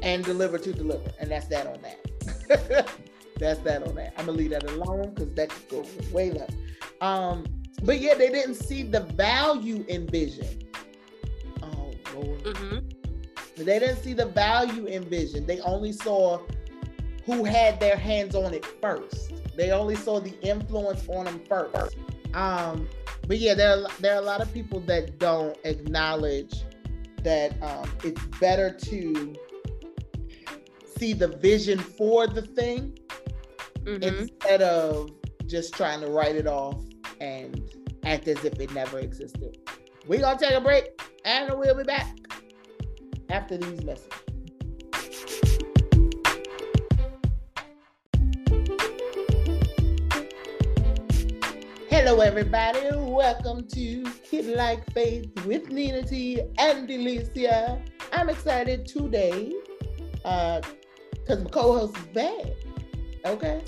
and 0.03 0.23
deliver 0.23 0.57
to 0.59 0.71
deliver. 0.73 1.09
And 1.19 1.31
that's 1.31 1.47
that 1.47 1.65
on 1.65 1.81
that. 1.81 2.93
that's 3.39 3.59
that 3.61 3.87
on 3.87 3.95
that. 3.95 4.13
I'm 4.17 4.27
gonna 4.27 4.37
leave 4.37 4.51
that 4.51 4.69
alone 4.69 5.13
because 5.13 5.33
that 5.33 5.49
could 5.49 5.69
go 5.69 5.85
way 6.11 6.31
left. 6.31 6.53
Um, 7.01 7.45
but 7.83 7.99
yeah, 7.99 8.13
they 8.15 8.29
didn't 8.29 8.55
see 8.55 8.83
the 8.83 9.01
value 9.01 9.83
in 9.87 10.07
vision. 10.07 10.61
Oh 11.61 11.93
Lord. 12.13 12.43
Mm-hmm. 12.43 13.02
They 13.55 13.79
didn't 13.79 14.03
see 14.03 14.13
the 14.13 14.25
value 14.25 14.85
in 14.85 15.03
vision. 15.03 15.45
They 15.45 15.59
only 15.61 15.91
saw 15.91 16.41
who 17.25 17.43
had 17.43 17.79
their 17.79 17.95
hands 17.95 18.35
on 18.35 18.53
it 18.53 18.65
first. 18.81 19.33
They 19.55 19.71
only 19.71 19.95
saw 19.95 20.19
the 20.19 20.33
influence 20.41 21.07
on 21.07 21.25
them 21.25 21.41
first. 21.47 21.95
Um, 22.33 22.87
but 23.27 23.37
yeah, 23.37 23.53
there 23.53 23.77
are, 23.77 23.87
there 23.99 24.15
are 24.15 24.21
a 24.21 24.25
lot 24.25 24.41
of 24.41 24.51
people 24.53 24.79
that 24.81 25.19
don't 25.19 25.57
acknowledge 25.63 26.63
that 27.23 27.61
um, 27.61 27.89
it's 28.03 28.21
better 28.39 28.71
to 28.71 29.35
see 30.97 31.13
the 31.13 31.27
vision 31.27 31.79
for 31.79 32.27
the 32.27 32.41
thing 32.41 32.97
mm-hmm. 33.83 34.03
instead 34.03 34.61
of 34.61 35.11
just 35.45 35.73
trying 35.73 36.01
to 36.01 36.07
write 36.07 36.35
it 36.35 36.47
off 36.47 36.83
and 37.21 37.61
act 38.03 38.27
as 38.27 38.43
if 38.43 38.59
it 38.59 38.73
never 38.73 38.99
existed. 38.99 39.57
We're 40.07 40.19
gonna 40.19 40.37
take 40.37 40.51
a 40.51 40.61
break 40.61 41.01
and 41.23 41.57
we'll 41.57 41.75
be 41.75 41.83
back 41.83 42.17
after 43.33 43.57
these 43.57 43.83
messages. 43.83 44.09
Hello, 51.89 52.19
everybody. 52.19 52.79
Welcome 52.93 53.67
to 53.69 54.03
Kid 54.23 54.55
Like 54.55 54.85
Faith 54.93 55.31
with 55.47 55.71
Nina 55.71 56.03
T 56.03 56.41
and 56.59 56.87
Delicia. 56.87 57.81
I'm 58.11 58.29
excited 58.29 58.85
today 58.85 59.51
because 60.13 60.63
uh, 61.29 61.35
my 61.43 61.49
co-host 61.49 61.97
is 61.97 62.05
back. 62.13 62.45
Okay, 63.25 63.63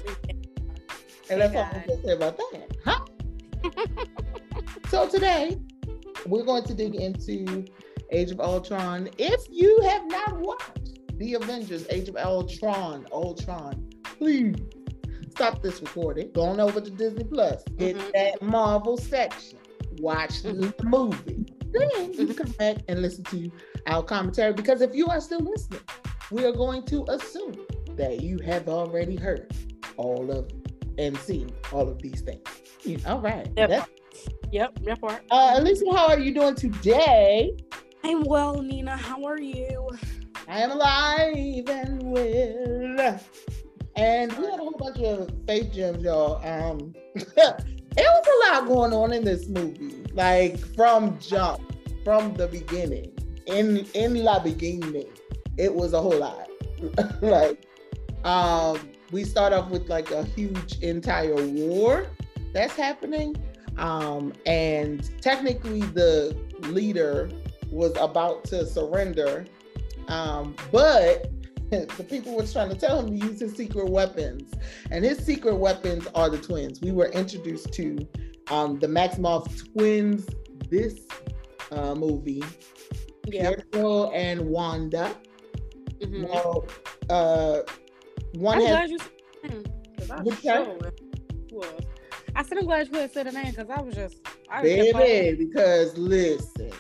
and 1.32 1.42
that's 1.42 1.56
all 1.56 1.64
I'm 1.64 1.88
going 1.88 2.02
to 2.02 2.08
say 2.08 2.14
about 2.14 2.38
that, 2.38 2.78
huh? 2.86 3.06
so 4.90 5.10
today 5.10 5.60
we're 6.28 6.44
going 6.44 6.64
to 6.66 6.74
dig 6.76 6.94
into 6.94 7.66
Age 8.12 8.32
of 8.32 8.40
Ultron. 8.40 9.10
If 9.18 9.46
you 9.50 9.80
have 9.82 10.06
not 10.08 10.40
watched 10.40 11.18
The 11.18 11.36
Avengers: 11.36 11.86
Age 11.90 12.10
of 12.10 12.18
Ultron, 12.18 13.06
Ultron, 13.12 13.90
please 14.04 14.56
stop 15.32 15.62
this 15.62 15.82
recording. 15.82 16.32
Go 16.32 16.44
on 16.44 16.60
over 16.60 16.80
to 16.80 16.90
Disney 16.90 17.24
Plus. 17.24 17.64
Hit 17.78 17.98
mm-hmm. 17.98 18.10
that 18.14 18.42
Marvel 18.42 18.98
section. 18.98 19.60
Watch 20.00 20.44
mm-hmm. 20.44 20.62
the 20.62 20.74
movie. 20.84 21.46
Then 21.72 22.14
you 22.14 22.34
come 22.34 22.52
back 22.52 22.78
and 22.88 23.02
listen 23.02 23.24
to 23.26 23.52
our 23.88 24.02
commentary. 24.02 24.54
Because 24.54 24.82
if 24.82 24.96
you 24.96 25.08
are 25.08 25.20
still 25.20 25.42
listening, 25.42 25.82
we 26.32 26.46
are 26.46 26.54
going 26.54 26.84
to 26.84 27.06
assume 27.10 27.56
that 27.96 28.22
you 28.22 28.40
have 28.46 28.70
already 28.70 29.16
heard 29.16 29.54
all 29.98 30.32
of 30.32 30.50
and 30.98 31.18
seen 31.18 31.52
all 31.72 31.88
of 31.90 32.02
these 32.02 32.22
things. 32.22 32.42
All 33.06 33.20
right. 33.20 33.48
Yep. 33.58 33.70
That's, 33.70 33.90
yep. 34.52 34.78
Yep. 34.82 35.00
Uh, 35.04 35.56
Elisa, 35.58 35.86
how 35.92 36.08
are 36.08 36.20
you 36.20 36.34
doing 36.34 36.56
today? 36.56 37.58
I'm 38.08 38.24
well, 38.24 38.62
Nina. 38.62 38.96
How 38.96 39.24
are 39.24 39.40
you? 39.40 39.90
I 40.48 40.60
am 40.60 40.70
alive 40.70 41.68
and 41.68 42.04
well. 42.04 43.20
And 43.96 44.32
we 44.38 44.46
had 44.46 44.54
a 44.54 44.58
whole 44.58 44.78
bunch 44.78 45.00
of 45.00 45.32
faith 45.48 45.74
gems, 45.74 46.04
y'all. 46.04 46.36
Um, 46.46 46.94
it 47.16 47.28
was 47.98 48.28
a 48.28 48.54
lot 48.54 48.68
going 48.68 48.94
on 48.94 49.12
in 49.12 49.24
this 49.26 49.48
movie, 49.48 50.06
like 50.14 50.60
from 50.76 51.18
jump, 51.18 51.62
from 52.04 52.36
the 52.36 52.46
beginning. 52.46 53.12
In 53.48 53.88
in 53.96 54.24
la 54.24 54.38
beginning, 54.38 55.10
it 55.58 55.74
was 55.74 55.94
a 55.94 56.00
whole 56.00 56.20
lot. 56.20 56.48
like, 57.24 57.66
um, 58.24 58.78
we 59.12 59.24
start 59.24 59.52
off 59.52 59.72
with 59.72 59.90
like 59.90 60.12
a 60.12 60.26
huge 60.26 60.78
entire 60.84 61.44
war 61.44 62.06
that's 62.54 62.76
happening, 62.76 63.36
um, 63.80 64.32
and 64.46 65.10
technically 65.24 65.82
the 65.82 66.38
leader 66.68 67.32
was 67.76 67.96
about 68.00 68.44
to 68.46 68.66
surrender, 68.66 69.46
um, 70.08 70.56
but 70.72 71.30
the 71.70 72.06
people 72.08 72.36
were 72.36 72.46
trying 72.46 72.70
to 72.70 72.76
tell 72.76 73.00
him 73.00 73.08
to 73.08 73.26
use 73.26 73.40
his 73.40 73.54
secret 73.54 73.90
weapons. 73.90 74.52
And 74.92 75.04
his 75.04 75.18
secret 75.18 75.56
weapons 75.56 76.08
are 76.16 76.30
the 76.30 76.38
twins. 76.38 76.80
We 76.82 76.92
were 76.92 77.08
introduced 77.08 77.74
to 77.74 78.08
um, 78.50 78.80
the 78.80 78.88
Maximoff 78.88 79.74
twins 79.74 80.28
this 80.70 81.00
uh, 81.72 81.96
movie. 81.96 82.44
Yeah. 83.28 83.56
Pietro 83.56 84.12
and 84.12 84.42
Wanda. 84.42 85.16
Mm-hmm. 86.00 86.26
Uh, 87.10 87.60
one 88.34 88.60
I'm 88.60 88.66
has. 88.66 88.90
Glad 88.90 88.90
you, 88.92 89.00
I, 90.12 91.72
I 92.36 92.44
said 92.44 92.58
I'm 92.58 92.66
glad 92.66 92.90
you 92.92 93.00
had 93.00 93.12
said 93.12 93.28
the 93.28 93.32
name 93.32 93.52
because 93.52 93.70
I 93.70 93.82
was 93.82 93.96
just. 93.96 94.18
I 94.50 94.62
Baby, 94.62 95.46
because 95.46 95.98
listen, 95.98 96.72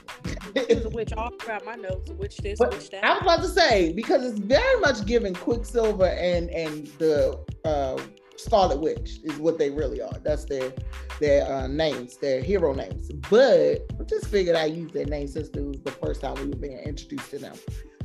a 0.55 0.89
witch 0.89 1.13
all 1.13 1.31
throughout 1.39 1.65
my 1.65 1.75
notes. 1.75 2.11
Witch 2.11 2.37
this, 2.37 2.59
but 2.59 2.73
witch 2.73 2.89
that. 2.91 3.03
I 3.03 3.13
was 3.13 3.21
about 3.21 3.41
to 3.41 3.47
say 3.47 3.93
because 3.93 4.23
it's 4.25 4.39
very 4.39 4.79
much 4.79 5.05
giving 5.05 5.33
Quicksilver 5.33 6.07
and 6.07 6.49
and 6.49 6.87
the 6.99 7.39
uh, 7.63 7.97
Scarlet 8.37 8.79
Witch 8.79 9.19
is 9.23 9.37
what 9.37 9.57
they 9.57 9.69
really 9.69 10.01
are. 10.01 10.17
That's 10.23 10.45
their 10.45 10.73
their 11.19 11.51
uh, 11.51 11.67
names, 11.67 12.17
their 12.17 12.41
hero 12.41 12.73
names. 12.73 13.09
But 13.29 13.85
I 13.99 14.03
just 14.07 14.27
figured 14.27 14.55
I 14.55 14.65
used 14.65 14.93
their 14.93 15.05
names 15.05 15.33
since 15.33 15.49
it 15.49 15.61
was 15.61 15.79
the 15.81 15.91
first 15.91 16.21
time 16.21 16.35
we 16.35 16.47
were 16.47 16.55
being 16.55 16.79
introduced 16.79 17.29
to 17.31 17.39
them. 17.39 17.55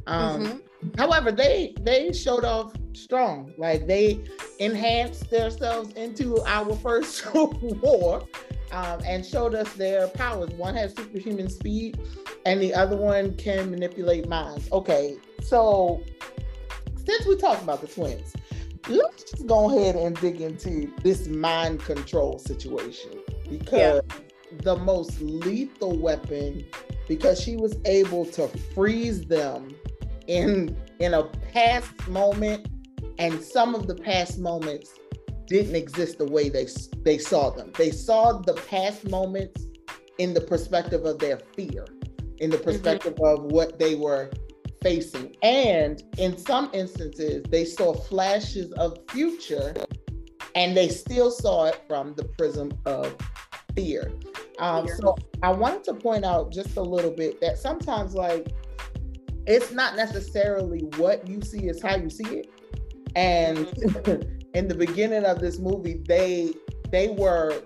Um, 0.06 0.46
mm-hmm. 0.46 0.88
However, 0.98 1.32
they 1.32 1.74
they 1.80 2.12
showed 2.12 2.44
off 2.44 2.72
strong. 2.92 3.52
Like 3.58 3.86
they 3.86 4.20
enhanced 4.58 5.30
themselves 5.30 5.92
into 5.94 6.42
our 6.44 6.74
first 6.76 7.32
war 7.34 8.22
um, 8.72 9.00
and 9.04 9.24
showed 9.24 9.54
us 9.54 9.72
their 9.74 10.08
powers. 10.08 10.50
One 10.50 10.74
has 10.74 10.94
superhuman 10.94 11.48
speed, 11.48 11.98
and 12.46 12.60
the 12.60 12.74
other 12.74 12.96
one 12.96 13.36
can 13.36 13.70
manipulate 13.70 14.28
minds. 14.28 14.70
Okay, 14.72 15.16
so 15.42 16.02
since 17.04 17.26
we 17.26 17.36
talked 17.36 17.62
about 17.62 17.80
the 17.80 17.86
twins, 17.86 18.34
let's 18.88 19.30
just 19.30 19.46
go 19.46 19.70
ahead 19.70 19.96
and 19.96 20.16
dig 20.20 20.40
into 20.40 20.92
this 21.02 21.28
mind 21.28 21.80
control 21.80 22.38
situation 22.38 23.10
because 23.48 24.02
yeah. 24.08 24.58
the 24.62 24.76
most 24.76 25.20
lethal 25.20 25.98
weapon, 25.98 26.64
because 27.08 27.40
she 27.40 27.56
was 27.56 27.76
able 27.84 28.24
to 28.26 28.48
freeze 28.74 29.26
them 29.26 29.74
in 30.26 30.76
in 31.00 31.14
a 31.14 31.24
past 31.52 32.08
moment, 32.08 32.68
and 33.18 33.42
some 33.42 33.74
of 33.74 33.86
the 33.86 33.94
past 33.94 34.38
moments 34.38 34.94
didn't 35.50 35.74
exist 35.74 36.18
the 36.18 36.24
way 36.24 36.48
they 36.48 36.66
they 37.02 37.18
saw 37.18 37.50
them. 37.50 37.72
They 37.76 37.90
saw 37.90 38.38
the 38.38 38.54
past 38.54 39.10
moments 39.10 39.66
in 40.18 40.32
the 40.32 40.40
perspective 40.40 41.04
of 41.04 41.18
their 41.18 41.38
fear, 41.56 41.86
in 42.38 42.50
the 42.50 42.56
mm-hmm. 42.56 42.64
perspective 42.64 43.16
mm-hmm. 43.16 43.44
of 43.44 43.52
what 43.52 43.78
they 43.78 43.96
were 43.96 44.30
facing. 44.80 45.36
And 45.42 46.02
in 46.18 46.38
some 46.38 46.70
instances, 46.72 47.42
they 47.50 47.64
saw 47.64 47.92
flashes 47.92 48.72
of 48.72 48.96
future 49.10 49.74
and 50.54 50.76
they 50.76 50.88
still 50.88 51.30
saw 51.30 51.66
it 51.66 51.82
from 51.88 52.14
the 52.14 52.24
prism 52.38 52.70
of 52.86 53.14
fear. 53.74 54.12
Um, 54.60 54.86
fear. 54.86 54.96
So 54.96 55.16
I 55.42 55.50
wanted 55.50 55.82
to 55.84 55.94
point 55.94 56.24
out 56.24 56.52
just 56.52 56.76
a 56.76 56.82
little 56.82 57.10
bit 57.10 57.40
that 57.40 57.58
sometimes, 57.58 58.14
like, 58.14 58.52
it's 59.46 59.72
not 59.72 59.96
necessarily 59.96 60.80
what 60.96 61.26
you 61.26 61.42
see, 61.42 61.66
is 61.66 61.82
how 61.82 61.96
you 61.96 62.08
see 62.08 62.26
it. 62.26 62.50
And 63.16 63.58
mm-hmm. 63.58 64.38
in 64.54 64.68
the 64.68 64.74
beginning 64.74 65.24
of 65.24 65.40
this 65.40 65.58
movie, 65.58 66.02
they 66.06 66.54
they 66.90 67.08
were 67.08 67.62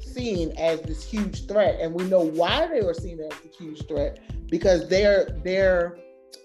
seen 0.00 0.52
as 0.58 0.80
this 0.82 1.04
huge 1.04 1.46
threat, 1.46 1.78
and 1.80 1.94
we 1.94 2.04
know 2.04 2.20
why 2.20 2.66
they 2.66 2.80
were 2.82 2.94
seen 2.94 3.20
as 3.20 3.32
a 3.44 3.48
huge 3.56 3.86
threat 3.86 4.20
because 4.50 4.88
their 4.88 5.26
their 5.44 5.98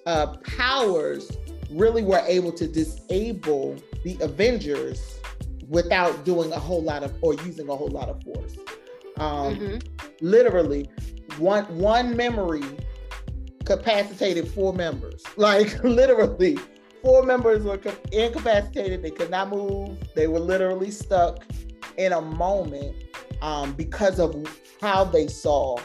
uh, 0.06 0.36
powers 0.38 1.32
really 1.72 2.04
were 2.04 2.22
able 2.28 2.52
to 2.52 2.68
disable 2.68 3.76
the 4.04 4.18
Avengers 4.22 5.20
without 5.68 6.26
doing 6.26 6.52
a 6.52 6.60
whole 6.60 6.82
lot 6.82 7.04
of 7.04 7.14
or 7.22 7.34
using 7.46 7.70
a 7.70 7.76
whole 7.76 7.90
lot 7.90 8.10
of 8.10 8.22
force. 8.24 8.58
Um, 9.18 9.56
mm-hmm. 9.56 9.78
Literally, 10.22 10.90
one 11.38 11.66
one 11.78 12.16
memory 12.16 12.64
capacitated 13.66 14.48
four 14.50 14.74
members. 14.74 15.24
Like 15.38 15.84
literally, 15.84 16.58
four 17.02 17.24
members 17.24 17.64
were 17.64 17.80
incapacitated. 18.12 19.02
They 19.02 19.12
could 19.12 19.30
not 19.30 19.50
move. 19.50 19.98
They 20.16 20.28
were 20.28 20.40
literally 20.40 20.92
stuck 20.92 21.44
in 21.98 22.14
a 22.14 22.22
moment 22.22 22.96
um, 23.42 23.74
because 23.74 24.20
of 24.20 24.36
how 24.82 25.04
they 25.04 25.28
saw 25.28 25.78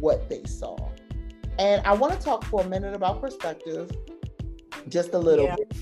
what 0.00 0.28
they 0.28 0.44
saw. 0.44 0.76
And 1.58 1.84
I 1.86 1.92
want 1.92 2.18
to 2.18 2.24
talk 2.24 2.44
for 2.44 2.62
a 2.62 2.68
minute 2.68 2.94
about 2.94 3.20
perspective, 3.20 3.90
just 4.88 5.12
a 5.12 5.18
little 5.18 5.46
yeah. 5.46 5.56
bit, 5.56 5.76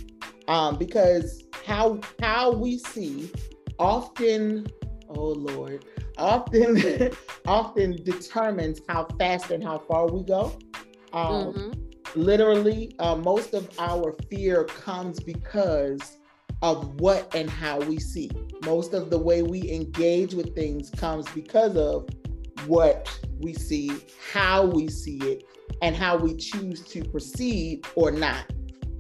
um, 0.48 0.76
because 0.76 1.44
how 1.64 2.00
how 2.20 2.50
we 2.52 2.78
see 2.78 3.30
often, 3.78 4.66
oh 5.08 5.32
Lord, 5.32 5.84
often 6.16 7.12
often 7.46 8.02
determines 8.02 8.80
how 8.88 9.06
fast 9.18 9.50
and 9.50 9.62
how 9.62 9.78
far 9.78 10.10
we 10.10 10.24
go. 10.24 10.58
Um, 11.12 11.52
mm-hmm 11.52 11.87
literally 12.14 12.94
uh, 12.98 13.14
most 13.14 13.54
of 13.54 13.68
our 13.78 14.14
fear 14.30 14.64
comes 14.64 15.20
because 15.20 16.18
of 16.62 17.00
what 17.00 17.32
and 17.34 17.48
how 17.48 17.78
we 17.80 17.98
see 17.98 18.30
most 18.64 18.92
of 18.92 19.10
the 19.10 19.18
way 19.18 19.42
we 19.42 19.70
engage 19.70 20.34
with 20.34 20.54
things 20.54 20.90
comes 20.90 21.28
because 21.30 21.76
of 21.76 22.08
what 22.66 23.08
we 23.38 23.54
see 23.54 23.90
how 24.32 24.64
we 24.64 24.88
see 24.88 25.18
it 25.18 25.44
and 25.82 25.94
how 25.94 26.16
we 26.16 26.34
choose 26.34 26.82
to 26.82 27.04
proceed 27.04 27.86
or 27.94 28.10
not 28.10 28.44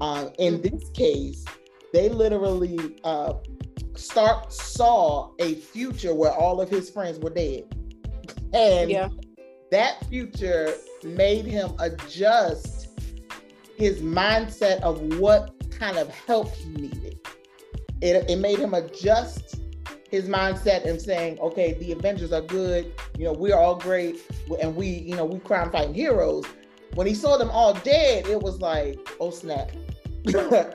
uh, 0.00 0.28
in 0.38 0.58
mm-hmm. 0.58 0.76
this 0.76 0.88
case 0.90 1.44
they 1.92 2.08
literally 2.08 3.00
uh, 3.02 3.34
start 3.96 4.52
saw 4.52 5.32
a 5.40 5.54
future 5.56 6.14
where 6.14 6.32
all 6.32 6.60
of 6.60 6.68
his 6.68 6.88
friends 6.88 7.18
were 7.18 7.30
dead 7.30 7.64
and 8.52 8.90
yeah. 8.90 9.08
that 9.72 10.04
future 10.08 10.72
made 11.02 11.44
him 11.44 11.72
adjust 11.80 12.77
his 13.78 14.00
mindset 14.00 14.80
of 14.80 15.00
what 15.18 15.54
kind 15.70 15.96
of 15.96 16.08
help 16.08 16.52
he 16.52 16.68
needed. 16.70 17.18
It, 18.00 18.28
it 18.28 18.36
made 18.40 18.58
him 18.58 18.74
adjust 18.74 19.60
his 20.10 20.28
mindset 20.28 20.84
and 20.84 21.00
saying, 21.00 21.38
okay, 21.38 21.74
the 21.74 21.92
Avengers 21.92 22.32
are 22.32 22.40
good, 22.40 22.92
you 23.16 23.24
know, 23.24 23.32
we're 23.32 23.56
all 23.56 23.76
great, 23.76 24.20
and 24.60 24.74
we, 24.74 24.88
you 24.88 25.14
know, 25.14 25.24
we 25.24 25.38
crime 25.38 25.70
fighting 25.70 25.94
heroes. 25.94 26.44
When 26.94 27.06
he 27.06 27.14
saw 27.14 27.36
them 27.36 27.50
all 27.50 27.74
dead, 27.74 28.26
it 28.26 28.42
was 28.42 28.60
like, 28.60 28.98
oh 29.20 29.30
snap, 29.30 29.70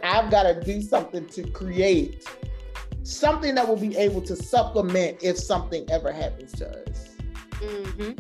I've 0.04 0.32
got 0.32 0.44
to 0.44 0.62
do 0.64 0.82
something 0.82 1.28
to 1.28 1.44
create 1.50 2.26
something 3.04 3.56
that 3.56 3.68
will 3.68 3.76
be 3.76 3.98
able 3.98 4.22
to 4.22 4.36
supplement 4.36 5.22
if 5.22 5.38
something 5.38 5.86
ever 5.92 6.14
happens 6.14 6.54
to 6.54 6.70
us. 6.70 7.10
Mm-hmm. 7.60 8.12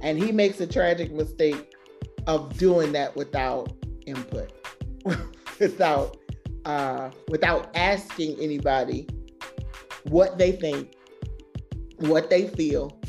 And 0.00 0.18
he 0.18 0.32
makes 0.32 0.60
a 0.60 0.66
tragic 0.66 1.12
mistake 1.12 1.74
of 2.26 2.56
doing 2.56 2.92
that 2.92 3.14
without 3.16 3.79
input, 4.10 4.52
without 5.60 6.16
uh, 6.64 7.10
without 7.28 7.74
asking 7.74 8.38
anybody 8.40 9.06
what 10.08 10.38
they 10.38 10.52
think, 10.52 10.94
what 11.98 12.30
they 12.30 12.48
feel, 12.48 13.00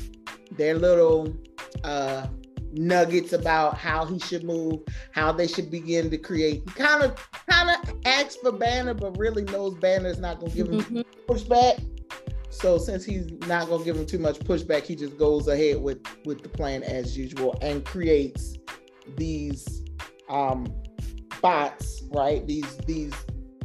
their 0.57 0.75
little 0.75 1.35
uh, 1.83 2.27
nuggets 2.73 3.33
about 3.33 3.77
how 3.77 4.05
he 4.05 4.19
should 4.19 4.43
move, 4.43 4.79
how 5.11 5.31
they 5.31 5.47
should 5.47 5.69
begin 5.69 6.09
to 6.09 6.17
create. 6.17 6.63
He 6.65 6.71
kind 6.71 7.03
of 7.03 7.15
kind 7.49 7.69
of 7.69 7.95
asks 8.05 8.37
for 8.37 8.51
Banner, 8.51 8.93
but 8.93 9.17
really 9.17 9.43
knows 9.45 9.75
Banner 9.75 10.09
is 10.09 10.19
not 10.19 10.39
going 10.39 10.51
to 10.51 10.57
give 10.57 10.69
him 10.69 10.81
Mhm. 10.81 11.05
pushback. 11.27 11.85
So 12.49 12.77
since 12.77 13.05
he's 13.05 13.31
not 13.47 13.67
going 13.67 13.79
to 13.79 13.85
give 13.85 13.95
him 13.95 14.05
too 14.05 14.19
much 14.19 14.39
pushback, 14.39 14.83
he 14.83 14.95
just 14.95 15.17
goes 15.17 15.47
ahead 15.47 15.81
with 15.81 15.99
with 16.25 16.43
the 16.43 16.49
plan 16.49 16.83
as 16.83 17.17
usual 17.17 17.57
and 17.61 17.83
creates 17.85 18.55
these 19.17 19.83
um 20.29 20.67
bots, 21.41 22.03
right? 22.11 22.45
These 22.45 22.77
these 22.87 23.13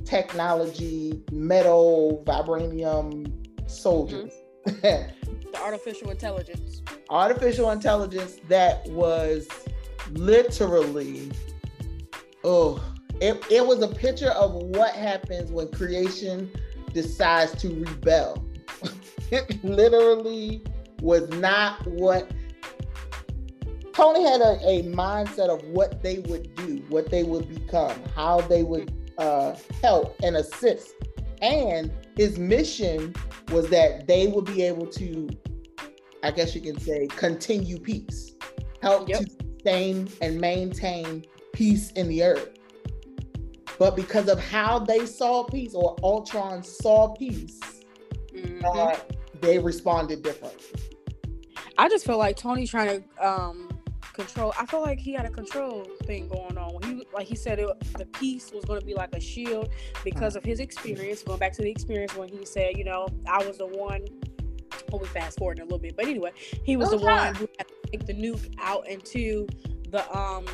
technology 0.05 1.23
metal 1.33 2.23
vibranium 2.27 3.33
soldiers. 3.69 4.33
Mm-hmm. 4.67 5.11
The 5.53 5.63
artificial 5.63 6.11
intelligence. 6.11 6.83
artificial 7.09 7.71
intelligence 7.71 8.37
that 8.49 8.85
was 8.89 9.49
literally 10.13 11.31
oh 12.45 12.83
it, 13.21 13.43
it 13.51 13.67
was 13.67 13.81
a 13.81 13.89
picture 13.89 14.31
of 14.31 14.53
what 14.55 14.93
happens 14.95 15.51
when 15.51 15.71
creation 15.73 16.51
decides 16.93 17.59
to 17.63 17.69
rebel 17.85 18.45
it 19.31 19.65
literally 19.65 20.63
was 21.01 21.29
not 21.31 21.87
what 21.87 22.31
tony 23.97 24.23
had 24.23 24.41
a, 24.43 24.59
a 24.69 24.83
mindset 24.85 25.49
of 25.49 25.63
what 25.69 26.03
they 26.03 26.19
would 26.21 26.55
do 26.55 26.85
what 26.89 27.11
they 27.11 27.23
would 27.25 27.49
become 27.49 27.99
how 28.15 28.41
they 28.43 28.63
would 28.63 28.93
uh, 29.19 29.55
help 29.83 30.15
and 30.23 30.37
assist 30.37 30.95
and 31.41 31.91
his 32.17 32.39
mission 32.39 33.15
was 33.51 33.69
that 33.69 34.07
they 34.07 34.27
would 34.27 34.45
be 34.45 34.63
able 34.63 34.87
to 34.87 35.29
I 36.23 36.31
guess 36.33 36.55
you 36.57 36.61
can 36.61 36.77
say, 36.81 37.07
continue 37.07 37.79
peace, 37.79 38.35
help 38.83 39.09
Yep. 39.09 39.21
to 39.21 39.31
sustain 39.31 40.09
and 40.21 40.41
maintain 40.41 41.25
peace 41.53 41.93
in 41.93 42.09
the 42.09 42.25
earth. 42.25 42.49
But 43.79 43.95
because 43.95 44.29
of 44.29 44.41
how 44.41 44.81
they 44.81 45.07
saw 45.07 45.45
peace, 45.45 45.73
or 45.75 45.95
Ultron 46.03 46.65
saw 46.65 47.09
peace, 47.15 47.61
Mhm. 48.35 48.65
uh, 48.65 48.97
they 49.41 49.61
responded 49.61 50.23
differently. 50.23 50.81
I 51.79 51.89
just 51.89 52.05
feel 52.05 52.19
like 52.19 52.37
Tony 52.37 52.67
trying 52.67 53.05
to 53.05 53.29
um 53.29 53.66
control. 54.17 54.53
I 54.59 54.67
felt 54.67 54.85
like 54.85 54.99
he 54.99 55.13
had 55.13 55.27
a 55.27 55.31
control 55.31 55.87
thing 56.05 56.29
going 56.29 56.59
on. 56.59 56.75
When 56.75 56.83
he 56.83 57.07
like 57.15 57.27
he 57.27 57.37
said 57.37 57.59
it, 57.59 57.69
the 57.97 58.07
piece 58.07 58.51
was 58.51 58.65
going 58.65 58.81
to 58.81 58.87
be 58.87 58.95
like 58.95 59.15
a 59.15 59.21
shield 59.21 59.69
because 60.03 60.35
of 60.35 60.43
his 60.43 60.59
experience. 60.59 61.23
Going 61.23 61.39
back 61.39 61.53
to 61.53 61.63
the 61.63 61.71
experience 61.71 62.17
when 62.17 62.29
he 62.29 62.45
said, 62.45 62.77
you 62.77 62.85
know, 62.85 63.07
I 63.29 63.47
was 63.47 63.59
the 63.59 63.67
one. 63.67 64.05
Well, 64.91 65.01
we 65.01 65.09
fast 65.09 65.39
forward 65.39 65.59
a 65.59 65.63
little 65.63 65.79
bit, 65.79 65.97
but 65.97 66.07
anyway, 66.07 66.33
he 66.65 66.77
was 66.77 66.91
the 66.91 66.99
one 66.99 67.35
who 67.35 67.49
had 67.59 67.69
to 67.69 67.75
take 67.91 68.07
the 68.07 68.15
nuke 68.15 68.55
out 68.59 68.89
into 68.89 69.47
the 69.91 70.17
um 70.17 70.47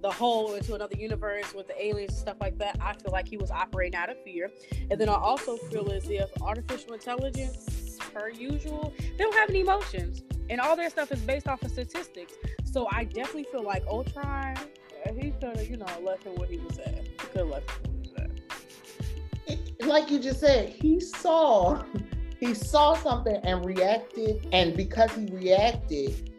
the 0.00 0.10
hole 0.10 0.54
into 0.54 0.74
another 0.74 0.96
universe 0.96 1.52
with 1.54 1.66
the 1.66 1.84
aliens 1.84 2.12
and 2.12 2.20
stuff 2.20 2.36
like 2.40 2.56
that. 2.58 2.76
I 2.80 2.94
feel 2.94 3.12
like 3.12 3.26
he 3.26 3.36
was 3.36 3.50
operating 3.50 3.96
out 3.98 4.10
of 4.10 4.22
fear, 4.22 4.50
and 4.90 5.00
then 5.00 5.08
I 5.08 5.14
also 5.14 5.56
feel 5.56 5.90
as 5.92 6.08
if 6.08 6.30
artificial 6.40 6.94
intelligence, 6.94 7.87
per 7.98 8.30
usual, 8.30 8.92
they 8.98 9.24
don't 9.24 9.34
have 9.34 9.50
any 9.50 9.60
emotions 9.60 10.22
and 10.50 10.60
all 10.60 10.76
their 10.76 10.90
stuff 10.90 11.12
is 11.12 11.20
based 11.20 11.48
off 11.48 11.62
of 11.62 11.70
statistics. 11.70 12.34
So 12.64 12.88
I 12.90 13.04
definitely 13.04 13.46
feel 13.50 13.62
like 13.62 13.86
Ultron, 13.86 14.56
he 15.18 15.30
could 15.30 15.56
have, 15.56 15.68
you 15.68 15.76
know, 15.76 15.86
left 16.02 16.24
him 16.24 16.34
what 16.36 16.48
he 16.48 16.58
was 16.58 16.78
at. 16.78 17.06
He 17.06 17.14
could 17.16 17.38
have 17.38 17.48
left 17.48 17.70
him 17.70 17.94
he 17.94 18.10
was 18.10 18.18
at. 18.18 18.28
Like 19.86 20.10
you 20.10 20.18
just 20.18 20.40
said, 20.40 20.68
he 20.68 21.00
saw 21.00 21.82
he 22.40 22.52
saw 22.52 22.94
something 22.94 23.36
and 23.36 23.64
reacted, 23.64 24.46
and 24.52 24.76
because 24.76 25.10
he 25.12 25.26
reacted, 25.26 26.30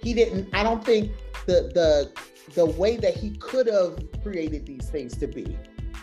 he 0.00 0.14
didn't. 0.14 0.48
I 0.54 0.62
don't 0.62 0.84
think 0.84 1.10
the 1.46 1.70
the 1.74 2.12
the 2.54 2.66
way 2.66 2.96
that 2.98 3.16
he 3.16 3.30
could 3.38 3.66
have 3.66 3.98
created 4.22 4.66
these 4.66 4.88
things 4.88 5.16
to 5.16 5.26
be. 5.26 5.58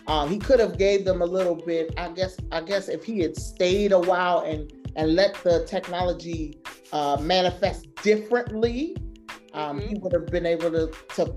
Um, 0.08 0.30
he 0.30 0.40
could 0.40 0.60
have 0.60 0.78
gave 0.78 1.06
them 1.06 1.22
a 1.22 1.26
little 1.26 1.56
bit. 1.56 1.94
I 1.98 2.10
guess. 2.10 2.36
I 2.52 2.62
guess 2.62 2.90
if 2.90 3.06
he 3.06 3.20
had 3.20 3.38
stayed 3.38 3.92
a 3.92 4.00
while 4.00 4.40
and 4.40 4.70
and 5.00 5.16
let 5.16 5.34
the 5.46 5.66
technology 5.66 6.60
uh, 6.92 7.18
manifest 7.22 7.88
differently, 8.04 8.98
um, 9.54 9.80
he 9.80 9.96
would 9.96 10.12
have 10.12 10.28
been 10.28 10.46
able 10.46 10.70
to 10.72 10.92
to 11.16 11.34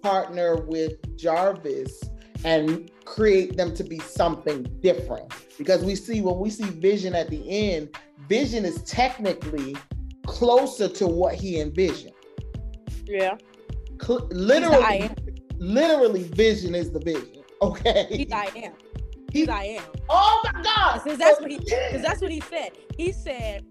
partner 0.00 0.56
with 0.56 0.94
Jarvis 1.18 2.02
and 2.44 2.90
create 3.04 3.56
them 3.58 3.74
to 3.74 3.84
be 3.84 3.98
something 3.98 4.62
different. 4.80 5.30
Because 5.58 5.84
we 5.84 5.94
see 5.94 6.22
when 6.22 6.38
we 6.38 6.48
see 6.48 6.64
Vision 6.64 7.14
at 7.14 7.28
the 7.28 7.42
end, 7.48 7.90
Vision 8.28 8.64
is 8.64 8.82
technically 8.84 9.76
closer 10.26 10.88
to 10.88 11.06
what 11.06 11.34
he 11.34 11.60
envisioned. 11.60 12.14
Yeah. 13.04 13.36
Cl- 14.00 14.26
He's 14.30 14.38
the 14.38 14.44
I 14.44 14.94
literally, 14.94 15.10
literally, 15.58 16.22
Vision 16.22 16.74
is 16.74 16.90
the 16.90 17.00
vision. 17.00 17.28
Okay. 17.62 18.06
He's 18.10 18.32
I 18.32 18.50
am. 18.56 18.72
He- 19.32 19.40
He's 19.40 19.48
I 19.48 19.64
am. 19.64 19.84
oh 20.08 20.42
my 20.52 20.62
God! 20.62 21.00
Because 21.02 21.18
that's 21.18 21.40
what 21.40 21.50
he. 21.50 21.58
Because 21.58 22.02
that's 22.02 22.20
what 22.20 22.30
he 22.30 22.40
said. 22.40 22.72
He 22.96 23.12
said, 23.12 23.64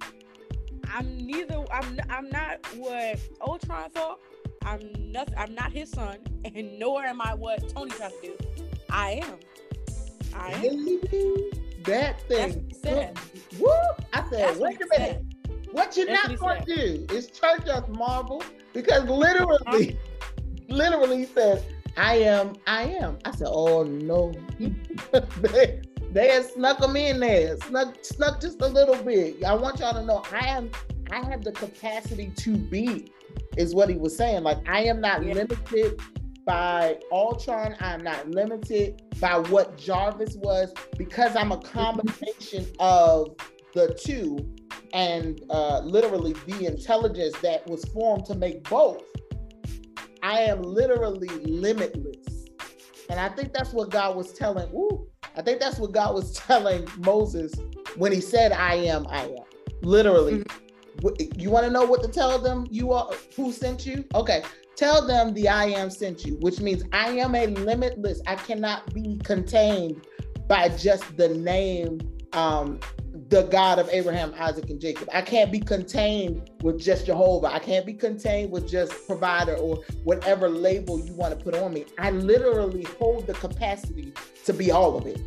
"I'm 0.94 1.18
neither. 1.18 1.64
I'm. 1.72 2.00
I'm 2.10 2.30
not 2.30 2.66
what 2.76 3.20
Ultron 3.42 3.90
thought. 3.92 4.20
I'm 4.66 4.92
nothing. 5.12 5.36
I'm 5.38 5.54
not 5.54 5.72
his 5.72 5.90
son, 5.92 6.18
and 6.46 6.80
nor 6.80 7.04
am 7.04 7.22
I 7.22 7.34
what 7.36 7.70
Tony 7.70 7.92
tried 7.92 8.12
to 8.22 8.28
do. 8.28 8.38
I 8.90 9.22
am. 9.24 9.38
I 10.34 10.54
am. 10.54 11.00
That 11.84 12.20
That's 12.28 12.54
thing. 12.56 12.74
said. 12.82 13.20
Woo! 13.60 13.70
I 14.14 14.24
said, 14.30 14.40
That's 14.40 14.60
wait 14.60 14.82
a 14.82 14.88
minute. 15.00 15.24
What 15.72 15.96
you're 15.96 16.06
That's 16.06 16.28
not 16.30 16.40
going 16.40 16.66
to 16.66 16.76
do 17.08 17.16
is 17.16 17.28
church 17.28 17.68
us, 17.68 17.88
Marvel, 17.90 18.44
because 18.74 19.06
literally, 19.06 19.98
literally 20.68 21.18
he 21.20 21.26
said, 21.26 21.64
"I 21.98 22.16
am, 22.18 22.54
I 22.68 22.84
am." 22.84 23.20
I 23.26 23.32
said, 23.32 23.48
"Oh 23.50 23.84
no!" 23.84 24.32
they, 25.42 25.82
they 26.12 26.28
had 26.30 26.46
snuck 26.46 26.80
them 26.80 26.96
in 26.96 27.20
there, 27.20 27.58
snuck, 27.68 27.96
snuck 28.04 28.42
just 28.42 28.62
a 28.62 28.68
little 28.68 29.02
bit. 29.04 29.44
I 29.44 29.54
want 29.54 29.80
y'all 29.80 29.94
to 29.94 30.04
know, 30.06 30.24
I 30.32 30.48
am, 30.48 30.70
I 31.12 31.26
have 31.30 31.44
the 31.44 31.52
capacity 31.52 32.32
to 32.38 32.58
be, 32.58 33.12
is 33.58 33.74
what 33.74 33.90
he 33.90 33.96
was 33.98 34.16
saying. 34.16 34.44
Like 34.44 34.58
I 34.68 34.84
am 34.84 35.00
not 35.02 35.26
Yeah. 35.26 35.34
limited 35.36 36.00
by 36.46 36.98
Ultron. 37.12 37.76
I'm 37.80 38.04
not 38.04 38.30
limited 38.30 39.02
by 39.20 39.38
what 39.38 39.78
Jarvis 39.78 40.36
was 40.38 40.74
because 40.98 41.36
I'm 41.36 41.52
a 41.52 41.58
combination 41.62 42.66
of 42.80 43.36
the 43.74 43.94
two 44.04 44.38
and 44.94 45.42
uh, 45.50 45.80
literally 45.80 46.34
the 46.48 46.66
intelligence 46.66 47.38
that 47.42 47.66
was 47.68 47.86
formed 47.86 48.26
to 48.26 48.36
make 48.36 48.68
both. 48.70 49.04
I 50.24 50.42
am 50.42 50.62
literally 50.62 51.28
limitless. 51.46 52.46
And 53.10 53.20
I 53.20 53.30
think 53.30 53.54
that's 53.54 53.74
what 53.74 53.90
God 53.90 54.16
was 54.16 54.34
telling. 54.34 54.70
Ooh, 54.74 55.08
I 55.36 55.42
think 55.42 55.60
that's 55.60 55.80
what 55.80 55.92
God 55.92 56.14
was 56.14 56.34
telling 56.48 56.88
Moses 57.00 57.54
when 57.98 58.12
he 58.12 58.22
said, 58.22 58.52
I 58.52 58.76
am, 58.76 59.06
I 59.10 59.24
am. 59.26 59.44
Literally. 59.82 60.44
Wh- 61.04 61.20
You 61.38 61.50
want 61.50 61.66
to 61.66 61.72
know 61.72 61.86
what 61.86 62.02
to 62.04 62.08
tell 62.08 62.40
them? 62.40 62.68
You 62.70 62.92
are 62.94 63.10
who 63.36 63.52
sent 63.52 63.86
you? 63.86 64.06
Okay. 64.16 64.44
Tell 64.76 65.06
them 65.06 65.34
the 65.34 65.48
I 65.50 65.66
am 65.66 65.90
sent 65.90 66.26
you, 66.26 66.38
which 66.42 66.60
means 66.60 66.84
I 66.94 67.10
am 67.12 67.36
a 67.36 67.48
limitless. 67.48 68.22
I 68.26 68.36
cannot 68.36 68.94
be 68.94 69.20
contained 69.24 70.08
by 70.48 70.70
just 70.70 71.18
the 71.18 71.30
name 71.30 72.00
um, 72.34 72.80
the 73.32 73.44
God 73.44 73.80
of 73.80 73.88
Abraham, 73.90 74.34
Isaac, 74.38 74.70
and 74.70 74.80
Jacob. 74.80 75.08
I 75.14 75.22
can't 75.22 75.54
be 75.54 75.60
contained 75.62 76.52
with 76.62 76.82
just 76.82 77.06
Jehovah. 77.06 77.48
I 77.48 77.60
can't 77.60 77.86
be 77.86 77.94
contained 77.94 78.52
with 78.52 78.70
just 78.70 79.08
provider 79.08 79.56
or 79.56 79.78
whatever 80.04 80.50
label 80.50 81.00
you 81.00 81.14
want 81.14 81.38
to 81.38 81.42
put 81.42 81.56
on 81.56 81.74
me. 81.74 81.86
I 81.98 82.12
literally 82.12 82.84
hold 83.00 83.28
the 83.28 83.34
capacity 83.34 84.14
to 84.44 84.54
be 84.54 84.70
all 84.70 84.98
of 84.98 85.08
it. 85.08 85.18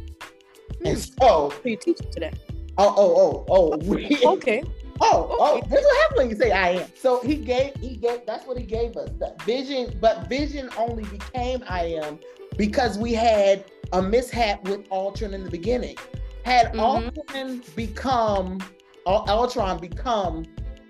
Hmm. 0.81 0.87
And 0.89 0.99
so, 0.99 1.47
What 1.47 1.65
you 1.65 1.77
teaching 1.79 2.11
today? 2.13 2.33
oh, 2.77 2.95
oh, 2.95 3.17
oh, 3.17 3.73
oh, 3.73 3.77
we, 3.87 4.19
Okay. 4.23 4.63
oh, 5.01 5.37
oh, 5.41 5.63
this 5.71 5.83
what 5.83 6.03
happens 6.03 6.19
when 6.19 6.29
you 6.29 6.37
say 6.37 6.53
I 6.53 6.69
am. 6.83 6.89
So 6.95 7.23
he 7.23 7.37
gave, 7.37 7.75
he 7.77 7.97
gave, 7.97 8.27
that's 8.27 8.47
what 8.47 8.59
he 8.59 8.65
gave 8.67 8.99
us. 8.99 9.09
That 9.19 9.41
vision, 9.45 9.97
but 9.99 10.29
vision 10.29 10.69
only 10.77 11.05
became 11.05 11.65
I 11.67 11.87
am 12.05 12.19
because 12.59 12.99
we 12.99 13.15
had 13.15 13.65
a 13.95 14.03
mishap 14.03 14.63
with 14.65 14.87
Ultron 14.93 15.33
in 15.33 15.43
the 15.43 15.51
beginning. 15.51 15.97
Had 16.45 16.72
Mhm. 16.72 16.80
Ultron 16.80 17.62
become, 17.74 18.59
Ul- 19.07 19.24
Ultron 19.28 19.78
become 19.78 20.45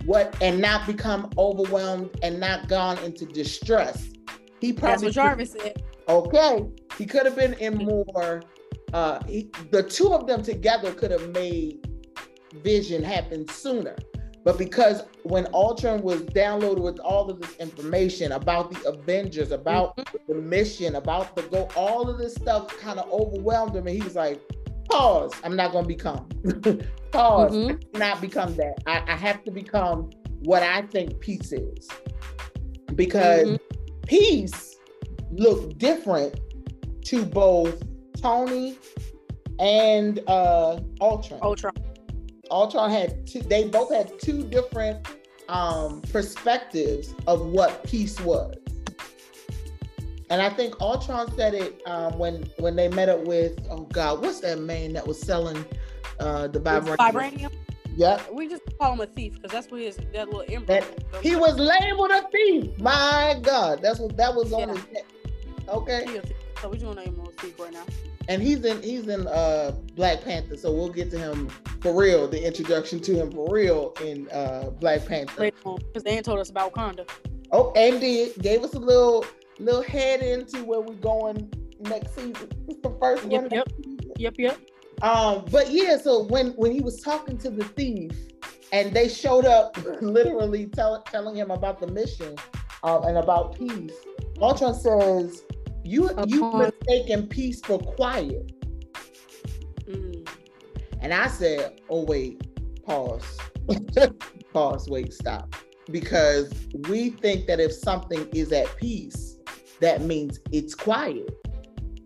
what, 0.05 0.34
and 0.40 0.61
not 0.61 0.86
become 0.86 1.30
overwhelmed 1.38 2.11
and 2.22 2.38
not 2.38 2.68
gone 2.68 2.98
into 2.98 3.24
distress, 3.24 4.09
he 4.61 4.72
probably 4.72 5.07
That's 5.09 5.16
what 5.16 5.24
Jarvis 5.24 5.52
said. 5.52 5.82
Okay, 6.09 6.66
he 6.98 7.07
could 7.07 7.24
have 7.24 7.36
been 7.36 7.55
in 7.55 7.78
more 7.78 8.42
uh, 8.94 9.18
he, 9.26 9.50
the 9.72 9.82
two 9.82 10.12
of 10.12 10.26
them 10.28 10.40
together 10.40 10.92
could 10.94 11.11
have 11.11 11.28
made 11.30 11.84
Vision 12.62 13.02
happen 13.02 13.46
sooner. 13.48 13.96
But 14.44 14.57
because 14.57 15.02
when 15.24 15.48
Ultron 15.52 16.02
was 16.02 16.22
downloaded 16.22 16.80
with 16.80 17.00
all 17.00 17.28
of 17.28 17.40
this 17.40 17.57
information 17.57 18.32
about 18.32 18.70
the 18.70 18.88
Avengers, 18.88 19.50
about 19.50 19.96
mm-hmm. 19.96 20.32
the 20.32 20.40
mission, 20.40 20.94
about 20.94 21.34
the 21.34 21.42
go, 21.42 21.68
all 21.74 22.09
of 22.09 22.18
this 22.18 22.34
stuff 22.34 22.68
kind 22.78 23.00
of 23.00 23.11
overwhelmed 23.11 23.74
him, 23.74 23.86
and 23.88 23.96
he 23.96 24.02
was 24.02 24.14
like, 24.14 24.40
"Pause. 24.91 25.32
I'm 25.45 25.57
not 25.57 25.72
going 25.72 25.85
to 25.85 25.89
become. 25.89 26.28
Pause. 27.11 27.53
Mm-hmm. 27.53 27.99
not 27.99 28.20
become 28.20 28.55
that. 28.57 28.74
I, 28.87 29.03
I, 29.07 29.16
have 29.16 29.45
to 29.45 29.51
become 29.51 30.11
what 30.41 30.62
I 30.62 30.82
think 30.82 31.20
peace 31.20 31.53
is, 31.53 31.89
because 32.95 33.47
mm-hmm. 33.47 34.01
peace 34.07 34.76
looked 35.30 35.78
different 35.78 36.41
to 37.07 37.24
both 37.24 37.82
Tony 38.20 38.78
and 39.59 40.20
uh 40.26 40.80
Ultron. 41.01 41.41
Ultron. 41.43 41.74
Ultron 42.51 42.91
had 42.91 43.26
two, 43.26 43.41
they 43.41 43.68
both 43.68 43.93
had 43.93 44.18
two 44.20 44.45
different 44.45 45.07
um, 45.49 46.03
perspectives 46.03 47.14
of 47.26 47.47
what 47.47 47.85
peace 47.85 48.20
was. 48.20 48.55
And 50.35 50.43
I 50.43 50.51
think 50.51 50.74
Ultron 50.80 51.32
said 51.37 51.55
it 51.55 51.80
um, 51.87 52.18
when 52.18 52.51
when 52.59 52.74
they 52.74 52.89
met 52.89 53.09
up 53.09 53.20
with 53.20 53.57
oh 53.70 53.82
god, 53.82 54.20
what's 54.20 54.41
that 54.41 54.59
man 54.59 54.93
that 54.95 55.07
was 55.07 55.20
selling 55.20 55.64
uh, 56.18 56.49
the 56.49 56.59
vibranium? 56.59 56.97
Vibranium. 56.97 57.53
Yep. 57.95 58.32
We 58.32 58.49
just 58.49 58.62
call 58.80 58.95
him 58.95 59.01
a 59.01 59.07
thief 59.07 59.35
because 59.35 59.53
that's 59.53 59.70
what 59.70 59.82
his 59.82 59.97
that 60.12 60.28
little 60.28 60.45
emblem. 60.49 60.82
he 61.22 61.37
was 61.37 61.57
labeled 61.57 62.11
a 62.11 62.28
thief. 62.32 62.76
My 62.80 63.39
God, 63.43 63.80
that's 63.80 64.01
what 64.01 64.16
that 64.16 64.35
was 64.35 64.53
on 64.53 64.70
yeah. 64.70 64.74
his 64.74 64.93
neck. 64.93 65.05
Okay. 65.68 66.20
So 66.61 66.68
we're 66.68 66.95
name 66.95 67.14
him 67.14 67.20
a 67.20 67.30
thief 67.41 67.57
right 67.61 67.72
now 67.72 67.85
and 68.28 68.43
he's 68.43 68.64
in 68.64 68.82
he's 68.82 69.07
in 69.07 69.28
uh 69.28 69.72
Black 69.95 70.24
Panther, 70.24 70.57
so 70.57 70.72
we'll 70.72 70.89
get 70.89 71.12
to 71.12 71.18
him 71.18 71.49
for 71.80 71.95
real. 71.95 72.26
The 72.26 72.45
introduction 72.45 72.99
to 73.01 73.14
him 73.14 73.30
for 73.30 73.49
real 73.53 73.95
in 74.03 74.28
uh 74.30 74.70
Black 74.80 75.07
Panther. 75.07 75.53
Because 75.53 76.03
they 76.03 76.11
ain't 76.11 76.24
told 76.24 76.41
us 76.41 76.51
about 76.51 76.74
Wakanda. 76.74 77.09
Oh, 77.53 77.72
and 77.76 78.01
did 78.01 78.37
gave 78.43 78.64
us 78.64 78.74
a 78.74 78.80
little 78.80 79.24
little 79.59 79.82
head 79.82 80.22
into 80.22 80.64
where 80.64 80.80
we're 80.80 80.94
going 80.94 81.52
next 81.80 82.14
season. 82.14 82.48
It's 82.68 82.80
the 82.80 82.96
first 83.00 83.24
yep, 83.30 83.42
one. 83.42 83.50
Yep. 83.50 83.68
Yep. 84.16 84.34
Yep. 84.38 84.61
Um, 85.02 85.44
but 85.50 85.70
yeah, 85.70 85.96
so 85.96 86.24
when 86.24 86.48
when 86.52 86.72
he 86.72 86.80
was 86.80 87.00
talking 87.00 87.36
to 87.38 87.50
the 87.50 87.64
thief, 87.64 88.12
and 88.72 88.92
they 88.92 89.09
showed 89.09 89.44
up, 89.44 89.76
literally 90.00 90.66
tell, 90.66 91.02
telling 91.02 91.36
him 91.36 91.50
about 91.50 91.80
the 91.80 91.86
mission 91.86 92.36
um, 92.82 93.05
and 93.05 93.18
about 93.18 93.59
peace. 93.59 93.92
Ultron 94.40 94.74
says, 94.74 95.44
you 95.84 96.11
you 96.26 96.50
mistaken 96.52 97.28
peace 97.28 97.61
for 97.61 97.78
quiet. 97.78 98.52
Mm. 99.86 100.28
And 101.00 101.12
I 101.12 101.28
said, 101.28 101.80
oh 101.88 102.05
wait, 102.05 102.42
pause. 102.84 103.38
pause, 104.52 104.88
wait, 104.88 105.12
stop. 105.12 105.55
Because 105.90 106.52
we 106.88 107.11
think 107.11 107.46
that 107.46 107.61
if 107.61 107.72
something 107.72 108.26
is 108.30 108.52
at 108.52 108.74
peace, 108.76 109.34
that 109.81 110.03
means 110.03 110.41
it's 110.53 110.75
quiet. 110.75 111.29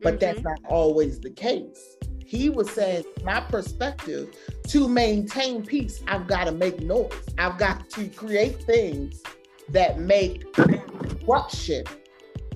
But 0.03 0.15
mm-hmm. 0.15 0.19
that's 0.19 0.43
not 0.43 0.59
always 0.69 1.21
the 1.21 1.31
case. 1.31 1.97
He 2.25 2.51
was 2.51 2.71
saying, 2.71 3.05
my 3.25 3.41
perspective, 3.41 4.35
to 4.69 4.89
maintain 4.89 5.65
peace, 5.65 6.03
I've 6.07 6.27
got 6.27 6.45
to 6.45 6.53
make 6.53 6.81
noise. 6.81 7.13
I've 7.39 7.59
got 7.59 7.89
to 7.91 8.09
create 8.09 8.63
things 8.65 9.23
that 9.71 9.99
make 9.99 10.53
disruption 10.55 11.85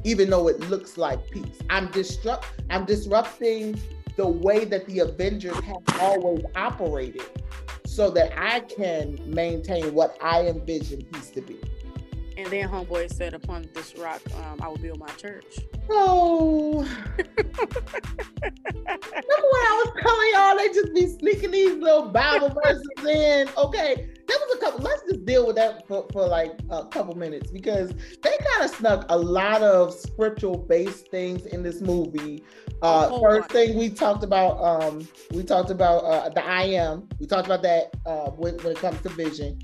even 0.05 0.31
though 0.31 0.49
it 0.49 0.59
looks 0.69 0.97
like 0.97 1.31
peace. 1.31 1.59
I'm 1.71 1.91
disrupt 1.91 2.47
I'm 2.71 2.85
disrupting 2.85 3.81
the 4.17 4.27
way 4.27 4.65
that 4.67 4.87
the 4.87 5.01
Avengers 5.01 5.59
have 5.61 6.01
always 6.01 6.45
operated 6.55 7.23
so 7.87 8.11
that 8.11 8.33
I 8.37 8.61
can 8.61 9.19
maintain 9.27 9.95
what 9.95 10.17
I 10.23 10.47
envision 10.47 11.03
peace 11.03 11.31
to 11.31 11.43
be. 11.43 11.59
And 12.43 12.51
then 12.51 12.68
homeboy 12.68 13.12
said, 13.12 13.34
"Upon 13.34 13.68
this 13.72 13.97
rock, 13.97 14.20
um, 14.34 14.59
I 14.61 14.66
will 14.66 14.76
build 14.76 14.99
my 14.99 15.07
church." 15.11 15.61
Oh, 15.88 16.80
remember 17.16 17.47
when 18.99 19.62
I 19.62 19.84
was 19.84 19.93
telling 20.03 20.30
y'all 20.34 20.57
they 20.57 20.68
just 20.68 20.93
be 20.93 21.07
sneaking 21.07 21.53
these 21.53 21.76
little 21.76 22.09
Bible 22.09 22.53
verses 22.64 22.82
in? 22.99 23.49
Okay, 23.57 24.09
there 24.26 24.36
was 24.40 24.57
a 24.57 24.59
couple. 24.59 24.80
Let's 24.80 25.03
just 25.03 25.24
deal 25.24 25.47
with 25.47 25.55
that 25.55 25.86
for, 25.86 26.09
for 26.12 26.26
like 26.26 26.59
a 26.70 26.84
couple 26.86 27.14
minutes 27.16 27.53
because 27.53 27.93
they 27.93 28.30
kind 28.30 28.64
of 28.64 28.70
snuck 28.70 29.07
a 29.09 29.16
lot 29.16 29.62
of 29.62 29.95
scriptural 29.95 30.59
based 30.59 31.12
things 31.12 31.47
in 31.47 31.62
this 31.62 31.80
movie. 31.80 32.43
Uh, 32.82 33.09
oh, 33.09 33.20
first 33.20 33.51
thing 33.51 33.78
we 33.78 33.88
talked 33.88 34.24
about, 34.24 34.61
um, 34.61 35.07
we 35.30 35.45
talked 35.45 35.70
about 35.70 35.99
uh, 35.99 36.28
the 36.30 36.45
I 36.45 36.64
am. 36.64 37.09
We 37.20 37.26
talked 37.26 37.47
about 37.47 37.62
that 37.62 37.95
uh, 38.05 38.30
when, 38.30 38.57
when 38.59 38.72
it 38.72 38.78
comes 38.78 39.01
to 39.03 39.09
vision. 39.11 39.61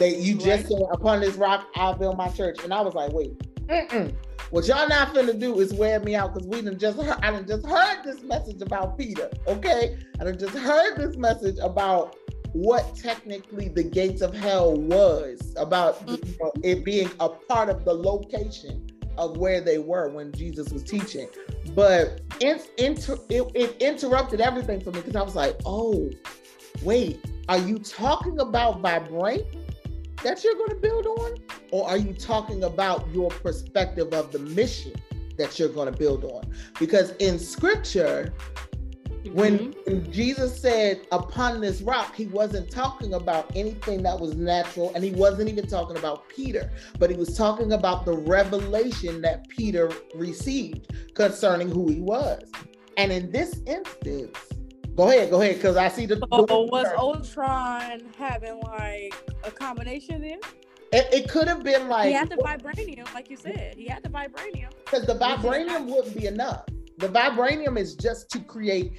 They 0.00 0.16
you 0.16 0.34
just 0.34 0.64
right. 0.64 0.66
said 0.66 0.82
upon 0.90 1.20
this 1.20 1.36
rock 1.36 1.68
I'll 1.76 1.94
build 1.94 2.16
my 2.16 2.28
church, 2.30 2.64
and 2.64 2.72
I 2.72 2.80
was 2.80 2.94
like, 2.94 3.12
wait, 3.12 3.38
mm-mm. 3.66 4.14
what 4.50 4.66
y'all 4.66 4.88
not 4.88 5.14
finna 5.14 5.38
do 5.38 5.60
is 5.60 5.74
wear 5.74 6.00
me 6.00 6.14
out 6.16 6.32
because 6.32 6.48
we 6.48 6.62
done 6.62 6.78
just 6.78 6.98
heard, 6.98 7.18
I 7.22 7.30
done 7.30 7.46
just 7.46 7.66
heard 7.66 8.02
this 8.02 8.22
message 8.22 8.62
about 8.62 8.96
Peter. 8.96 9.30
Okay, 9.46 9.98
I 10.18 10.24
done 10.24 10.38
just 10.38 10.56
heard 10.56 10.96
this 10.96 11.18
message 11.18 11.58
about 11.60 12.16
what 12.54 12.96
technically 12.96 13.68
the 13.68 13.82
gates 13.82 14.22
of 14.22 14.34
hell 14.34 14.74
was 14.74 15.54
about 15.58 16.00
you 16.08 16.16
mm-hmm. 16.16 16.44
know, 16.44 16.52
it 16.64 16.82
being 16.82 17.10
a 17.20 17.28
part 17.28 17.68
of 17.68 17.84
the 17.84 17.92
location 17.92 18.86
of 19.18 19.36
where 19.36 19.60
they 19.60 19.76
were 19.76 20.08
when 20.08 20.32
Jesus 20.32 20.72
was 20.72 20.82
teaching. 20.82 21.28
But 21.74 22.22
it, 22.40 22.70
inter, 22.78 23.18
it, 23.28 23.50
it 23.54 23.76
interrupted 23.82 24.40
everything 24.40 24.80
for 24.80 24.92
me 24.92 25.00
because 25.00 25.14
I 25.14 25.22
was 25.22 25.36
like, 25.36 25.60
oh, 25.66 26.10
wait, 26.82 27.22
are 27.50 27.58
you 27.58 27.78
talking 27.78 28.40
about 28.40 28.80
vibrate? 28.80 29.44
That 30.22 30.44
you're 30.44 30.54
going 30.54 30.70
to 30.70 30.76
build 30.76 31.06
on? 31.06 31.34
Or 31.70 31.88
are 31.88 31.96
you 31.96 32.12
talking 32.12 32.64
about 32.64 33.08
your 33.12 33.30
perspective 33.30 34.12
of 34.12 34.32
the 34.32 34.38
mission 34.38 34.92
that 35.38 35.58
you're 35.58 35.68
going 35.68 35.92
to 35.92 35.98
build 35.98 36.24
on? 36.24 36.52
Because 36.78 37.12
in 37.12 37.38
scripture, 37.38 38.32
mm-hmm. 39.08 39.34
when, 39.34 39.74
when 39.86 40.12
Jesus 40.12 40.60
said, 40.60 41.06
upon 41.12 41.60
this 41.60 41.80
rock, 41.82 42.14
he 42.14 42.26
wasn't 42.26 42.70
talking 42.70 43.14
about 43.14 43.50
anything 43.54 44.02
that 44.02 44.18
was 44.18 44.34
natural, 44.34 44.92
and 44.94 45.04
he 45.04 45.12
wasn't 45.12 45.48
even 45.48 45.66
talking 45.66 45.96
about 45.96 46.28
Peter, 46.28 46.70
but 46.98 47.10
he 47.10 47.16
was 47.16 47.36
talking 47.36 47.72
about 47.72 48.04
the 48.04 48.16
revelation 48.16 49.22
that 49.22 49.48
Peter 49.48 49.90
received 50.14 50.92
concerning 51.14 51.70
who 51.70 51.88
he 51.88 52.00
was. 52.00 52.42
And 52.96 53.10
in 53.10 53.30
this 53.30 53.60
instance, 53.66 54.36
Go 54.96 55.08
ahead, 55.08 55.30
go 55.30 55.40
ahead, 55.40 55.56
because 55.56 55.76
I 55.76 55.88
see 55.88 56.06
the. 56.06 56.16
The 56.16 56.26
was 56.26 56.86
Ultron 56.96 58.02
having 58.18 58.60
like 58.60 59.14
a 59.44 59.50
combination 59.50 60.20
then? 60.20 60.38
It, 60.92 61.06
it 61.12 61.28
could 61.30 61.46
have 61.46 61.62
been 61.62 61.88
like 61.88 62.08
he 62.08 62.12
had 62.12 62.28
the 62.28 62.36
vibranium, 62.36 63.12
like 63.14 63.30
you 63.30 63.36
said. 63.36 63.74
He 63.76 63.86
had 63.86 64.02
the 64.02 64.08
vibranium. 64.08 64.70
Because 64.84 65.06
the 65.06 65.14
vibranium 65.14 65.86
wouldn't 65.86 66.16
be 66.16 66.26
enough. 66.26 66.64
The 66.98 67.08
vibranium 67.08 67.78
is 67.78 67.94
just 67.94 68.28
to 68.30 68.40
create 68.40 68.92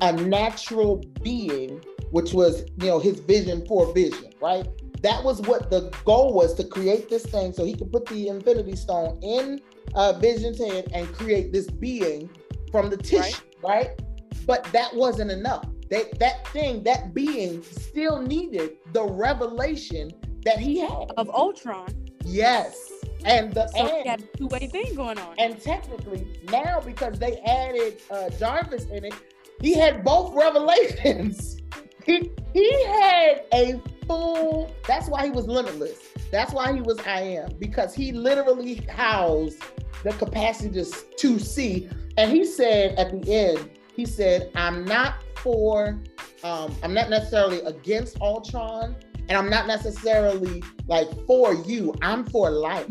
a 0.00 0.12
natural 0.12 1.04
being, 1.22 1.82
which 2.10 2.32
was 2.32 2.64
you 2.80 2.88
know 2.88 2.98
his 2.98 3.20
vision 3.20 3.66
for 3.66 3.92
vision, 3.92 4.32
right? 4.40 4.66
That 5.02 5.22
was 5.22 5.42
what 5.42 5.70
the 5.70 5.92
goal 6.06 6.32
was 6.32 6.54
to 6.54 6.64
create 6.64 7.10
this 7.10 7.26
thing, 7.26 7.52
so 7.52 7.64
he 7.64 7.74
could 7.74 7.92
put 7.92 8.06
the 8.06 8.28
Infinity 8.28 8.74
Stone 8.74 9.20
in 9.22 9.60
uh, 9.94 10.14
Vision's 10.14 10.58
head 10.58 10.88
and 10.94 11.06
create 11.12 11.52
this 11.52 11.66
being 11.66 12.30
from 12.72 12.88
the 12.88 12.96
tissue, 12.96 13.42
right? 13.62 13.88
right? 13.88 14.00
But 14.46 14.64
that 14.72 14.94
wasn't 14.94 15.30
enough. 15.30 15.66
That 15.90 16.18
that 16.18 16.46
thing, 16.48 16.82
that 16.84 17.14
being 17.14 17.62
still 17.62 18.20
needed 18.20 18.76
the 18.92 19.04
revelation 19.04 20.10
that 20.44 20.58
he 20.58 20.78
had 20.78 21.10
of 21.16 21.30
Ultron. 21.30 21.88
Yes. 22.24 22.90
And 23.24 23.52
the 23.52 23.68
so 23.68 23.86
and, 23.86 24.08
had 24.08 24.20
a 24.20 24.36
two-way 24.36 24.66
thing 24.66 24.94
going 24.94 25.18
on. 25.18 25.34
And 25.38 25.60
technically, 25.60 26.26
now 26.50 26.80
because 26.80 27.18
they 27.18 27.38
added 27.40 28.00
uh, 28.10 28.30
Jarvis 28.30 28.84
in 28.86 29.04
it, 29.04 29.14
he 29.60 29.74
had 29.74 30.04
both 30.04 30.34
revelations. 30.34 31.62
he 32.04 32.30
he 32.52 32.84
had 32.84 33.44
a 33.52 33.80
full. 34.06 34.74
That's 34.86 35.08
why 35.08 35.24
he 35.24 35.30
was 35.30 35.46
limitless. 35.46 35.98
That's 36.30 36.52
why 36.52 36.72
he 36.74 36.80
was 36.80 36.98
I 37.00 37.20
am 37.20 37.52
because 37.58 37.94
he 37.94 38.12
literally 38.12 38.74
housed 38.88 39.62
the 40.02 40.12
capacity 40.12 40.82
to, 40.82 40.90
to 41.16 41.38
see. 41.38 41.88
And 42.16 42.30
he 42.30 42.44
said 42.44 42.98
at 42.98 43.10
the 43.10 43.32
end, 43.32 43.70
he 43.94 44.04
said, 44.04 44.50
I'm 44.54 44.84
not 44.84 45.14
for, 45.36 46.00
um, 46.42 46.74
I'm 46.82 46.94
not 46.94 47.10
necessarily 47.10 47.60
against 47.60 48.20
Ultron, 48.20 48.96
and 49.28 49.38
I'm 49.38 49.48
not 49.48 49.66
necessarily 49.66 50.62
like 50.86 51.08
for 51.26 51.54
you. 51.54 51.94
I'm 52.02 52.26
for 52.26 52.50
life. 52.50 52.86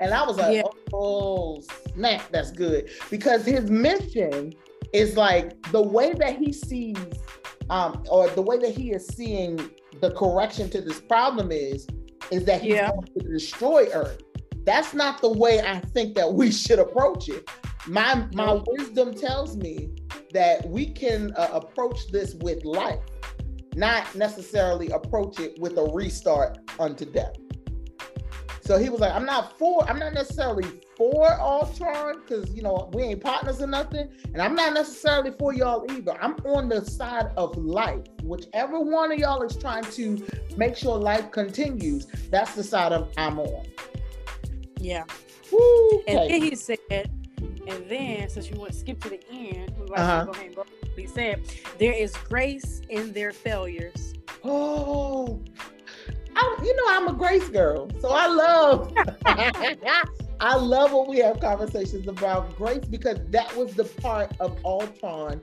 And 0.00 0.12
I 0.12 0.26
was 0.26 0.36
like, 0.36 0.56
yeah. 0.56 0.62
oh, 0.92 1.62
snap, 1.94 2.22
that's 2.30 2.50
good. 2.50 2.90
Because 3.10 3.44
his 3.44 3.70
mission 3.70 4.52
is 4.92 5.16
like 5.16 5.60
the 5.70 5.82
way 5.82 6.12
that 6.14 6.36
he 6.36 6.52
sees, 6.52 6.96
um, 7.70 8.04
or 8.10 8.28
the 8.30 8.42
way 8.42 8.58
that 8.58 8.76
he 8.76 8.92
is 8.92 9.06
seeing 9.06 9.70
the 10.00 10.10
correction 10.12 10.68
to 10.70 10.80
this 10.80 11.00
problem 11.00 11.52
is, 11.52 11.86
is 12.30 12.44
that 12.46 12.62
he's 12.62 12.74
yeah. 12.74 12.90
going 12.90 13.08
to 13.18 13.28
destroy 13.28 13.88
Earth. 13.92 14.22
That's 14.64 14.94
not 14.94 15.20
the 15.20 15.32
way 15.32 15.60
I 15.60 15.78
think 15.80 16.14
that 16.16 16.32
we 16.32 16.50
should 16.50 16.78
approach 16.78 17.28
it. 17.28 17.48
My 17.86 18.26
my 18.32 18.60
wisdom 18.66 19.14
tells 19.14 19.56
me 19.56 19.90
that 20.34 20.68
we 20.68 20.86
can 20.86 21.32
uh, 21.36 21.48
approach 21.52 22.08
this 22.08 22.34
with 22.34 22.64
life, 22.64 23.00
not 23.74 24.14
necessarily 24.14 24.90
approach 24.90 25.40
it 25.40 25.58
with 25.58 25.78
a 25.78 25.84
restart 25.92 26.58
unto 26.78 27.04
death. 27.06 27.36
So 28.60 28.78
he 28.78 28.88
was 28.88 29.00
like, 29.00 29.12
I'm 29.12 29.26
not 29.26 29.58
for, 29.58 29.88
I'm 29.88 29.98
not 29.98 30.14
necessarily 30.14 30.64
for 30.96 31.30
Ultron 31.38 32.20
because 32.20 32.50
you 32.54 32.62
know 32.62 32.90
we 32.94 33.02
ain't 33.02 33.22
partners 33.22 33.60
or 33.60 33.66
nothing, 33.66 34.08
and 34.32 34.40
I'm 34.40 34.54
not 34.54 34.72
necessarily 34.72 35.32
for 35.38 35.52
y'all 35.52 35.84
either. 35.92 36.16
I'm 36.20 36.34
on 36.46 36.68
the 36.68 36.84
side 36.84 37.30
of 37.36 37.56
life. 37.56 38.04
Whichever 38.22 38.80
one 38.80 39.12
of 39.12 39.18
y'all 39.18 39.42
is 39.42 39.56
trying 39.56 39.84
to 39.84 40.26
make 40.56 40.76
sure 40.76 40.96
life 40.96 41.30
continues, 41.30 42.06
that's 42.30 42.54
the 42.54 42.64
side 42.64 42.92
of 42.92 43.12
I'm 43.18 43.38
on. 43.38 43.66
Yeah. 44.78 45.04
Woo, 45.52 46.02
And 46.08 46.30
then 46.30 46.42
he 46.42 46.54
said, 46.54 46.78
and 47.66 47.88
then 47.88 48.28
since 48.28 48.50
you 48.50 48.58
went 48.60 48.74
skip 48.74 49.00
to 49.02 49.08
the 49.10 49.20
end, 49.30 49.72
we 49.78 49.94
Uh-huh. 49.94 50.24
go 50.24 50.30
ahead 50.32 50.46
and 50.46 50.54
go. 50.56 50.64
He 50.96 51.06
said, 51.06 51.40
"There 51.78 51.92
is 51.92 52.12
grace 52.28 52.80
in 52.88 53.12
their 53.12 53.32
failures." 53.32 54.14
Oh, 54.44 55.40
I, 56.36 56.58
you 56.62 56.76
know 56.76 56.82
I'm 56.88 57.08
a 57.08 57.12
Grace 57.12 57.48
girl, 57.48 57.90
so 58.00 58.10
I 58.10 58.26
love. 58.26 58.92
I 60.40 60.56
love 60.56 60.92
when 60.92 61.08
we 61.08 61.18
have 61.18 61.40
conversations 61.40 62.06
about 62.08 62.54
grace 62.56 62.84
because 62.84 63.18
that 63.30 63.54
was 63.56 63.74
the 63.74 63.84
part 63.84 64.32
of 64.40 64.58
Ultron 64.64 65.40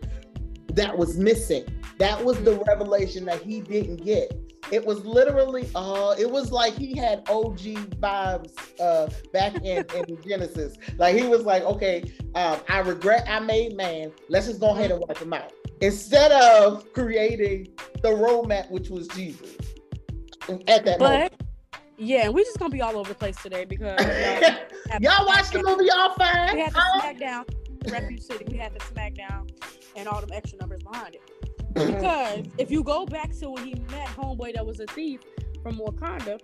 that 0.74 0.95
was 0.97 1.17
missing. 1.17 1.65
That 1.97 2.24
was 2.24 2.41
the 2.43 2.59
revelation 2.67 3.26
that 3.26 3.41
he 3.41 3.61
didn't 3.61 4.03
get. 4.03 4.34
It 4.72 4.86
was 4.86 5.05
literally, 5.05 5.69
uh, 5.76 6.15
it 6.17 6.30
was 6.30 6.51
like 6.51 6.74
he 6.74 6.97
had 6.97 7.19
OG 7.30 7.59
vibes 7.99 8.53
uh, 8.80 9.09
back 9.34 9.55
in, 9.57 9.86
in 9.95 10.22
Genesis. 10.24 10.78
Like 10.97 11.15
he 11.15 11.28
was 11.28 11.43
like, 11.43 11.63
okay, 11.63 12.11
um, 12.36 12.59
I 12.69 12.80
regret 12.80 13.26
I 13.28 13.39
made 13.39 13.76
man. 13.76 14.11
Let's 14.30 14.47
just 14.47 14.59
go 14.59 14.69
ahead 14.69 14.91
and 14.91 15.03
wipe 15.07 15.17
him 15.17 15.34
out 15.34 15.51
instead 15.82 16.32
of 16.32 16.91
creating 16.93 17.67
the 18.01 18.09
roadmap, 18.09 18.72
which 18.72 18.89
was 18.89 19.07
Jesus. 19.09 19.57
At 20.67 20.86
that 20.86 20.99
moment. 20.99 21.34
But 21.38 21.47
yeah, 21.97 22.30
we're 22.30 22.43
just 22.43 22.57
gonna 22.57 22.72
be 22.72 22.82
all 22.82 22.97
over 22.97 23.09
the 23.09 23.15
place 23.15 23.38
today 23.43 23.63
because 23.65 23.99
y'all, 24.99 25.01
Y'all 25.01 25.28
watch 25.28 25.51
the 25.51 25.61
movie, 25.61 25.86
y'all 25.86 26.13
fine. 26.15 26.55
We 26.55 26.61
had 26.61 26.74
the? 26.74 26.80
SmackDown, 26.95 27.91
Refuge 27.91 28.22
City. 28.22 28.45
We 28.49 28.57
had 28.57 28.74
the 28.74 28.80
SmackDown, 28.80 29.51
and 29.95 30.07
all 30.07 30.19
them 30.19 30.32
extra 30.34 30.57
numbers 30.59 30.82
behind 30.82 31.15
it. 31.15 31.41
Because 31.74 32.45
if 32.57 32.72
you 32.72 32.84
go 32.84 33.05
back 33.05 33.32
to 33.39 33.49
when 33.51 33.65
he 33.65 33.76
met 33.91 34.07
Homeboy 34.07 34.55
that 34.55 34.65
was 34.65 34.80
a 34.80 34.88
thief 34.88 35.22
from 35.63 35.78
Wakanda, 35.78 36.39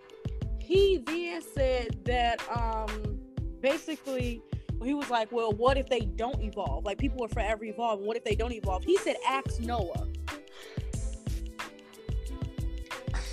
he 0.61 0.97
then 1.05 1.41
said 1.41 1.97
that 2.05 2.41
um 2.55 3.19
basically 3.61 4.41
he 4.83 4.93
was 4.93 5.09
like, 5.09 5.31
Well, 5.31 5.51
what 5.53 5.77
if 5.77 5.87
they 5.89 6.01
don't 6.01 6.41
evolve? 6.41 6.85
Like 6.85 6.97
people 6.97 7.23
are 7.25 7.29
forever 7.29 7.65
evolving. 7.65 8.05
What 8.05 8.17
if 8.17 8.23
they 8.23 8.35
don't 8.35 8.53
evolve? 8.53 8.83
He 8.83 8.97
said 8.97 9.15
ask 9.27 9.59
Noah. 9.59 10.07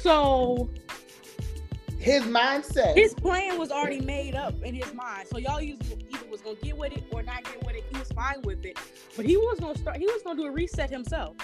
So 0.03 0.69
His 1.99 2.23
mindset. 2.25 2.95
his 2.95 3.15
plan 3.15 3.59
was 3.59 3.71
already 3.71 4.01
made 4.01 4.35
up 4.35 4.55
in 4.63 4.75
his 4.75 4.93
mind. 4.95 5.29
So 5.29 5.39
y'all 5.39 5.61
either 5.61 5.83
either 6.11 6.27
was 6.31 6.41
gonna 6.43 6.57
get 6.63 6.77
with 6.77 6.93
it 6.93 7.05
or 7.11 7.23
not 7.23 7.45
get 7.45 7.65
with 7.65 7.77
it. 7.77 7.85
He 7.91 7.99
was 7.99 8.09
fine 8.13 8.43
with 8.45 8.65
it, 8.65 8.79
but 9.17 9.25
he 9.25 9.37
was 9.37 9.59
gonna 9.61 9.79
start. 9.79 9.97
He 9.97 10.07
was 10.07 10.23
gonna 10.23 10.41
do 10.41 10.47
a 10.47 10.51
reset 10.51 10.91
himself. 10.91 11.37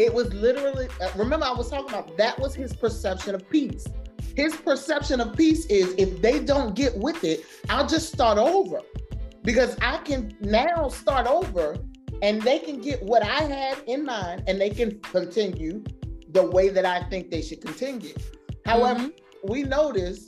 It 0.00 0.12
was 0.14 0.32
literally 0.32 0.88
uh, 1.02 1.10
remember 1.14 1.44
i 1.44 1.52
was 1.52 1.68
talking 1.68 1.90
about 1.90 2.16
that 2.16 2.38
was 2.38 2.54
his 2.54 2.72
perception 2.74 3.34
of 3.34 3.48
peace. 3.50 3.86
His 4.36 4.54
perception 4.56 5.20
of 5.20 5.36
peace 5.36 5.66
is 5.66 5.92
if 5.98 6.22
they 6.22 6.38
don't 6.38 6.74
get 6.74 6.96
with 6.96 7.22
it 7.24 7.44
i'll 7.68 7.86
just 7.86 8.12
start 8.12 8.38
over. 8.38 8.80
Because 9.42 9.76
i 9.82 9.98
can 9.98 10.34
now 10.40 10.88
start 10.88 11.26
over 11.26 11.76
and 12.22 12.40
they 12.42 12.58
can 12.58 12.80
get 12.80 13.02
what 13.02 13.22
i 13.22 13.42
had 13.42 13.76
in 13.86 14.04
mind 14.04 14.44
and 14.46 14.58
they 14.60 14.70
can 14.70 14.98
continue 15.00 15.84
the 16.30 16.44
way 16.56 16.68
that 16.70 16.86
i 16.86 17.02
think 17.10 17.30
they 17.30 17.42
should 17.42 17.60
continue. 17.60 18.14
However 18.64 19.00
Mhm. 19.00 19.12
we 19.44 19.62
notice 19.64 20.26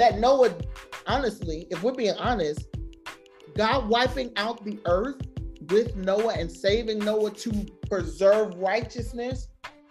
that 0.00 0.18
noah 0.18 0.52
honestly 1.06 1.66
if 1.70 1.82
we're 1.82 1.98
being 2.04 2.16
honest 2.18 2.60
god 3.56 3.88
wiping 3.88 4.30
out 4.36 4.64
the 4.64 4.78
earth 4.86 5.20
with 5.70 5.96
Noah 5.96 6.34
and 6.34 6.50
saving 6.50 6.98
Noah 7.00 7.30
to 7.30 7.66
preserve 7.88 8.54
righteousness 8.56 9.48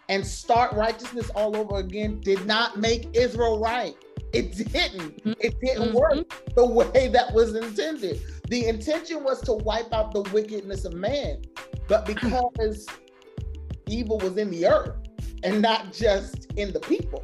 and 0.09 0.26
start 0.26 0.74
righteousness 0.74 1.30
all 1.36 1.55
over 1.55 1.78
again 1.78 2.19
did 2.22 2.45
not 2.45 2.78
make 2.80 3.07
Israel 3.13 3.59
right. 3.59 3.95
It 4.34 4.55
didn't. 4.72 5.22
It 5.39 5.55
didn't 5.61 5.89
Mhm. 5.89 5.93
work 5.93 6.55
the 6.55 6.65
way 6.65 7.07
that 7.09 7.34
was 7.34 7.55
intended. 7.55 8.22
The 8.49 8.67
intention 8.67 9.24
was 9.24 9.41
to 9.41 9.53
wipe 9.53 9.93
out 9.93 10.13
the 10.13 10.22
wickedness 10.34 10.86
of 10.86 10.93
man, 10.93 11.41
but 11.88 12.05
because 12.05 12.88
evil 13.88 14.17
was 14.19 14.38
in 14.38 14.51
the 14.51 14.67
earth 14.67 14.95
and 15.43 15.61
not 15.61 15.93
just 15.93 16.47
in 16.55 16.72
the 16.74 16.80
people, 16.80 17.24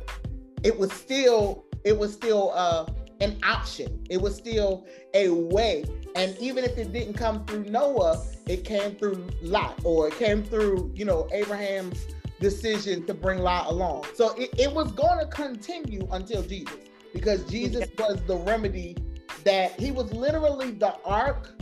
it 0.63 0.77
was 0.77 0.91
still 0.91 1.65
it 1.83 1.97
was 1.97 2.11
still 2.13 2.51
uh, 2.53 2.85
an 3.22 3.38
option. 3.43 4.03
It 4.09 4.22
was 4.22 4.36
still 4.36 4.86
a 5.13 5.30
way. 5.30 5.86
And 6.15 6.38
even 6.39 6.63
if 6.63 6.78
it 6.78 6.91
didn't 6.91 7.13
come 7.13 7.45
through 7.45 7.65
Noah, 7.65 8.24
it 8.47 8.63
came 8.63 8.95
through 8.95 9.28
Lot 9.41 9.80
or 9.84 10.07
it 10.07 10.15
came 10.18 10.43
through, 10.43 10.91
you 10.95 11.05
know, 11.05 11.28
Abraham's 11.32 12.07
decision 12.39 13.05
to 13.05 13.13
bring 13.13 13.39
Lot 13.39 13.68
along. 13.68 14.05
So 14.15 14.34
it, 14.34 14.49
it 14.57 14.72
was 14.72 14.91
going 14.91 15.20
to 15.20 15.28
continue 15.28 16.07
until 16.11 16.43
Jesus 16.43 16.76
because 17.13 17.43
Jesus 17.45 17.88
was 17.97 18.22
the 18.28 18.38
remedy 18.38 18.95
that 19.43 19.80
he 19.80 19.91
was 19.91 20.11
literally 20.13 20.72
the 20.72 20.95
ark, 21.03 21.53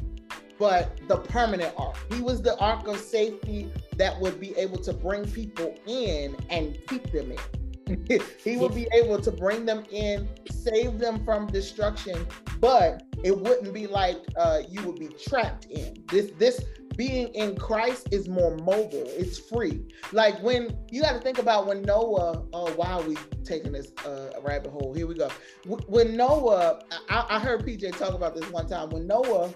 but 0.58 1.00
the 1.08 1.18
permanent 1.18 1.74
ark. 1.78 1.98
He 2.12 2.22
was 2.22 2.42
the 2.42 2.58
ark 2.60 2.88
of 2.88 2.98
safety 3.00 3.72
that 3.98 4.20
would 4.20 4.40
be 4.40 4.56
able 4.58 4.78
to 4.80 4.94
bring 4.94 5.30
people 5.30 5.76
in 5.86 6.36
and 6.50 6.78
keep 6.88 7.12
them 7.12 7.32
in. 7.32 7.38
he 8.44 8.58
would 8.58 8.74
be 8.74 8.88
able 8.94 9.20
to 9.22 9.32
bring 9.32 9.66
them 9.66 9.84
in, 9.92 10.28
save 10.50 11.00
them 11.00 11.24
from 11.24 11.48
destruction, 11.48 12.26
but 12.60 13.04
it 13.24 13.38
wouldn't 13.38 13.74
be 13.74 13.88
like 13.88 14.18
uh, 14.38 14.62
you 14.70 14.82
would 14.84 15.00
be 15.00 15.08
trapped 15.08 15.66
in. 15.66 16.04
This 16.10 16.32
this 16.38 16.62
being 16.96 17.28
in 17.36 17.56
Christ 17.58 18.10
is 18.12 18.28
more 18.30 18.56
mobile. 18.58 19.04
It's 19.08 19.38
free. 19.38 19.82
Like 20.12 20.42
when 20.42 20.78
you 20.90 21.02
got 21.02 21.14
to 21.14 21.20
think 21.20 21.38
about 21.40 21.68
when 21.68 21.82
Noah. 21.82 22.46
Oh 22.54 22.74
wow, 22.76 23.02
we 23.02 23.18
taking 23.44 23.72
this 23.72 23.92
uh, 24.06 24.32
rabbit 24.42 24.72
hole. 24.72 24.94
Here 24.94 25.08
we 25.08 25.16
go. 25.16 25.30
Wh- 25.68 25.90
When 25.90 26.16
Noah, 26.16 26.82
I, 27.10 27.26
I 27.30 27.40
heard 27.40 27.66
PJ 27.66 27.98
talk 27.98 28.14
about 28.14 28.36
this 28.36 28.50
one 28.52 28.68
time. 28.68 28.90
When 28.90 29.06
Noah 29.08 29.54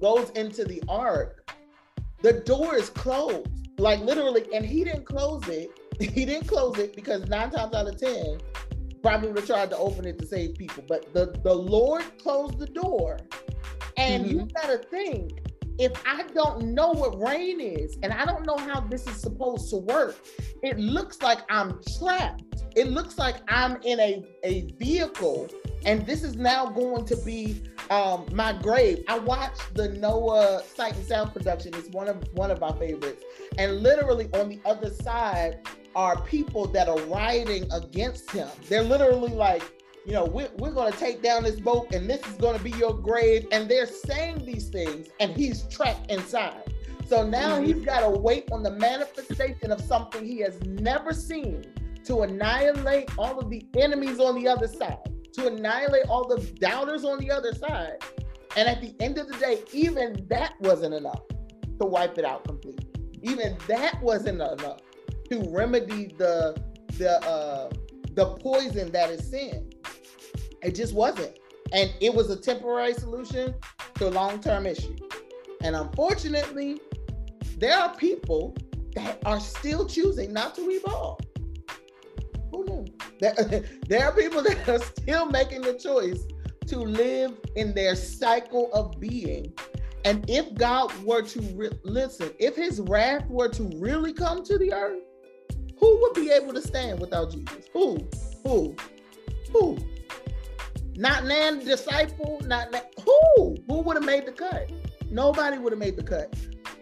goes 0.00 0.30
into 0.30 0.64
the 0.64 0.82
ark, 0.88 1.50
the 2.22 2.32
door 2.32 2.76
is 2.76 2.90
closed, 2.90 3.48
like 3.78 4.00
literally, 4.00 4.46
and 4.54 4.64
he 4.64 4.84
didn't 4.84 5.04
close 5.04 5.46
it. 5.48 5.70
He 6.00 6.24
didn't 6.24 6.46
close 6.46 6.78
it 6.78 6.94
because 6.94 7.26
nine 7.28 7.50
times 7.50 7.74
out 7.74 7.88
of 7.88 7.98
ten, 7.98 8.38
probably 9.02 9.28
would 9.28 9.38
have 9.38 9.46
tried 9.46 9.70
to 9.70 9.76
open 9.78 10.04
it 10.06 10.18
to 10.18 10.26
save 10.26 10.56
people. 10.56 10.84
But 10.86 11.12
the 11.14 11.38
the 11.42 11.54
Lord 11.54 12.04
closed 12.18 12.58
the 12.58 12.66
door, 12.66 13.18
and 13.96 14.26
you 14.26 14.48
gotta 14.54 14.78
think. 14.78 15.42
If 15.78 15.92
I 16.06 16.22
don't 16.34 16.72
know 16.72 16.92
what 16.92 17.20
rain 17.20 17.60
is 17.60 17.98
and 18.02 18.10
I 18.10 18.24
don't 18.24 18.46
know 18.46 18.56
how 18.56 18.80
this 18.80 19.06
is 19.06 19.16
supposed 19.20 19.68
to 19.68 19.76
work, 19.76 20.16
it 20.62 20.78
looks 20.78 21.20
like 21.20 21.40
I'm 21.50 21.78
trapped. 21.98 22.44
It 22.74 22.86
looks 22.86 23.18
like 23.18 23.36
I'm 23.48 23.76
in 23.82 24.00
a, 24.00 24.24
a 24.42 24.72
vehicle 24.78 25.50
and 25.86 26.04
this 26.04 26.24
is 26.24 26.36
now 26.36 26.66
going 26.66 27.04
to 27.06 27.16
be 27.18 27.62
um, 27.90 28.26
my 28.32 28.52
grave. 28.54 29.04
I 29.06 29.18
watched 29.18 29.74
the 29.74 29.90
Noah 29.90 30.62
Sight 30.74 30.96
and 30.96 31.06
Sound 31.06 31.32
production. 31.32 31.72
It's 31.74 31.88
one 31.90 32.08
of 32.08 32.16
one 32.32 32.50
of 32.50 32.60
my 32.60 32.72
favorites. 32.72 33.22
And 33.56 33.82
literally 33.82 34.28
on 34.34 34.48
the 34.48 34.60
other 34.64 34.90
side 34.90 35.60
are 35.96 36.20
people 36.20 36.66
that 36.68 36.88
are 36.88 36.98
rioting 37.06 37.66
against 37.72 38.30
him. 38.30 38.46
They're 38.68 38.82
literally 38.82 39.32
like, 39.32 39.62
you 40.04 40.12
know, 40.12 40.26
we're, 40.26 40.50
we're 40.58 40.70
going 40.72 40.92
to 40.92 40.98
take 40.98 41.22
down 41.22 41.42
this 41.42 41.58
boat 41.58 41.92
and 41.92 42.08
this 42.08 42.24
is 42.28 42.34
going 42.34 42.56
to 42.56 42.62
be 42.62 42.70
your 42.72 42.92
grave. 42.94 43.46
And 43.50 43.68
they're 43.68 43.86
saying 43.86 44.44
these 44.44 44.68
things 44.68 45.08
and 45.20 45.34
he's 45.34 45.62
trapped 45.64 46.10
inside. 46.10 46.62
So 47.08 47.26
now 47.26 47.56
Mhm. 47.58 47.66
he's 47.66 47.84
got 47.84 48.00
to 48.00 48.10
wait 48.10 48.52
on 48.52 48.62
the 48.62 48.70
manifestation 48.72 49.72
of 49.72 49.80
something 49.80 50.24
he 50.24 50.38
has 50.40 50.60
never 50.62 51.12
seen 51.14 51.64
to 52.04 52.20
annihilate 52.22 53.10
all 53.18 53.38
of 53.38 53.48
the 53.48 53.66
enemies 53.78 54.20
on 54.20 54.34
the 54.36 54.46
other 54.46 54.68
side, 54.68 54.98
to 55.32 55.46
annihilate 55.46 56.06
all 56.08 56.28
the 56.28 56.40
doubters 56.60 57.04
on 57.04 57.18
the 57.18 57.30
other 57.30 57.54
side. 57.54 57.96
And 58.56 58.68
at 58.68 58.80
the 58.82 58.94
end 59.00 59.18
of 59.18 59.28
the 59.28 59.36
day, 59.38 59.62
even 59.72 60.26
that 60.28 60.54
wasn't 60.60 60.94
enough 60.94 61.22
to 61.80 61.86
wipe 61.86 62.18
it 62.18 62.24
out 62.24 62.44
completely. 62.44 62.86
Even 63.22 63.56
that 63.66 64.00
wasn't 64.02 64.40
enough 64.40 64.80
to 65.30 65.48
remedy 65.50 66.14
the 66.18 66.56
the 66.98 67.20
uh, 67.26 67.70
the 68.14 68.26
poison 68.36 68.90
that 68.92 69.10
is 69.10 69.30
sin. 69.30 69.70
It 70.62 70.74
just 70.74 70.94
wasn't, 70.94 71.38
and 71.72 71.92
it 72.00 72.14
was 72.14 72.30
a 72.30 72.36
temporary 72.36 72.94
solution 72.94 73.54
to 73.94 74.08
a 74.08 74.10
long 74.10 74.40
term 74.40 74.66
issue. 74.66 74.96
And 75.62 75.76
unfortunately, 75.76 76.80
there 77.58 77.78
are 77.78 77.94
people 77.96 78.56
that 78.94 79.18
are 79.26 79.40
still 79.40 79.86
choosing 79.86 80.32
not 80.32 80.54
to 80.54 80.62
evolve. 80.70 81.20
Who 82.50 82.64
knew? 82.64 82.86
There, 83.20 83.34
there 83.88 84.06
are 84.06 84.12
people 84.12 84.42
that 84.42 84.68
are 84.68 84.78
still 84.78 85.26
making 85.26 85.62
the 85.62 85.74
choice 85.74 86.22
to 86.68 86.78
live 86.78 87.38
in 87.54 87.74
their 87.74 87.94
cycle 87.94 88.72
of 88.72 88.98
being 89.00 89.52
And 90.06 90.24
if 90.28 90.54
God 90.54 90.92
were 91.04 91.22
to 91.22 91.40
re- 91.56 91.78
listen, 91.82 92.30
if 92.38 92.54
his 92.54 92.80
wrath 92.80 93.26
were 93.28 93.48
to 93.48 93.70
really 93.76 94.12
come 94.12 94.44
to 94.44 94.56
the 94.56 94.72
earth, 94.72 95.02
who 95.78 96.00
would 96.00 96.14
be 96.14 96.30
able 96.30 96.52
to 96.54 96.62
stand 96.62 97.00
without 97.00 97.30
Jesus? 97.30 97.68
Who? 97.72 98.06
Who? 98.44 98.76
Who? 99.52 99.78
Not 100.96 101.24
nan 101.24 101.58
disciple, 101.58 102.40
not 102.44 102.72
nan, 102.72 102.82
who? 103.04 103.56
Who 103.68 103.80
would 103.80 103.96
have 103.96 104.04
made 104.04 104.26
the 104.26 104.32
cut? 104.32 104.70
Nobody 105.10 105.58
would 105.58 105.72
have 105.72 105.78
made 105.78 105.96
the 105.96 106.02
cut. 106.02 106.34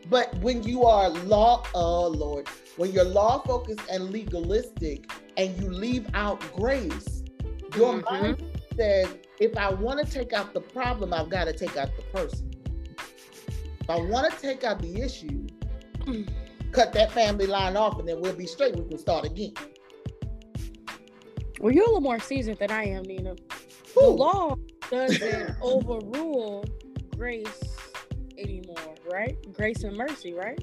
But 0.08 0.34
when 0.38 0.62
you 0.62 0.84
are 0.84 1.08
law, 1.08 1.64
oh 1.74 2.08
Lord, 2.08 2.48
when 2.76 2.92
you're 2.92 3.04
law 3.04 3.38
focused 3.40 3.80
and 3.90 4.10
legalistic 4.10 5.10
and 5.36 5.60
you 5.60 5.68
leave 5.68 6.06
out 6.14 6.40
grace, 6.54 7.22
your 7.76 7.94
mm-hmm. 7.94 8.22
mind 8.22 8.44
says, 8.76 9.08
if 9.40 9.56
I 9.56 9.72
want 9.72 10.04
to 10.04 10.12
take 10.12 10.32
out 10.32 10.54
the 10.54 10.60
problem, 10.60 11.12
I've 11.12 11.30
got 11.30 11.44
to 11.44 11.52
take 11.52 11.76
out 11.76 11.90
the 11.96 12.02
person. 12.16 12.50
If 13.80 13.90
I 13.90 13.96
want 13.96 14.32
to 14.32 14.40
take 14.40 14.64
out 14.64 14.80
the 14.80 15.02
issue, 15.02 15.46
cut 16.74 16.92
that 16.92 17.12
family 17.12 17.46
line 17.46 17.76
off 17.76 17.98
and 17.98 18.08
then 18.08 18.20
we'll 18.20 18.34
be 18.34 18.46
straight. 18.46 18.76
We 18.76 18.88
can 18.88 18.98
start 18.98 19.24
again. 19.24 19.54
Well, 21.60 21.72
you're 21.72 21.84
a 21.84 21.86
little 21.86 22.00
more 22.00 22.18
seasoned 22.18 22.58
than 22.58 22.70
I 22.70 22.84
am, 22.84 23.04
Nina. 23.04 23.32
Ooh. 23.32 23.36
The 23.94 24.06
law 24.08 24.56
doesn't 24.90 25.56
overrule 25.62 26.64
grace 27.16 27.62
anymore, 28.36 28.94
right? 29.10 29.36
Grace 29.52 29.84
and 29.84 29.96
mercy, 29.96 30.34
right? 30.34 30.62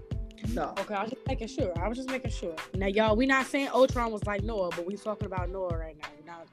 No. 0.54 0.74
Okay, 0.80 0.96
I 0.96 1.04
was 1.04 1.12
just 1.12 1.28
making 1.28 1.48
sure. 1.48 1.72
I 1.82 1.88
was 1.88 1.98
just 1.98 2.10
making 2.10 2.32
sure. 2.32 2.56
Now, 2.76 2.88
y'all, 2.88 3.16
we're 3.16 3.28
not 3.28 3.46
saying 3.46 3.70
Ultron 3.70 4.12
was 4.12 4.26
like 4.26 4.44
Noah, 4.44 4.70
but 4.76 4.86
we're 4.86 4.98
talking 4.98 5.28
about 5.28 5.50
Noah 5.50 5.78
right 5.78 5.96
now. 6.02 6.10
We're 6.20 6.26
not 6.26 6.48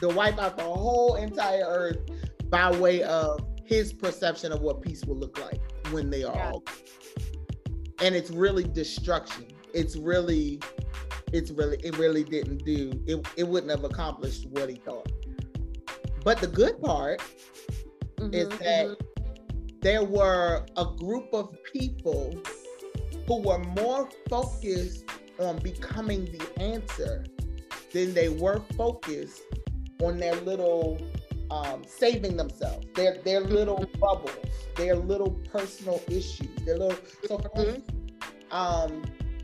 to 0.00 0.08
wipe 0.08 0.38
out 0.38 0.56
the 0.56 0.62
whole 0.62 1.16
entire 1.16 1.64
earth 1.66 1.98
by 2.48 2.70
way 2.70 3.02
of 3.02 3.40
his 3.64 3.92
perception 3.92 4.52
of 4.52 4.60
what 4.60 4.80
peace 4.80 5.04
will 5.04 5.16
look 5.16 5.38
like 5.40 5.60
when 5.90 6.10
they 6.10 6.22
are 6.22 6.34
yeah. 6.34 6.50
all. 6.50 6.62
And 8.00 8.14
it's 8.14 8.30
really 8.30 8.64
destruction. 8.64 9.46
It's 9.72 9.96
really, 9.96 10.60
it's 11.32 11.50
really, 11.50 11.78
it 11.82 11.96
really 11.98 12.24
didn't 12.24 12.64
do. 12.64 13.02
It 13.06 13.26
it 13.36 13.48
wouldn't 13.48 13.70
have 13.70 13.84
accomplished 13.84 14.46
what 14.50 14.68
he 14.68 14.76
thought. 14.76 15.10
But 16.24 16.38
the 16.38 16.48
good 16.48 16.80
part 16.82 17.22
mm-hmm, 18.16 18.34
is 18.34 18.48
that 18.48 18.86
mm-hmm. 18.86 19.78
there 19.80 20.04
were 20.04 20.66
a 20.76 20.86
group 20.96 21.28
of 21.32 21.56
people 21.72 22.34
who 23.26 23.42
were 23.42 23.58
more 23.58 24.08
focused 24.28 25.04
on 25.38 25.58
becoming 25.58 26.24
the 26.26 26.60
answer 26.60 27.24
than 27.92 28.14
they 28.14 28.28
were 28.28 28.60
focused 28.76 29.42
on 30.02 30.18
their 30.18 30.34
little 30.36 31.00
um, 31.50 31.82
saving 31.86 32.36
themselves, 32.36 32.86
their 32.94 33.18
their 33.22 33.40
little 33.40 33.78
mm-hmm. 33.78 34.00
bubbles, 34.00 34.36
their 34.76 34.96
little 34.96 35.30
personal 35.50 36.02
issues, 36.08 36.54
their 36.64 36.78
little. 36.78 36.98
So 37.26 37.38
for 37.38 37.48
mm-hmm. 37.50 37.74
instance, 37.74 37.90
um, 38.50 39.02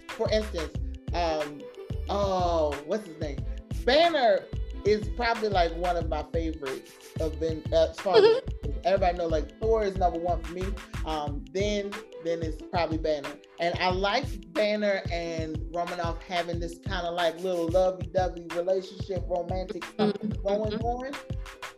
for 0.09 0.30
instance, 0.30 0.72
um, 1.14 1.62
oh, 2.09 2.74
what's 2.86 3.07
his 3.07 3.18
name? 3.20 3.38
Banner 3.84 4.46
is 4.84 5.08
probably 5.10 5.48
like 5.48 5.74
one 5.76 5.96
of 5.96 6.08
my 6.08 6.24
favorites 6.32 6.92
of 7.20 7.38
Ben. 7.38 7.62
As 7.72 7.98
far 8.00 8.16
as 8.16 8.22
mm-hmm. 8.22 8.70
everybody 8.84 9.18
know, 9.18 9.26
like 9.26 9.58
Thor 9.60 9.84
is 9.84 9.96
number 9.96 10.18
one 10.18 10.42
for 10.42 10.52
me. 10.52 10.64
Um, 11.06 11.44
then 11.52 11.92
then 12.24 12.42
it's 12.42 12.62
probably 12.70 12.98
Banner, 12.98 13.32
and 13.60 13.76
I 13.78 13.90
like 13.90 14.52
Banner 14.52 15.02
and 15.10 15.58
Romanoff 15.74 16.22
having 16.22 16.60
this 16.60 16.78
kind 16.86 17.06
of 17.06 17.14
like 17.14 17.40
little 17.40 17.68
lovey-dovey 17.68 18.46
relationship, 18.54 19.24
romantic 19.28 19.84
stuff 19.84 20.12
mm-hmm. 20.14 20.46
going 20.46 20.74
on, 20.80 21.12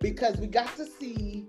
because 0.01 0.37
we 0.37 0.47
got 0.47 0.75
to 0.77 0.85
see 0.85 1.47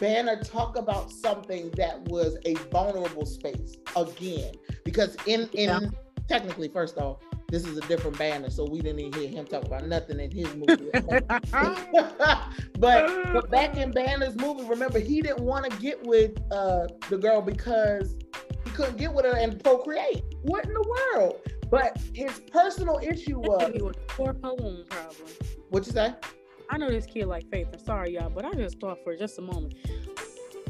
Banner 0.00 0.40
talk 0.40 0.76
about 0.76 1.10
something 1.10 1.70
that 1.72 2.00
was 2.02 2.36
a 2.44 2.54
vulnerable 2.70 3.26
space 3.26 3.76
again. 3.96 4.52
Because 4.84 5.16
in 5.26 5.48
in 5.52 5.68
yeah. 5.68 5.80
technically, 6.28 6.68
first 6.68 6.98
off, 6.98 7.18
this 7.50 7.66
is 7.66 7.78
a 7.78 7.80
different 7.82 8.18
banner, 8.18 8.50
so 8.50 8.64
we 8.64 8.80
didn't 8.80 9.00
even 9.00 9.20
hear 9.20 9.30
him 9.30 9.46
talk 9.46 9.64
about 9.64 9.86
nothing 9.86 10.20
in 10.20 10.30
his 10.30 10.54
movie. 10.54 10.90
but 12.78 13.32
but 13.32 13.50
back 13.50 13.74
in 13.76 13.90
Banner's 13.90 14.36
movie, 14.36 14.64
remember 14.64 14.98
he 14.98 15.22
didn't 15.22 15.40
want 15.40 15.70
to 15.70 15.74
get 15.78 16.02
with 16.06 16.38
uh, 16.52 16.88
the 17.08 17.16
girl 17.16 17.40
because 17.40 18.16
he 18.64 18.70
couldn't 18.72 18.98
get 18.98 19.14
with 19.14 19.24
her 19.24 19.36
and 19.36 19.62
procreate. 19.64 20.24
What 20.42 20.66
in 20.66 20.74
the 20.74 20.96
world? 21.14 21.40
But 21.70 21.98
his 22.12 22.38
personal 22.52 23.00
issue 23.02 23.38
was 23.38 23.94
poor 24.08 24.34
problem. 24.34 24.84
What 25.70 25.86
you 25.86 25.92
say? 25.92 26.14
I 26.68 26.76
know 26.76 26.90
this 26.90 27.06
kid 27.06 27.26
like 27.26 27.48
Faith. 27.50 27.68
I'm 27.72 27.78
sorry, 27.78 28.14
y'all, 28.14 28.28
but 28.28 28.44
I 28.44 28.52
just 28.52 28.78
thought 28.78 28.98
for 29.04 29.16
just 29.16 29.38
a 29.38 29.42
moment. 29.42 29.74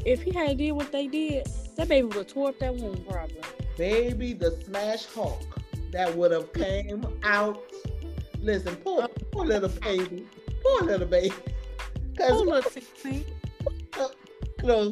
If 0.05 0.21
he 0.21 0.31
had 0.31 0.57
did 0.57 0.71
what 0.71 0.93
they 0.93 1.07
did, 1.07 1.45
that 1.75 1.89
baby 1.89 2.07
would 2.07 2.15
have 2.15 2.27
tore 2.27 2.49
up 2.49 2.59
that 2.59 2.73
womb 2.73 3.03
probably. 3.09 3.41
Baby, 3.77 4.31
the 4.31 4.51
smash 4.65 5.05
Hulk 5.07 5.59
that 5.91 6.15
would 6.15 6.31
have 6.31 6.51
came 6.53 7.05
out. 7.23 7.61
Listen, 8.41 8.75
poor, 8.77 9.07
poor 9.31 9.45
little 9.45 9.69
baby, 9.69 10.27
poor 10.63 10.87
little 10.87 11.07
baby. 11.07 11.33
Cause 12.17 12.31
poor 12.31 12.45
little 12.45 12.71
sixteen. 12.71 13.25
No, 14.63 14.91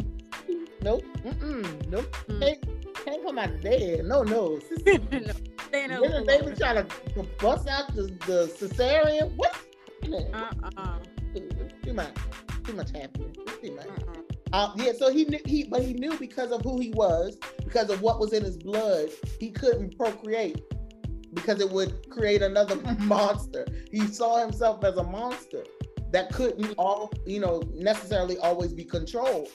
nope, 0.82 1.04
mm-mm, 1.26 1.88
nope. 1.90 2.16
Mm. 2.30 2.42
Can't, 2.42 3.06
can't 3.06 3.24
come 3.24 3.38
out 3.38 3.62
there. 3.62 4.04
No, 4.04 4.24
no. 4.24 4.60
no. 4.86 5.34
Then 5.72 5.90
the 5.92 6.24
baby 6.26 6.56
trying 6.56 6.86
to 6.86 7.24
bust 7.40 7.68
out 7.68 7.94
the, 7.94 8.04
the 8.26 8.52
cesarean. 8.58 9.36
What? 9.36 9.56
Uh-uh. 10.34 11.00
Too 11.84 11.94
much. 11.94 12.16
Too 12.64 12.74
much 12.74 12.92
happening. 12.92 13.36
Too 13.62 13.76
much. 13.76 13.88
Uh-uh. 13.88 14.22
Uh, 14.54 14.72
yeah, 14.78 14.94
so 14.98 15.12
he 15.12 15.26
knew 15.26 15.40
he, 15.46 15.66
but 15.66 15.84
he 15.84 15.94
knew 15.94 16.18
because 16.18 16.52
of 16.52 16.62
who 16.62 16.80
he 16.80 16.92
was, 16.92 17.38
because 17.64 17.90
of 17.90 18.02
what 18.02 18.20
was 18.20 18.32
in 18.32 18.44
his 18.44 18.58
blood, 18.58 19.10
he 19.40 19.52
couldn't 19.52 19.98
procreate 19.98 20.62
because 21.38 21.62
it 21.62 21.70
would 21.70 22.10
create 22.10 22.42
another 22.42 22.76
mm-hmm. 22.78 23.08
monster. 23.08 23.66
He 23.92 24.06
saw 24.08 24.38
himself 24.38 24.84
as 24.84 24.98
a 24.98 25.04
monster 25.04 25.64
that 26.12 26.32
couldn't 26.34 26.74
all, 26.78 27.12
you 27.26 27.40
know, 27.40 27.62
necessarily 27.74 28.38
always 28.40 28.74
be 28.74 28.84
controlled. 28.84 29.50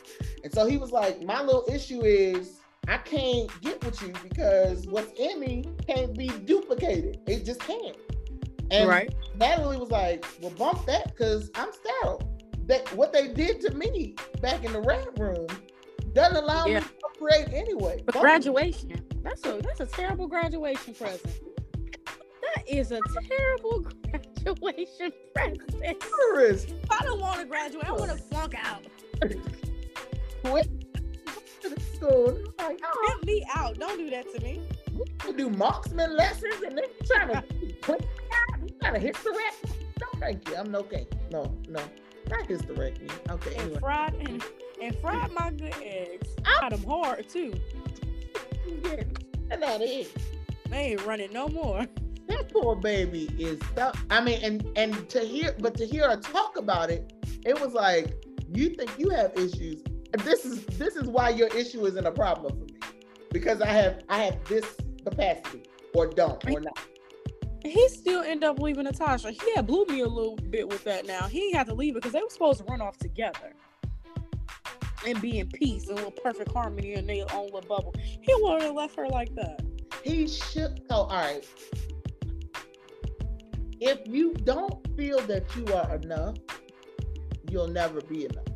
And 0.44 0.52
so 0.52 0.66
he 0.66 0.76
was 0.76 0.92
like, 0.92 1.22
my 1.22 1.42
little 1.42 1.64
issue 1.72 2.02
is 2.02 2.60
I 2.88 2.98
can't 2.98 3.48
get 3.60 3.84
with 3.84 4.00
you 4.02 4.12
because 4.22 4.86
what's 4.86 5.12
in 5.18 5.40
me 5.40 5.64
can't 5.86 6.16
be 6.16 6.28
duplicated. 6.28 7.20
It 7.26 7.44
just 7.44 7.60
can't. 7.60 7.96
And 8.70 8.88
right. 8.88 9.14
Natalie 9.36 9.78
was 9.78 9.90
like, 9.90 10.24
well, 10.40 10.50
bump 10.50 10.86
that 10.86 11.08
because 11.08 11.50
I'm 11.54 11.68
sterile. 11.72 12.28
That 12.66 12.86
what 12.94 13.12
they 13.12 13.28
did 13.28 13.60
to 13.62 13.74
me 13.74 14.14
back 14.40 14.64
in 14.64 14.72
the 14.72 14.80
Red 14.80 15.06
Room 15.18 15.46
doesn't 16.12 16.36
allow 16.36 16.66
yeah. 16.66 16.80
me 16.80 16.86
to 16.86 17.18
create 17.18 17.48
anyway. 17.52 18.02
But 18.04 18.14
graduation. 18.16 19.04
That's 19.22 19.44
a 19.46 19.60
that's 19.62 19.80
a 19.80 19.86
terrible 19.86 20.26
graduation 20.26 20.94
present. 20.94 21.34
That 22.55 22.68
is 22.68 22.92
a 22.92 23.00
terrible 23.28 23.86
graduation 24.11 25.12
present. 25.34 26.74
I 26.90 27.05
don't 27.05 27.20
want 27.20 27.40
to 27.40 27.46
graduate. 27.46 27.84
I 27.84 27.92
want 27.92 28.11
to 28.11 28.16
flunk 28.16 28.55
out. 28.55 28.84
What? 30.42 30.66
school. 32.03 32.38
Like, 32.59 32.80
ah. 32.82 32.90
oh. 32.94 33.07
Get 33.09 33.26
me 33.26 33.46
out. 33.55 33.78
Don't 33.78 33.98
do 33.98 34.11
that 34.11 34.32
to 34.34 34.42
me. 34.42 34.61
You 35.26 35.32
do 35.32 35.50
marksman 35.50 36.16
lessons 36.16 36.57
and 36.66 36.76
then 36.76 36.84
you 36.84 37.07
trying 37.07 37.28
to 37.28 37.42
put 37.80 38.00
you 38.00 38.68
trying 38.80 39.00
to 39.00 39.12
hysterect? 39.12 39.70
No, 40.00 40.07
thank 40.18 40.48
you. 40.48 40.57
I'm 40.57 40.70
no 40.70 40.80
okay. 40.80 41.07
No, 41.30 41.55
no. 41.68 41.80
Not 42.28 42.48
hysterect 42.48 43.00
me. 43.00 43.09
Okay. 43.30 43.55
And 43.55 43.62
anyway. 43.62 43.80
fried 43.80 44.14
and, 44.14 44.44
and 44.80 44.96
fried 44.96 45.32
my 45.32 45.50
good 45.50 45.74
eggs. 45.82 46.28
I 46.44 46.61
got 46.61 46.70
them 46.70 46.84
hard 46.84 47.28
too. 47.28 47.55
yeah, 48.84 49.03
that's. 49.48 50.09
They 50.68 50.78
ain't 50.78 51.05
running 51.05 51.32
no 51.32 51.48
more 51.48 51.86
that 52.28 52.52
poor 52.52 52.76
baby 52.76 53.28
is 53.38 53.58
stuck. 53.72 53.96
I 54.10 54.22
mean, 54.22 54.38
and 54.42 54.66
and 54.76 55.08
to 55.10 55.20
hear, 55.20 55.54
but 55.58 55.76
to 55.76 55.86
hear 55.86 56.08
her 56.08 56.16
talk 56.16 56.56
about 56.56 56.90
it, 56.90 57.12
it 57.44 57.60
was 57.60 57.72
like 57.72 58.14
you 58.54 58.70
think 58.70 58.90
you 58.98 59.10
have 59.10 59.32
issues. 59.36 59.82
This 60.24 60.44
is 60.44 60.64
this 60.78 60.96
is 60.96 61.08
why 61.08 61.30
your 61.30 61.48
issue 61.48 61.84
isn't 61.86 62.06
a 62.06 62.12
problem 62.12 62.58
for 62.58 62.64
me 62.64 62.78
because 63.30 63.60
I 63.60 63.68
have 63.68 64.02
I 64.08 64.24
have 64.24 64.44
this 64.44 64.76
capacity 65.04 65.64
or 65.94 66.06
don't 66.06 66.44
or 66.50 66.60
not. 66.60 66.78
He 67.64 67.88
still 67.88 68.22
end 68.22 68.42
up 68.42 68.58
leaving 68.58 68.84
Natasha. 68.84 69.30
He 69.30 69.54
had 69.54 69.66
blew 69.66 69.84
me 69.86 70.00
a 70.00 70.08
little 70.08 70.36
bit 70.36 70.68
with 70.68 70.82
that. 70.84 71.06
Now 71.06 71.28
he 71.28 71.52
had 71.52 71.66
to 71.68 71.74
leave 71.74 71.96
it 71.96 72.02
because 72.02 72.12
they 72.12 72.20
were 72.20 72.28
supposed 72.28 72.58
to 72.58 72.64
run 72.64 72.80
off 72.80 72.98
together 72.98 73.54
and 75.06 75.20
be 75.20 75.38
in 75.38 75.48
peace 75.48 75.88
and 75.88 75.98
with 75.98 76.16
perfect 76.22 76.52
harmony 76.52 76.94
in 76.94 77.06
their 77.06 77.24
own 77.32 77.46
little 77.46 77.60
bubble. 77.62 77.94
He 77.98 78.34
wouldn't 78.40 78.62
have 78.62 78.74
left 78.74 78.96
her 78.96 79.08
like 79.08 79.34
that. 79.36 79.60
He 80.02 80.26
should. 80.26 80.82
Oh, 80.90 81.02
all 81.02 81.08
right 81.08 81.46
if 83.82 84.06
you 84.06 84.32
don't 84.32 84.86
feel 84.96 85.18
that 85.22 85.44
you 85.56 85.66
are 85.74 85.96
enough, 85.96 86.36
you'll 87.50 87.66
never 87.66 88.00
be 88.00 88.26
enough. 88.26 88.46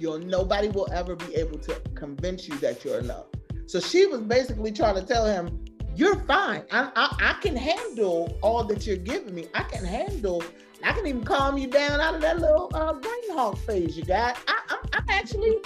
You'll 0.00 0.18
nobody 0.18 0.68
will 0.68 0.88
ever 0.92 1.14
be 1.14 1.36
able 1.36 1.58
to 1.60 1.80
convince 1.94 2.48
you 2.48 2.56
that 2.58 2.84
you're 2.84 2.98
enough. 2.98 3.26
So 3.66 3.78
she 3.78 4.06
was 4.06 4.20
basically 4.22 4.72
trying 4.72 4.96
to 4.96 5.02
tell 5.02 5.24
him, 5.26 5.64
"You're 5.94 6.20
fine. 6.24 6.64
I, 6.72 6.90
I, 6.96 7.16
I 7.30 7.32
can 7.40 7.54
handle 7.54 8.36
all 8.42 8.64
that 8.64 8.84
you're 8.84 8.96
giving 8.96 9.34
me. 9.34 9.46
I 9.54 9.62
can 9.62 9.84
handle. 9.84 10.42
I 10.82 10.92
can 10.92 11.06
even 11.06 11.24
calm 11.24 11.56
you 11.56 11.68
down 11.68 12.00
out 12.00 12.16
of 12.16 12.20
that 12.22 12.40
little 12.40 12.70
uh, 12.74 12.94
brain 12.94 13.30
hog 13.30 13.58
phase 13.58 13.96
you 13.96 14.04
got. 14.04 14.38
I, 14.48 14.58
I'm, 14.70 14.78
I'm 14.92 15.04
actually 15.08 15.56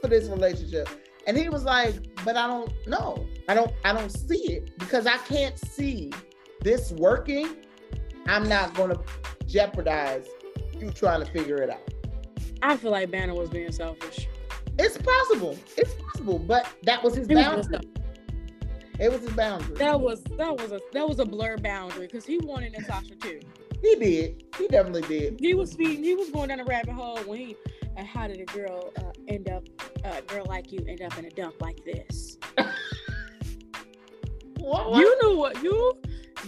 for 0.00 0.08
this 0.08 0.28
relationship." 0.28 0.88
And 1.26 1.36
he 1.36 1.50
was 1.50 1.64
like, 1.64 1.94
but 2.24 2.36
I 2.36 2.46
don't 2.46 2.72
know. 2.86 3.26
I 3.46 3.54
don't 3.54 3.70
I 3.84 3.92
don't 3.92 4.10
see 4.10 4.52
it 4.54 4.78
because 4.78 5.06
I 5.06 5.18
can't 5.18 5.58
see 5.58 6.10
this 6.62 6.92
working. 6.92 7.56
I'm 8.28 8.48
not 8.48 8.74
gonna 8.74 8.98
jeopardize 9.46 10.26
you 10.78 10.90
trying 10.90 11.24
to 11.24 11.30
figure 11.32 11.56
it 11.56 11.70
out. 11.70 11.80
I 12.62 12.76
feel 12.76 12.90
like 12.90 13.10
Banner 13.10 13.34
was 13.34 13.48
being 13.48 13.72
selfish. 13.72 14.28
It's 14.78 14.98
possible. 14.98 15.56
It's 15.76 15.94
possible, 15.94 16.38
but 16.38 16.68
that 16.84 17.02
was 17.02 17.16
his 17.16 17.26
boundary. 17.26 17.80
It 19.00 19.10
was 19.10 19.22
his 19.22 19.30
boundary. 19.32 19.76
That 19.76 20.00
was 20.00 20.22
that 20.36 20.56
was 20.56 20.72
a 20.72 20.80
that 20.92 21.08
was 21.08 21.18
a 21.18 21.24
blur 21.24 21.56
boundary 21.56 22.06
because 22.06 22.26
he 22.26 22.38
wanted 22.38 22.72
Natasha 22.72 23.14
too. 23.16 23.40
He 23.80 23.94
did. 23.96 24.44
He 24.58 24.66
definitely 24.68 25.02
did. 25.02 25.38
He 25.40 25.54
was 25.54 25.74
feeding. 25.74 26.02
He 26.04 26.14
was 26.14 26.30
going 26.30 26.48
down 26.48 26.60
a 26.60 26.64
rabbit 26.64 26.94
hole 26.94 27.18
when 27.20 27.38
he. 27.38 27.56
And 27.96 28.06
how 28.06 28.28
did 28.28 28.40
a 28.40 28.44
girl 28.44 28.92
uh, 28.98 29.12
end 29.26 29.48
up? 29.48 29.64
A 30.04 30.22
girl 30.22 30.44
like 30.46 30.70
you 30.70 30.84
end 30.86 31.02
up 31.02 31.16
in 31.18 31.24
a 31.24 31.30
dump 31.30 31.60
like 31.60 31.84
this? 31.84 32.38
What- 34.58 34.90
what? 34.90 34.98
You 35.00 35.18
knew 35.22 35.36
what 35.38 35.62
you 35.62 35.94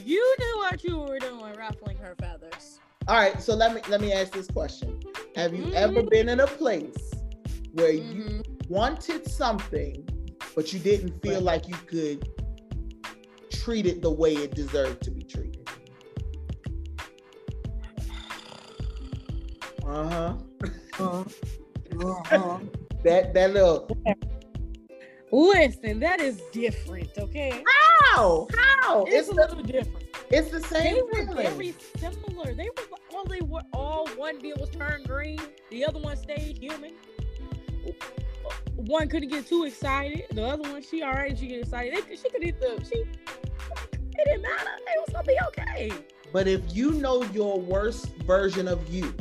you 0.04 0.36
knew 0.38 0.58
what 0.58 0.84
you 0.84 0.98
were 0.98 1.18
doing, 1.18 1.54
ruffling 1.56 1.96
her 1.98 2.14
feathers. 2.20 2.80
All 3.08 3.16
right, 3.16 3.40
so 3.40 3.54
let 3.54 3.74
me 3.74 3.80
let 3.88 4.00
me 4.00 4.12
ask 4.12 4.32
this 4.32 4.46
question. 4.46 5.00
Have 5.36 5.54
you 5.54 5.64
Mhm. 5.64 5.74
ever 5.74 6.02
been 6.02 6.28
in 6.28 6.40
a 6.40 6.46
place 6.46 7.10
where 7.72 7.92
you 7.92 8.24
Mhm. 8.24 8.68
wanted 8.68 9.28
something, 9.28 10.06
but 10.54 10.72
you 10.72 10.78
didn't 10.78 11.20
feel 11.22 11.40
like 11.40 11.66
you 11.68 11.76
could 11.86 12.28
treat 13.50 13.86
it 13.86 14.00
the 14.02 14.10
way 14.10 14.34
it 14.34 14.54
deserved 14.54 15.02
to 15.02 15.10
be 15.10 15.22
treated? 15.22 15.68
Uh-huh. 19.86 20.34
Uh-huh. 21.00 22.58
That 23.02 23.32
that 23.32 23.54
little 23.54 23.88
Listen, 25.32 26.00
that 26.00 26.20
is 26.20 26.40
different, 26.52 27.10
okay? 27.18 27.64
how? 28.02 28.48
How? 28.82 29.04
It's, 29.04 29.14
It's 29.14 29.28
a 29.28 29.34
the, 29.34 29.40
little 29.40 29.62
different. 29.62 30.06
it's 30.30 30.50
the 30.50 30.60
same. 30.60 31.06
They 31.12 31.18
same 31.18 31.28
were 31.28 31.34
very 31.34 31.74
similar. 31.98 32.54
They 32.54 32.68
were 32.68 32.96
all 33.14 33.24
they 33.24 33.40
were 33.40 33.62
all 33.72 34.08
one 34.10 34.38
deal 34.38 34.56
was 34.58 34.70
turned 34.70 35.06
green, 35.06 35.38
the 35.70 35.84
other 35.86 36.00
one 36.00 36.16
stayed 36.16 36.58
human. 36.58 36.92
One 38.74 39.08
couldn't 39.08 39.28
get 39.28 39.46
too 39.46 39.64
excited. 39.64 40.24
The 40.32 40.44
other 40.44 40.68
one, 40.68 40.82
she 40.82 41.02
alright, 41.02 41.38
she 41.38 41.46
get 41.46 41.60
excited. 41.60 42.04
They, 42.08 42.16
she 42.16 42.28
could 42.30 42.42
eat 42.42 42.58
the 42.60 42.82
she. 42.88 43.00
It 43.00 44.24
didn't 44.24 44.42
matter. 44.42 44.70
It 44.78 45.00
was 45.06 45.12
gonna 45.12 45.26
be 45.26 45.38
okay. 45.48 45.92
But 46.32 46.48
if 46.48 46.60
you 46.74 46.92
know 46.92 47.22
your 47.32 47.60
worst 47.60 48.06
version 48.26 48.66
of 48.68 48.88
you, 48.92 49.14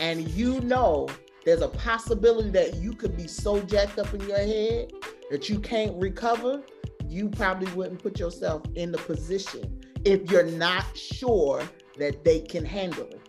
and 0.00 0.28
you 0.30 0.60
know 0.60 1.08
there's 1.44 1.62
a 1.62 1.68
possibility 1.68 2.50
that 2.50 2.76
you 2.76 2.92
could 2.92 3.16
be 3.16 3.26
so 3.26 3.60
jacked 3.60 3.98
up 3.98 4.12
in 4.14 4.20
your 4.28 4.38
head 4.38 4.92
that 5.30 5.48
you 5.48 5.58
can't 5.58 5.94
recover, 6.00 6.62
you 7.08 7.28
probably 7.28 7.70
wouldn't 7.72 8.02
put 8.02 8.18
yourself 8.18 8.62
in 8.74 8.92
the 8.92 8.98
position 8.98 9.80
if 10.04 10.30
you're 10.30 10.46
not 10.46 10.84
sure 10.96 11.62
that 11.98 12.24
they 12.24 12.40
can 12.40 12.64
handle 12.64 13.06
it. 13.06 13.20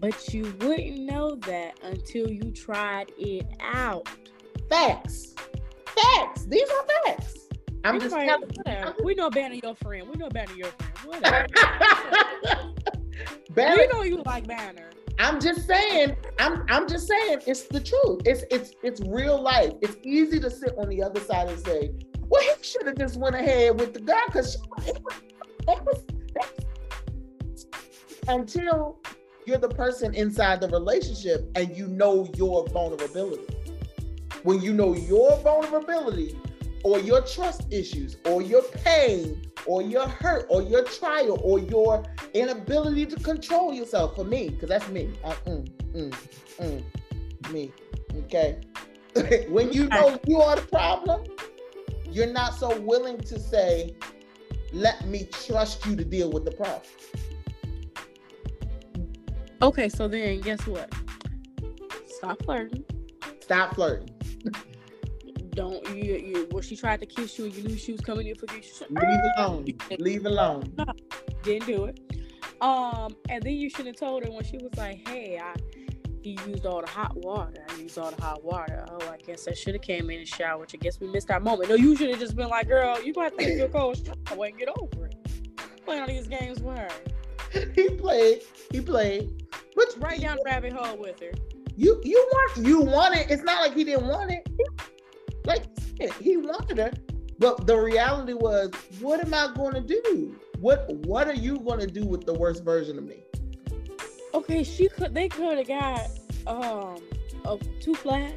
But 0.00 0.32
you 0.32 0.54
wouldn't 0.60 1.00
know 1.00 1.34
that 1.46 1.78
until 1.82 2.30
you 2.30 2.50
tried 2.52 3.12
it 3.18 3.46
out. 3.60 4.08
Facts. 4.68 5.34
Facts. 5.86 6.44
These 6.46 6.68
are 6.68 6.86
facts. 7.04 7.48
I'm 7.84 7.94
You 7.94 8.00
just 8.00 8.14
telling 8.14 8.48
whatever. 8.54 8.94
We 9.02 9.14
know 9.14 9.30
Banner 9.30 9.54
your 9.54 9.74
friend. 9.76 10.08
We 10.08 10.16
know 10.16 10.28
Banner 10.28 10.54
your 10.54 10.68
friend. 10.68 11.22
Whatever. 11.22 11.46
Barry, 13.50 13.86
we 13.86 13.92
know 13.92 14.02
you 14.02 14.22
like 14.24 14.46
Banner. 14.46 14.90
I'm 15.20 15.38
just 15.38 15.66
saying, 15.66 16.16
I'm 16.38 16.64
I'm 16.70 16.88
just 16.88 17.06
saying 17.06 17.40
it's 17.46 17.64
the 17.64 17.80
truth. 17.80 18.22
It's 18.24 18.44
it's 18.50 18.72
it's 18.82 19.02
real 19.02 19.40
life. 19.40 19.74
It's 19.82 19.96
easy 20.02 20.40
to 20.40 20.50
sit 20.50 20.72
on 20.78 20.88
the 20.88 21.02
other 21.02 21.20
side 21.20 21.48
and 21.48 21.60
say, 21.60 21.92
well, 22.28 22.42
he 22.42 22.62
should 22.62 22.86
have 22.86 22.96
just 22.96 23.18
went 23.18 23.36
ahead 23.36 23.78
with 23.78 23.92
the 23.92 24.00
guy 24.00 24.20
because 24.26 24.56
until 28.28 28.98
you're 29.44 29.58
the 29.58 29.68
person 29.68 30.14
inside 30.14 30.62
the 30.62 30.68
relationship 30.68 31.50
and 31.54 31.76
you 31.76 31.86
know 31.86 32.26
your 32.34 32.66
vulnerability. 32.68 33.54
When 34.42 34.62
you 34.62 34.72
know 34.72 34.94
your 34.94 35.36
vulnerability 35.40 36.38
or 36.84 36.98
your 36.98 37.20
trust 37.22 37.72
issues 37.72 38.16
or 38.24 38.42
your 38.42 38.62
pain 38.62 39.42
or 39.66 39.82
your 39.82 40.08
hurt 40.08 40.46
or 40.48 40.62
your 40.62 40.84
trial 40.84 41.38
or 41.42 41.58
your 41.58 42.04
inability 42.34 43.06
to 43.06 43.16
control 43.16 43.72
yourself 43.72 44.16
for 44.16 44.24
me, 44.24 44.50
because 44.50 44.68
that's 44.68 44.88
me. 44.88 45.10
I, 45.24 45.32
mm, 45.32 45.68
mm, 45.92 46.14
mm, 46.58 47.52
me. 47.52 47.72
Okay. 48.24 48.60
when 49.48 49.72
you 49.72 49.88
know 49.88 50.18
you 50.26 50.40
are 50.40 50.56
the 50.56 50.62
problem, 50.62 51.24
you're 52.10 52.32
not 52.32 52.54
so 52.54 52.78
willing 52.80 53.18
to 53.18 53.38
say, 53.38 53.94
let 54.72 55.06
me 55.06 55.28
trust 55.46 55.84
you 55.86 55.96
to 55.96 56.04
deal 56.04 56.30
with 56.30 56.44
the 56.44 56.52
problem. 56.52 56.82
Okay, 59.62 59.88
so 59.88 60.08
then 60.08 60.40
guess 60.40 60.66
what? 60.66 60.92
Stop 62.06 62.42
flirting. 62.44 62.84
Stop 63.40 63.74
flirting. 63.74 64.10
Don't 65.50 65.84
you 65.96 66.16
you 66.16 66.48
when 66.50 66.62
she 66.62 66.76
tried 66.76 67.00
to 67.00 67.06
kiss 67.06 67.38
you 67.38 67.46
and 67.46 67.54
you 67.54 67.62
knew 67.64 67.76
she 67.76 67.92
was 67.92 68.00
coming 68.00 68.26
in 68.26 68.34
for 68.34 68.46
you, 68.54 68.62
Leave 68.90 69.20
alone. 69.36 69.66
Leave 69.98 70.26
alone. 70.26 70.74
didn't 71.42 71.66
do 71.66 71.84
it. 71.84 72.00
Um, 72.60 73.16
and 73.28 73.42
then 73.42 73.54
you 73.54 73.70
should 73.70 73.86
have 73.86 73.96
told 73.96 74.24
her 74.24 74.30
when 74.30 74.44
she 74.44 74.58
was 74.58 74.74
like, 74.76 75.08
"Hey, 75.08 75.38
I 75.42 75.54
he 76.22 76.38
used 76.46 76.66
all 76.66 76.82
the 76.82 76.86
hot 76.86 77.16
water. 77.16 77.64
I 77.68 77.76
used 77.76 77.98
all 77.98 78.10
the 78.10 78.20
hot 78.22 78.44
water. 78.44 78.84
Oh, 78.90 79.08
I 79.08 79.16
guess 79.16 79.48
I 79.48 79.54
should 79.54 79.74
have 79.74 79.82
came 79.82 80.10
in 80.10 80.18
and 80.18 80.28
showered. 80.28 80.70
I 80.74 80.76
guess 80.76 81.00
we 81.00 81.06
missed 81.08 81.30
our 81.30 81.40
moment. 81.40 81.70
No, 81.70 81.76
you 81.76 81.96
should 81.96 82.10
have 82.10 82.18
just 82.18 82.36
been 82.36 82.48
like, 82.48 82.68
girl, 82.68 83.02
you 83.02 83.14
got 83.14 83.30
to 83.38 83.44
take 83.44 83.56
your 83.56 83.68
cold 83.68 83.96
shower 83.96 84.44
and 84.44 84.58
get 84.58 84.68
over 84.78 85.06
it. 85.06 85.14
Playing 85.84 86.02
all 86.02 86.08
these 86.08 86.28
games 86.28 86.60
with 86.60 86.76
her. 86.76 86.88
he 87.74 87.90
played. 87.90 88.42
He 88.70 88.80
played. 88.80 89.46
But 89.74 89.94
Right 89.98 90.20
down 90.20 90.36
the 90.36 90.42
rabbit 90.44 90.72
hole 90.72 90.96
with 90.98 91.20
her. 91.20 91.32
You 91.76 92.00
you 92.04 92.28
want 92.32 92.66
you 92.66 92.80
want 92.80 93.16
it. 93.16 93.30
It's 93.30 93.42
not 93.42 93.62
like 93.62 93.74
he 93.74 93.84
didn't 93.84 94.06
want 94.06 94.30
it. 94.30 94.46
Like 95.44 95.64
he 96.20 96.36
wanted 96.36 96.78
her. 96.78 96.92
But 97.38 97.66
the 97.66 97.76
reality 97.76 98.34
was, 98.34 98.70
what 99.00 99.24
am 99.24 99.32
I 99.32 99.50
going 99.54 99.72
to 99.74 99.80
do? 99.80 100.36
What 100.60 100.90
what 101.06 101.26
are 101.26 101.34
you 101.34 101.58
going 101.58 101.80
to 101.80 101.86
do 101.86 102.04
with 102.04 102.26
the 102.26 102.34
worst 102.34 102.64
version 102.64 102.98
of 102.98 103.04
me? 103.04 103.22
Okay, 104.34 104.62
she 104.62 104.88
could. 104.88 105.14
They 105.14 105.28
could 105.28 105.58
have 105.58 105.66
got 105.66 106.06
um 106.46 107.02
a 107.46 107.58
two 107.80 107.94
flat. 107.94 108.34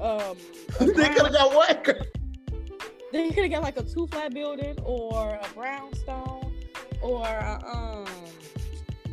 Um, 0.00 0.36
they 0.80 1.08
could 1.08 1.26
have 1.26 1.32
got 1.32 1.54
what? 1.54 1.84
They 3.12 3.30
could 3.30 3.44
have 3.44 3.50
got 3.52 3.62
like 3.62 3.78
a 3.78 3.84
two 3.84 4.08
flat 4.08 4.34
building 4.34 4.76
or 4.82 5.38
a 5.40 5.46
brownstone 5.54 6.52
or 7.00 7.24
a, 7.24 7.60
um. 7.64 8.06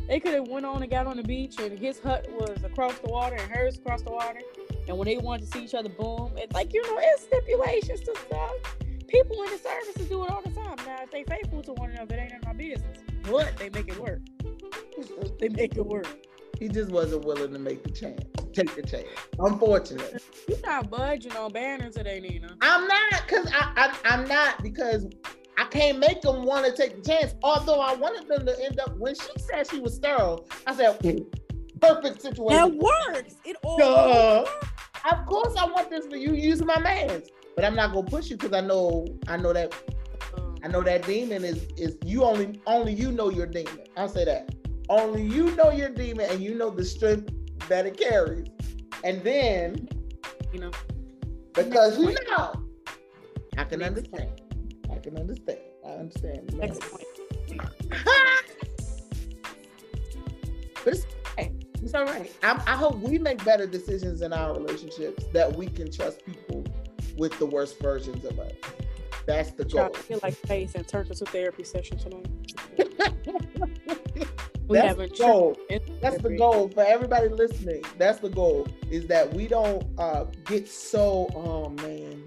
They 0.08 0.18
could 0.18 0.34
have 0.34 0.48
went 0.48 0.66
on 0.66 0.82
and 0.82 0.90
got 0.90 1.06
on 1.06 1.16
the 1.16 1.22
beach 1.22 1.60
and 1.60 1.78
his 1.78 2.00
hut 2.00 2.26
was 2.32 2.62
across 2.64 2.98
the 2.98 3.08
water 3.08 3.36
and 3.36 3.50
hers 3.50 3.78
across 3.78 4.02
the 4.02 4.10
water. 4.10 4.40
And 4.88 4.98
when 4.98 5.06
they 5.06 5.18
wanted 5.18 5.46
to 5.46 5.58
see 5.58 5.64
each 5.64 5.74
other, 5.74 5.88
boom! 5.88 6.32
It's 6.36 6.52
like 6.52 6.72
you 6.72 6.82
know, 6.82 6.98
it's 7.00 7.22
stipulations 7.22 8.00
to 8.00 8.14
stuff. 8.26 8.76
People 9.08 9.42
in 9.42 9.50
the 9.50 9.58
services 9.58 10.08
do 10.08 10.24
it 10.24 10.30
all 10.30 10.42
the 10.42 10.50
time. 10.50 10.76
Now, 10.86 11.02
if 11.02 11.10
they 11.10 11.22
faithful 11.24 11.62
to 11.62 11.72
one 11.74 11.90
another, 11.90 12.14
it 12.14 12.20
ain't 12.20 12.32
none 12.32 12.40
of 12.40 12.46
my 12.46 12.52
business. 12.54 12.98
But 13.24 13.56
they 13.58 13.68
make 13.70 13.88
it 13.88 13.98
work. 14.00 14.20
They 15.40 15.48
make 15.48 15.76
it 15.76 15.84
work. 15.84 16.06
He 16.58 16.68
just 16.68 16.90
wasn't 16.90 17.24
willing 17.24 17.52
to 17.52 17.58
make 17.58 17.82
the 17.82 17.90
chance, 17.90 18.22
take 18.52 18.72
the 18.76 18.82
chance. 18.82 19.08
Unfortunately, 19.40 20.20
You're 20.48 20.58
not 20.64 20.88
budging 20.88 21.32
on 21.32 21.50
Banner 21.50 21.90
today, 21.90 22.20
Nina. 22.20 22.56
I'm 22.60 22.86
not 22.86 23.22
because 23.26 23.48
I, 23.52 23.72
I 23.76 24.14
I'm 24.14 24.28
not 24.28 24.62
because 24.62 25.06
I 25.58 25.64
can't 25.64 25.98
make 25.98 26.22
them 26.22 26.44
want 26.44 26.66
to 26.66 26.72
take 26.72 27.02
the 27.02 27.10
chance. 27.10 27.34
Although 27.42 27.80
I 27.80 27.94
wanted 27.94 28.28
them 28.28 28.46
to 28.46 28.64
end 28.64 28.78
up 28.78 28.96
when 28.96 29.14
she 29.14 29.30
said 29.38 29.68
she 29.68 29.80
was 29.80 29.96
sterile, 29.96 30.46
I 30.66 30.76
said 30.76 31.00
mm. 31.00 31.26
perfect 31.80 32.22
situation. 32.22 32.78
That 32.78 33.12
works. 33.12 33.34
It 33.44 33.56
all. 33.64 33.78
Duh. 33.78 34.44
Of 35.10 35.26
course, 35.26 35.54
I 35.56 35.66
want 35.66 35.90
this 35.90 36.06
for 36.06 36.16
you 36.16 36.34
using 36.34 36.66
my 36.66 36.78
man's, 36.78 37.28
but 37.56 37.64
I'm 37.64 37.74
not 37.74 37.92
gonna 37.92 38.08
push 38.08 38.30
you 38.30 38.36
because 38.36 38.52
I 38.52 38.60
know 38.60 39.06
I 39.26 39.36
know 39.36 39.52
that 39.52 39.74
I 40.62 40.68
know 40.68 40.82
that 40.82 41.06
demon 41.06 41.44
is 41.44 41.66
is 41.76 41.96
you 42.04 42.24
only 42.24 42.60
only 42.66 42.92
you 42.92 43.10
know 43.10 43.30
your 43.30 43.46
demon. 43.46 43.86
I'll 43.96 44.08
say 44.08 44.24
that. 44.24 44.54
Only 44.88 45.22
you 45.22 45.50
know 45.56 45.70
your 45.70 45.88
demon 45.88 46.26
and 46.30 46.40
you 46.40 46.54
know 46.54 46.70
the 46.70 46.84
strength 46.84 47.32
that 47.68 47.86
it 47.86 47.96
carries. 47.96 48.46
And 49.02 49.22
then 49.22 49.88
you 50.52 50.60
know. 50.60 50.70
because 51.54 51.98
you 51.98 52.14
know, 52.30 52.52
I 53.56 53.64
can 53.64 53.82
understand. 53.82 54.40
I 54.90 54.98
can 54.98 55.18
understand. 55.18 55.58
I 55.84 55.88
understand. 55.90 56.54
Next 56.54 56.80
point. 56.80 57.04
but 60.84 61.06
it's 61.82 61.94
all 61.94 62.04
right. 62.04 62.32
I, 62.42 62.62
I 62.66 62.76
hope 62.76 62.98
we 62.98 63.18
make 63.18 63.44
better 63.44 63.66
decisions 63.66 64.22
in 64.22 64.32
our 64.32 64.54
relationships 64.54 65.24
that 65.32 65.54
we 65.54 65.66
can 65.66 65.90
trust 65.90 66.24
people 66.24 66.64
with 67.16 67.38
the 67.38 67.46
worst 67.46 67.78
versions 67.80 68.24
of 68.24 68.38
us. 68.38 68.52
That's 69.26 69.52
the 69.52 69.64
goal. 69.64 69.90
to 69.90 69.98
feel 70.00 70.20
like 70.22 70.34
face 70.34 70.74
and 70.74 70.86
turn 70.86 71.06
into 71.06 71.24
therapy 71.26 71.64
session 71.64 71.98
tonight. 71.98 72.26
We 74.68 74.78
That's 74.78 74.96
the 74.96 75.08
goal. 75.08 75.56
That's 76.00 76.22
the 76.22 76.36
goal 76.36 76.68
for 76.68 76.82
everybody 76.82 77.28
listening. 77.28 77.84
That's 77.98 78.20
the 78.20 78.30
goal 78.30 78.66
is 78.90 79.06
that 79.08 79.32
we 79.34 79.46
don't 79.46 79.84
uh, 79.98 80.24
get 80.46 80.68
so, 80.68 81.28
oh 81.34 81.68
man, 81.68 82.24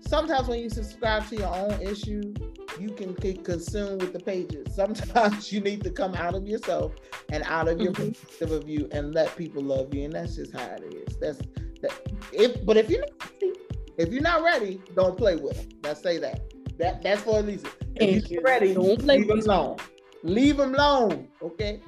sometimes 0.00 0.48
when 0.48 0.60
you 0.60 0.70
subscribe 0.70 1.28
to 1.28 1.36
your 1.36 1.54
own 1.54 1.80
issue, 1.82 2.32
you 2.80 2.90
can 2.90 3.14
get 3.14 3.44
consumed 3.44 4.02
with 4.02 4.12
the 4.12 4.20
pages. 4.20 4.74
Sometimes 4.74 5.52
you 5.52 5.60
need 5.60 5.82
to 5.84 5.90
come 5.90 6.14
out 6.14 6.34
of 6.34 6.46
yourself 6.46 6.94
and 7.30 7.42
out 7.44 7.68
of 7.68 7.80
your 7.80 7.92
mm-hmm. 7.92 8.10
perspective 8.10 8.52
of 8.52 8.68
you 8.68 8.88
and 8.92 9.14
let 9.14 9.36
people 9.36 9.62
love 9.62 9.94
you. 9.94 10.04
And 10.04 10.12
that's 10.12 10.36
just 10.36 10.52
how 10.52 10.66
it 10.66 10.94
is. 10.94 11.16
That's 11.16 11.38
that 11.82 11.92
if 12.32 12.64
but 12.64 12.76
if 12.76 12.90
you're 12.90 13.00
not 13.00 13.30
ready, 13.30 13.52
if 13.98 14.12
you're 14.12 14.22
not 14.22 14.42
ready, 14.42 14.80
don't 14.94 15.16
play 15.16 15.36
with 15.36 15.56
them. 15.56 15.68
Let's 15.82 16.02
say 16.02 16.18
that. 16.18 16.40
That 16.78 17.02
that's 17.02 17.22
for 17.22 17.40
Elisa. 17.40 17.68
If 17.96 18.30
you're 18.30 18.42
ready, 18.42 18.74
don't 18.74 19.00
play 19.00 19.18
leave 19.18 19.28
them 19.28 19.40
alone. 19.40 19.76
Leave 20.22 20.56
them 20.56 20.74
alone. 20.74 21.28
Okay? 21.42 21.80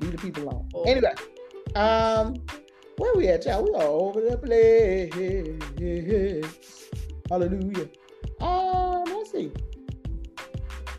Leave 0.00 0.12
the 0.12 0.18
people 0.18 0.44
alone. 0.44 0.68
Oh. 0.74 0.82
Anyway, 0.84 1.12
um, 1.74 2.34
where 2.98 3.14
we 3.14 3.28
at, 3.28 3.44
y'all? 3.44 3.64
We 3.64 3.70
all 3.70 4.08
over 4.08 4.20
the 4.20 4.38
place. 4.38 5.12
Hallelujah. 7.28 7.88
Um, 8.40 9.04
let's 9.04 9.32
see. 9.32 9.50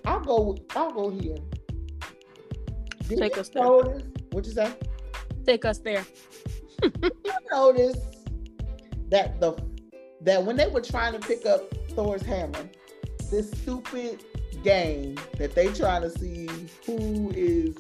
I'll 0.05 0.19
go. 0.19 0.57
I'll 0.75 0.91
go 0.91 1.09
here. 1.09 1.37
Did 3.07 3.19
Take 3.19 3.37
us 3.37 3.53
notice, 3.53 4.03
there. 4.03 4.11
What 4.31 4.45
you 4.45 4.51
say? 4.51 4.73
Take 5.45 5.65
us 5.65 5.79
there. 5.79 6.05
you 6.81 7.11
notice 7.51 7.97
that 9.09 9.39
the 9.39 9.53
that 10.21 10.43
when 10.43 10.55
they 10.55 10.67
were 10.67 10.81
trying 10.81 11.13
to 11.13 11.19
pick 11.19 11.45
up 11.45 11.73
Thor's 11.91 12.21
hammer, 12.21 12.69
this 13.29 13.51
stupid 13.51 14.23
game 14.63 15.17
that 15.37 15.53
they 15.53 15.67
trying 15.73 16.01
to 16.01 16.09
see 16.09 16.47
who 16.85 17.31
is 17.35 17.75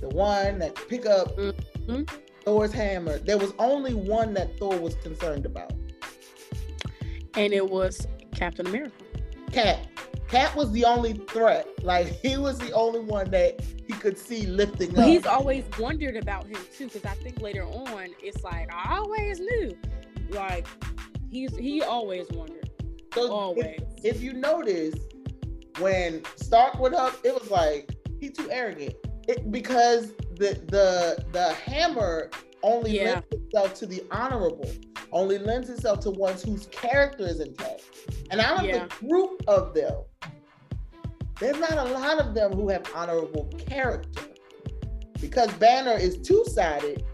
the 0.00 0.08
one 0.10 0.58
that 0.60 0.76
pick 0.88 1.06
up 1.06 1.36
mm-hmm. 1.36 2.02
Thor's 2.44 2.72
hammer. 2.72 3.18
There 3.18 3.38
was 3.38 3.52
only 3.58 3.94
one 3.94 4.34
that 4.34 4.56
Thor 4.58 4.78
was 4.78 4.94
concerned 4.96 5.46
about. 5.46 5.72
And 7.34 7.52
it 7.52 7.68
was 7.68 8.06
Captain 8.34 8.66
America. 8.66 8.92
Cap. 9.52 9.86
Cap 10.30 10.54
was 10.54 10.70
the 10.70 10.84
only 10.84 11.14
threat. 11.14 11.66
Like 11.82 12.06
he 12.22 12.36
was 12.36 12.58
the 12.58 12.72
only 12.72 13.00
one 13.00 13.30
that 13.30 13.60
he 13.86 13.92
could 13.94 14.16
see 14.16 14.46
lifting 14.46 14.96
up. 14.96 15.04
He's 15.04 15.26
always 15.26 15.64
wondered 15.78 16.16
about 16.16 16.46
him 16.46 16.60
too, 16.76 16.86
because 16.86 17.04
I 17.04 17.14
think 17.14 17.40
later 17.40 17.64
on 17.64 18.08
it's 18.22 18.44
like 18.44 18.72
I 18.72 18.96
always 18.96 19.40
knew. 19.40 19.76
Like 20.30 20.66
he's 21.30 21.56
he 21.56 21.82
always 21.82 22.28
wondered. 22.30 22.70
So 23.12 23.32
always. 23.32 23.80
If, 24.04 24.16
if 24.16 24.22
you 24.22 24.32
notice, 24.32 24.94
when 25.80 26.22
Stark 26.36 26.78
went 26.78 26.94
up, 26.94 27.18
it 27.24 27.34
was 27.34 27.50
like 27.50 27.90
he 28.20 28.30
too 28.30 28.48
arrogant. 28.52 28.94
It, 29.26 29.50
because 29.50 30.12
the 30.36 30.60
the 30.68 31.24
the 31.32 31.54
hammer 31.54 32.30
only 32.62 32.98
yeah. 32.98 33.14
lends 33.14 33.26
itself 33.32 33.74
to 33.74 33.86
the 33.86 34.04
honorable, 34.12 34.70
only 35.10 35.38
lends 35.38 35.68
itself 35.70 35.98
to 36.00 36.10
ones 36.10 36.44
whose 36.44 36.66
character 36.66 37.26
is 37.26 37.40
intact. 37.40 37.82
And 38.30 38.40
out 38.40 38.60
of 38.60 38.66
yeah. 38.66 38.86
the 38.86 39.06
group 39.06 39.42
of 39.48 39.74
them, 39.74 40.04
there's 41.40 41.58
not 41.58 41.72
a 41.72 41.84
lot 41.92 42.18
of 42.18 42.34
them 42.34 42.52
who 42.52 42.68
have 42.68 42.88
honorable 42.94 43.44
character. 43.58 44.22
Because 45.20 45.52
Banner 45.54 45.92
is 45.92 46.18
two-sided, 46.18 47.04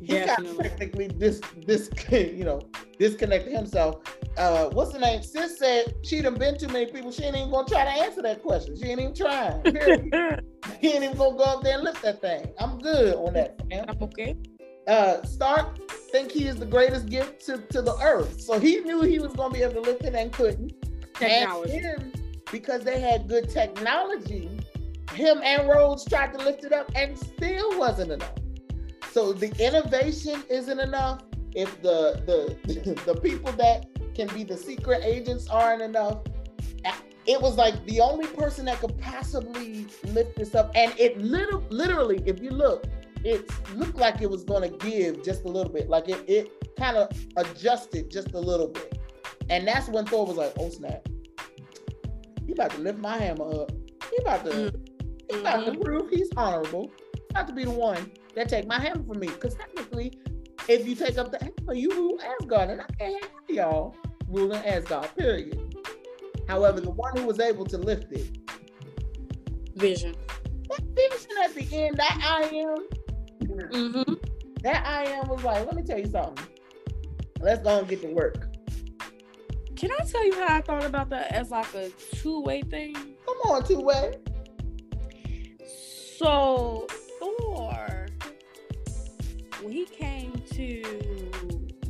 he 0.00 0.20
got 0.20 0.42
technically 0.60 1.08
this 1.08 1.40
this 1.66 1.90
you 2.10 2.44
know 2.44 2.60
disconnected 2.98 3.52
himself. 3.52 3.96
Uh, 4.36 4.70
what's 4.70 4.92
the 4.92 4.98
name? 4.98 5.22
Sis 5.22 5.58
said 5.58 5.94
she 6.02 6.20
done 6.20 6.34
been 6.34 6.58
too 6.58 6.68
many 6.68 6.90
people. 6.90 7.12
She 7.12 7.24
ain't 7.24 7.36
even 7.36 7.50
gonna 7.50 7.68
try 7.68 7.84
to 7.84 7.90
answer 7.90 8.22
that 8.22 8.42
question. 8.42 8.76
She 8.76 8.86
ain't 8.86 9.00
even 9.00 9.14
trying. 9.14 9.62
he 10.80 10.88
ain't 10.88 11.04
even 11.04 11.16
gonna 11.16 11.36
go 11.36 11.44
up 11.44 11.62
there 11.62 11.74
and 11.74 11.84
lift 11.84 12.02
that 12.02 12.20
thing. 12.20 12.52
I'm 12.58 12.78
good 12.78 13.14
on 13.16 13.34
that. 13.34 13.66
Man. 13.68 13.84
I'm 13.88 14.02
okay. 14.02 14.36
Uh, 14.86 15.22
Stark 15.24 15.78
think 16.10 16.32
he 16.32 16.46
is 16.46 16.56
the 16.56 16.66
greatest 16.66 17.06
gift 17.08 17.44
to, 17.46 17.58
to 17.58 17.82
the 17.82 17.96
earth, 18.02 18.40
so 18.40 18.58
he 18.58 18.80
knew 18.80 19.02
he 19.02 19.18
was 19.18 19.32
gonna 19.34 19.52
be 19.52 19.62
able 19.62 19.74
to 19.74 19.80
lift 19.80 20.04
it 20.04 20.14
and 20.14 20.32
couldn't. 20.32 20.72
Technology. 21.14 21.76
And 21.76 22.02
him, 22.02 22.12
because 22.52 22.82
they 22.84 23.00
had 23.00 23.28
good 23.28 23.48
technology, 23.48 24.50
him 25.12 25.40
and 25.42 25.68
Rhodes 25.68 26.04
tried 26.04 26.32
to 26.32 26.38
lift 26.38 26.64
it 26.64 26.72
up 26.72 26.90
and 26.94 27.18
still 27.18 27.78
wasn't 27.78 28.12
enough. 28.12 28.32
So 29.10 29.32
the 29.32 29.48
innovation 29.64 30.42
isn't 30.48 30.78
enough. 30.78 31.22
If 31.54 31.82
the 31.82 32.22
the 32.26 33.02
the 33.06 33.20
people 33.20 33.52
that 33.52 33.86
can 34.14 34.28
be 34.28 34.44
the 34.44 34.56
secret 34.56 35.02
agents 35.04 35.48
aren't 35.48 35.82
enough, 35.82 36.20
it 37.26 37.40
was 37.40 37.56
like 37.56 37.84
the 37.86 38.00
only 38.00 38.26
person 38.26 38.64
that 38.66 38.80
could 38.80 38.96
possibly 38.98 39.86
lift 40.04 40.36
this 40.36 40.54
up. 40.54 40.72
And 40.74 40.92
it 40.98 41.18
literally, 41.18 41.66
literally, 41.70 42.22
if 42.26 42.40
you 42.40 42.50
look, 42.50 42.86
it 43.24 43.48
looked 43.74 43.96
like 43.96 44.22
it 44.22 44.30
was 44.30 44.44
going 44.44 44.70
to 44.70 44.76
give 44.78 45.22
just 45.22 45.44
a 45.44 45.48
little 45.48 45.72
bit. 45.72 45.88
Like 45.88 46.08
it, 46.08 46.24
it 46.28 46.76
kind 46.76 46.96
of 46.96 47.10
adjusted 47.36 48.10
just 48.10 48.32
a 48.32 48.40
little 48.40 48.68
bit. 48.68 48.98
And 49.50 49.66
that's 49.66 49.88
when 49.88 50.06
Thor 50.06 50.26
was 50.26 50.36
like, 50.36 50.52
"Oh 50.58 50.70
snap! 50.70 51.08
He 52.50 52.54
about 52.54 52.72
to 52.72 52.78
lift 52.78 52.98
my 52.98 53.16
hammer 53.16 53.62
up. 53.62 53.70
He 54.10 54.16
about 54.22 54.44
to, 54.44 54.50
mm-hmm. 54.50 54.76
he 55.30 55.38
about 55.38 55.64
to 55.66 55.70
mm-hmm. 55.70 55.82
prove 55.82 56.10
he's 56.10 56.28
honorable. 56.36 56.90
He 57.14 57.20
about 57.30 57.46
to 57.46 57.54
be 57.54 57.62
the 57.62 57.70
one 57.70 58.10
that 58.34 58.48
take 58.48 58.66
my 58.66 58.80
hammer 58.80 59.04
from 59.04 59.20
me. 59.20 59.28
Because 59.28 59.54
technically, 59.54 60.18
if 60.68 60.84
you 60.84 60.96
take 60.96 61.16
up 61.16 61.30
the 61.30 61.38
hammer, 61.38 61.74
you 61.74 61.90
rule 61.90 62.18
Asgard, 62.20 62.70
and 62.70 62.80
I 62.80 62.86
can't 62.98 63.22
have 63.22 63.32
y'all 63.48 63.94
ruling 64.26 64.58
Asgard. 64.66 65.14
Period. 65.16 65.76
However, 66.48 66.80
the 66.80 66.90
one 66.90 67.16
who 67.16 67.24
was 67.24 67.38
able 67.38 67.66
to 67.66 67.78
lift 67.78 68.10
it, 68.10 68.36
Vision. 69.76 70.16
That 70.70 70.82
Vision 70.96 71.30
at 71.44 71.54
the 71.54 71.68
end, 71.72 71.98
that 71.98 72.18
I 72.20 72.52
am. 72.52 72.88
Mm-hmm. 73.44 74.14
That 74.64 74.84
I 74.84 75.04
am 75.04 75.28
was 75.28 75.44
like, 75.44 75.64
let 75.66 75.76
me 75.76 75.84
tell 75.84 76.00
you 76.00 76.10
something. 76.10 76.44
Let's 77.38 77.62
go 77.62 77.78
and 77.78 77.86
get 77.86 78.02
to 78.02 78.08
work. 78.08 78.49
Can 79.80 79.90
I 79.98 80.04
tell 80.04 80.26
you 80.26 80.34
how 80.34 80.56
I 80.56 80.60
thought 80.60 80.84
about 80.84 81.08
that 81.08 81.32
as 81.32 81.50
like 81.50 81.72
a 81.74 81.88
two 82.16 82.42
way 82.42 82.60
thing? 82.60 82.92
Come 83.24 83.36
on, 83.46 83.64
two 83.64 83.80
way. 83.80 84.12
So 86.18 86.86
Thor, 87.18 88.06
when 89.62 89.72
he 89.72 89.86
came 89.86 90.34
to 90.52 91.30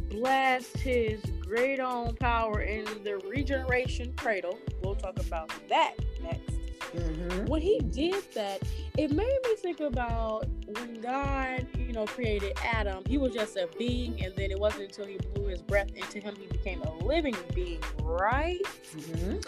blast 0.09 0.77
his 0.77 1.21
great 1.41 1.81
own 1.81 2.15
power 2.15 2.61
in 2.61 2.85
the 3.03 3.17
regeneration 3.29 4.13
cradle, 4.17 4.57
we'll 4.85 4.95
talk 4.95 5.19
about 5.19 5.53
that 5.69 5.95
next. 6.23 6.60
Mm-hmm. 6.95 7.47
When 7.47 7.61
he 7.61 7.79
did 7.79 8.23
that, 8.35 8.63
it 8.99 9.11
made 9.11 9.39
me 9.45 9.57
think 9.57 9.81
about 9.81 10.47
when 10.67 11.01
God, 11.01 11.67
you 11.79 11.93
know, 11.93 12.07
created 12.07 12.53
Adam. 12.65 13.05
He 13.07 13.19
was 13.19 13.33
just 13.33 13.57
a 13.57 13.69
being, 13.79 14.23
and 14.25 14.35
then 14.35 14.51
it 14.51 14.59
wasn't 14.59 14.85
until 14.85 15.07
he 15.07 15.19
blew 15.35 15.47
his 15.47 15.63
breath 15.63 15.91
into 15.95 16.21
him 16.21 16.35
he 16.37 16.47
became 16.47 16.83
a 16.83 16.93
living 17.05 17.37
being, 17.55 17.83
right? 18.03 18.61
Mm-hmm. 18.97 19.39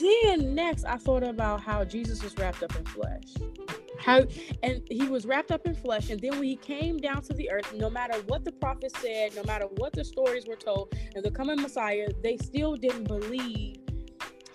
Then 0.00 0.54
next, 0.54 0.84
I 0.84 0.96
thought 0.96 1.22
about 1.22 1.60
how 1.60 1.84
Jesus 1.84 2.22
was 2.22 2.36
wrapped 2.36 2.62
up 2.62 2.74
in 2.76 2.84
flesh. 2.84 3.22
How 3.98 4.24
and 4.62 4.82
he 4.90 5.08
was 5.08 5.26
wrapped 5.26 5.50
up 5.50 5.66
in 5.66 5.74
flesh, 5.74 6.10
and 6.10 6.20
then 6.20 6.32
when 6.32 6.44
he 6.44 6.56
came 6.56 6.98
down 6.98 7.22
to 7.22 7.32
the 7.32 7.50
earth, 7.50 7.72
no 7.74 7.90
matter 7.90 8.18
what 8.26 8.44
the 8.44 8.52
prophets 8.52 8.98
said, 9.00 9.34
no 9.34 9.42
matter 9.44 9.66
what 9.76 9.92
the 9.92 10.04
stories 10.04 10.46
were 10.46 10.56
told, 10.56 10.94
and 11.14 11.24
the 11.24 11.30
coming 11.30 11.60
Messiah, 11.60 12.08
they 12.22 12.36
still 12.36 12.76
didn't 12.76 13.04
believe 13.04 13.76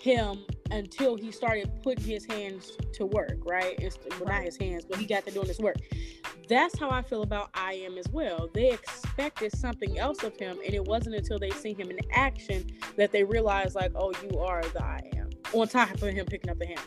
him 0.04 0.44
until 0.70 1.16
he 1.16 1.32
started 1.32 1.70
putting 1.82 2.04
his 2.04 2.26
hands 2.26 2.72
to 2.92 3.06
work, 3.06 3.38
right? 3.46 3.74
It's, 3.78 3.98
well, 4.20 4.28
not 4.28 4.42
his 4.42 4.56
hands, 4.56 4.84
but 4.84 4.98
he 4.98 5.06
got 5.06 5.24
to 5.24 5.32
doing 5.32 5.46
his 5.46 5.58
work. 5.58 5.76
That's 6.46 6.78
how 6.78 6.90
I 6.90 7.00
feel 7.00 7.22
about 7.22 7.48
I 7.54 7.72
am 7.74 7.96
as 7.96 8.06
well. 8.10 8.50
They 8.52 8.70
expected 8.70 9.56
something 9.56 9.98
else 9.98 10.22
of 10.22 10.36
him, 10.36 10.58
and 10.64 10.74
it 10.74 10.84
wasn't 10.84 11.16
until 11.16 11.38
they 11.38 11.50
see 11.50 11.72
him 11.72 11.90
in 11.90 11.98
action 12.12 12.70
that 12.96 13.12
they 13.12 13.24
realized, 13.24 13.74
like, 13.74 13.92
oh, 13.94 14.12
you 14.22 14.38
are 14.40 14.62
the 14.62 14.84
I 14.84 15.00
am. 15.16 15.30
On 15.54 15.66
top 15.66 15.94
of 15.94 16.00
him 16.02 16.26
picking 16.26 16.50
up 16.50 16.58
the 16.58 16.66
hammer. 16.66 16.82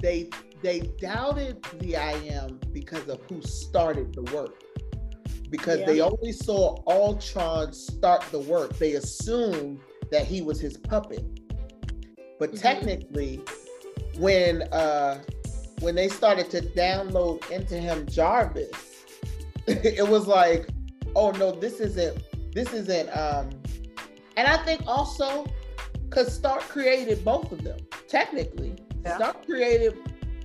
They 0.00 0.28
they 0.62 0.80
doubted 1.00 1.62
the 1.78 1.96
I 1.96 2.12
am 2.12 2.60
because 2.72 3.08
of 3.08 3.20
who 3.28 3.40
started 3.42 4.12
the 4.12 4.22
work. 4.34 4.62
Because 5.50 5.80
yeah. 5.80 5.86
they 5.86 6.00
only 6.00 6.32
saw 6.32 6.76
Ultron 6.86 7.72
start 7.72 8.22
the 8.30 8.40
work. 8.40 8.76
They 8.76 8.94
assumed 8.94 9.80
that 10.10 10.26
he 10.26 10.42
was 10.42 10.60
his 10.60 10.76
puppet 10.76 11.24
but 12.38 12.50
mm-hmm. 12.50 12.58
technically, 12.58 13.40
when 14.18 14.62
uh 14.72 15.20
when 15.80 15.94
they 15.94 16.08
started 16.08 16.50
to 16.50 16.60
download 16.60 17.48
into 17.50 17.76
him 17.76 18.06
Jarvis, 18.06 19.04
it 19.66 20.06
was 20.08 20.26
like, 20.26 20.68
oh 21.14 21.30
no, 21.32 21.52
this 21.52 21.80
isn't 21.80 22.22
this 22.54 22.72
isn't 22.72 23.08
um 23.16 23.50
and 24.36 24.46
I 24.46 24.56
think 24.64 24.82
also 24.86 25.46
because 26.08 26.34
Stark 26.34 26.62
created 26.62 27.24
both 27.24 27.52
of 27.52 27.62
them, 27.62 27.78
technically. 28.08 28.76
Yeah. 29.04 29.16
Stark 29.16 29.46
created 29.46 29.96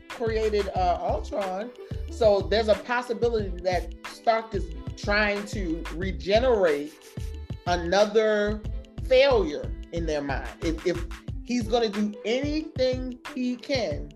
created 0.10 0.70
uh 0.76 0.98
Ultron. 1.02 1.72
So 2.10 2.42
there's 2.42 2.68
a 2.68 2.76
possibility 2.76 3.50
that 3.64 3.94
Stark 4.08 4.54
is 4.54 4.66
trying 4.98 5.46
to 5.48 5.84
regenerate 5.96 6.94
another 7.66 8.62
failure 9.08 9.72
in 9.92 10.06
their 10.06 10.22
mind. 10.22 10.48
If, 10.62 10.86
if 10.86 11.06
he's 11.44 11.68
going 11.68 11.92
to 11.92 12.02
do 12.02 12.18
anything 12.26 13.20
he 13.36 13.56
can 13.56 14.10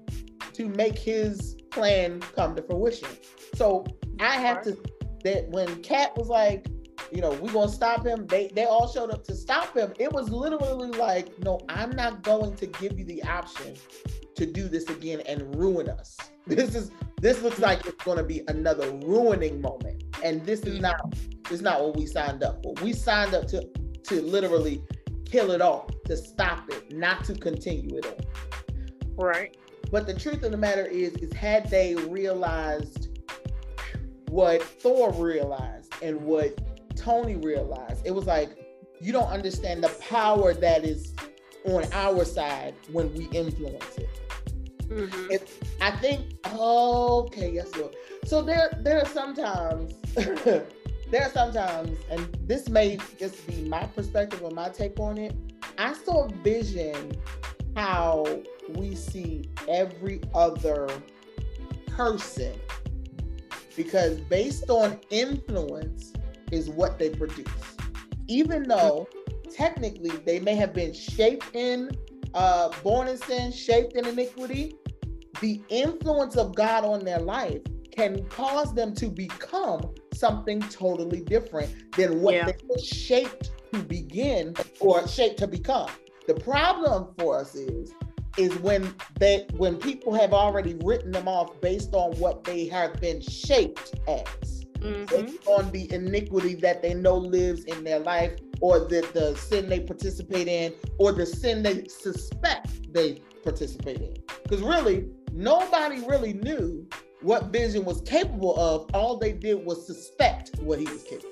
to 0.54 0.68
make 0.68 0.98
his 0.98 1.56
plan 1.72 2.20
come 2.20 2.56
to 2.56 2.62
fruition. 2.64 3.10
So 3.56 3.86
I 4.20 4.36
have 4.38 4.64
to 4.64 4.78
that 5.24 5.49
when 5.49 5.82
Cap 5.84 6.18
was 6.18 6.30
like, 6.30 6.68
you 7.12 7.22
know, 7.22 7.32
we're 7.34 7.52
gonna 7.52 7.70
stop 7.70 8.06
him. 8.06 8.28
They 8.28 8.48
they 8.48 8.66
all 8.66 8.88
showed 8.88 9.12
up 9.12 9.24
to 9.26 9.36
stop 9.36 9.76
him. 9.76 9.94
It 9.99 10.12
was 10.12 10.30
literally 10.30 10.91
like, 10.91 11.38
no, 11.40 11.60
I'm 11.70 11.91
not 11.91 12.24
going 12.24 12.56
to 12.56 12.66
give 12.66 12.98
you 12.98 13.06
the 13.06 13.24
option 13.24 13.76
to 14.36 14.45
do 14.45 14.68
this 14.68 14.90
again 14.90 15.22
and 15.22 15.56
ruin 15.56 15.90
us. 15.90 16.18
This 16.48 16.76
is 16.76 16.91
this 17.20 17.41
looks 17.41 17.60
like 17.60 17.86
it's 17.86 18.02
gonna 18.06 18.24
be 18.24 18.41
another 18.48 18.90
ruining 18.91 19.60
moment. 19.60 20.04
And 20.24 20.45
this 20.45 20.62
is 20.62 20.76
mm-hmm. 20.76 20.84
not 20.84 21.12
this 21.44 21.60
is 21.60 21.62
not 21.62 21.82
what 21.82 21.98
we 21.98 22.06
signed 22.06 22.41
up 22.41 22.64
for. 22.64 22.74
We 22.82 22.94
signed 22.94 23.34
up 23.34 23.48
to 23.48 23.68
to 24.04 24.22
literally 24.22 24.82
kill 25.30 25.52
it 25.52 25.62
all, 25.62 25.90
to 26.06 26.18
stop 26.18 26.70
it, 26.70 26.95
not 26.95 27.24
to 27.26 27.34
continue 27.34 27.98
it 27.98 28.06
on. 28.06 29.16
Right. 29.16 29.58
But 29.91 30.06
the 30.06 30.14
truth 30.14 30.44
of 30.44 30.52
the 30.52 30.58
matter 30.58 30.86
is, 30.86 31.14
is 31.14 31.34
had 31.34 31.70
they 31.70 31.95
realized 31.95 33.20
what 34.30 34.62
Thor 34.62 35.12
realized 35.14 35.94
and 36.02 36.22
what 36.22 36.60
Tony 36.95 37.36
realized, 37.36 38.06
it 38.06 38.12
was 38.12 38.26
like 38.26 38.49
you 38.99 39.12
don't 39.12 39.30
understand 39.30 39.84
the 39.84 39.90
power 40.02 40.54
that 40.54 40.84
is 40.84 41.14
on 41.66 41.86
our 41.94 42.26
side 42.26 42.74
when 42.91 43.14
we 43.14 43.26
influence 43.26 43.98
it. 43.98 44.10
Mm-hmm. 44.88 45.32
If, 45.32 45.60
I 45.82 45.91
think, 45.91 46.36
okay, 46.48 47.52
yes, 47.52 47.76
Lord. 47.76 47.95
So 48.26 48.41
there, 48.41 48.78
there 48.82 49.02
are 49.02 49.08
sometimes, 49.08 49.94
there 51.10 51.24
are 51.24 51.32
sometimes, 51.32 51.98
and 52.10 52.28
this 52.44 52.70
may 52.70 52.98
just 53.18 53.46
be 53.48 53.62
my 53.64 53.86
perspective 53.86 54.44
or 54.44 54.52
my 54.52 54.70
take 54.70 55.00
on 55.00 55.18
it. 55.18 55.34
I 55.78 55.94
still 55.94 56.32
vision 56.44 57.14
how 57.76 58.26
we 58.76 58.96
see 58.96 59.50
every 59.70 60.22
other 60.34 60.90
person 61.88 62.54
because 63.76 64.20
based 64.22 64.70
on 64.70 65.00
influence 65.10 66.12
is 66.52 66.70
what 66.70 67.00
they 67.00 67.10
produce. 67.10 67.48
Even 68.28 68.64
though 68.64 69.08
technically 69.56 70.10
they 70.26 70.40
may 70.40 70.56
have 70.56 70.74
been 70.74 70.94
shaped 70.94 71.56
in, 71.56 71.92
uh, 72.34 72.70
born 72.84 73.08
in 73.08 73.18
sin, 73.18 73.52
shaped 73.52 73.94
in 73.94 74.06
iniquity, 74.06 74.76
the 75.40 75.62
influence 75.70 76.36
of 76.36 76.56
God 76.56 76.84
on 76.84 77.06
their 77.06 77.20
life 77.20 77.62
can 77.98 78.24
cause 78.26 78.76
them 78.76 78.94
to 78.94 79.10
become 79.10 79.94
something 80.14 80.61
totally 80.61 81.22
different 81.22 81.95
than 81.95 82.22
what 82.22 82.36
yeah. 82.36 82.45
they 82.45 82.53
were 82.69 82.78
shaped 82.78 83.52
to 83.74 83.80
begin 83.80 84.53
or 84.80 85.07
shaped 85.07 85.40
to 85.40 85.48
become. 85.48 85.90
The 86.28 86.36
problem 86.36 87.14
for 87.18 87.40
us 87.40 87.56
is 87.56 87.91
is 88.38 88.56
when 88.60 88.94
they 89.19 89.48
when 89.57 89.78
people 89.78 90.14
have 90.14 90.32
already 90.32 90.76
written 90.84 91.11
them 91.11 91.28
off 91.28 91.60
based 91.60 91.90
on 91.94 92.15
what 92.18 92.44
they 92.44 92.68
have 92.68 92.99
been 93.02 93.19
shaped 93.19 93.95
as. 94.07 94.53
Mm-hmm. 94.78 95.36
on 95.49 95.72
the 95.72 95.91
iniquity 95.91 96.53
that 96.53 96.84
they 96.84 96.94
know 96.94 97.15
lives 97.18 97.64
in 97.64 97.84
their 97.84 97.98
life 97.98 98.34
or 98.61 98.82
the, 98.82 99.10
the 99.15 99.36
sin 99.36 99.68
they 99.68 99.80
participate 99.80 100.48
in 100.48 100.72
or 100.99 101.11
the 101.14 101.26
sin 101.26 101.64
they 101.64 101.88
suspect 101.88 102.94
they 102.94 103.19
participate 103.44 103.99
in 104.02 104.14
because 104.44 104.61
really 104.61 105.07
nobody 105.34 106.06
really 106.06 106.34
knew 106.34 106.88
what 107.22 107.45
vision 107.45 107.84
was 107.84 108.02
capable 108.02 108.57
of 108.60 108.89
all 108.94 109.18
they 109.18 109.31
did 109.31 109.65
was 109.65 109.85
suspect 109.85 110.52
what 110.60 110.80
he 110.80 110.85
was 110.85 111.03
capable 111.03 111.31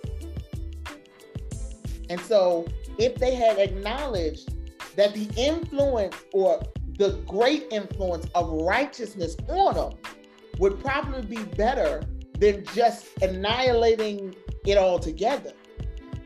and 2.10 2.20
so 2.22 2.68
if 2.98 3.16
they 3.16 3.36
had 3.36 3.58
acknowledged 3.58 4.52
that 4.96 5.14
the 5.14 5.30
influence 5.36 6.16
or 6.34 6.62
the 6.98 7.22
great 7.28 7.68
influence 7.72 8.28
of 8.36 8.50
righteousness 8.50 9.36
on 9.50 9.76
them 9.76 9.94
would 10.60 10.80
probably 10.80 11.22
be 11.24 11.44
better 11.56 12.02
than 12.40 12.64
just 12.74 13.08
annihilating 13.22 14.36
it 14.66 14.78
all 14.78 15.00
together. 15.00 15.52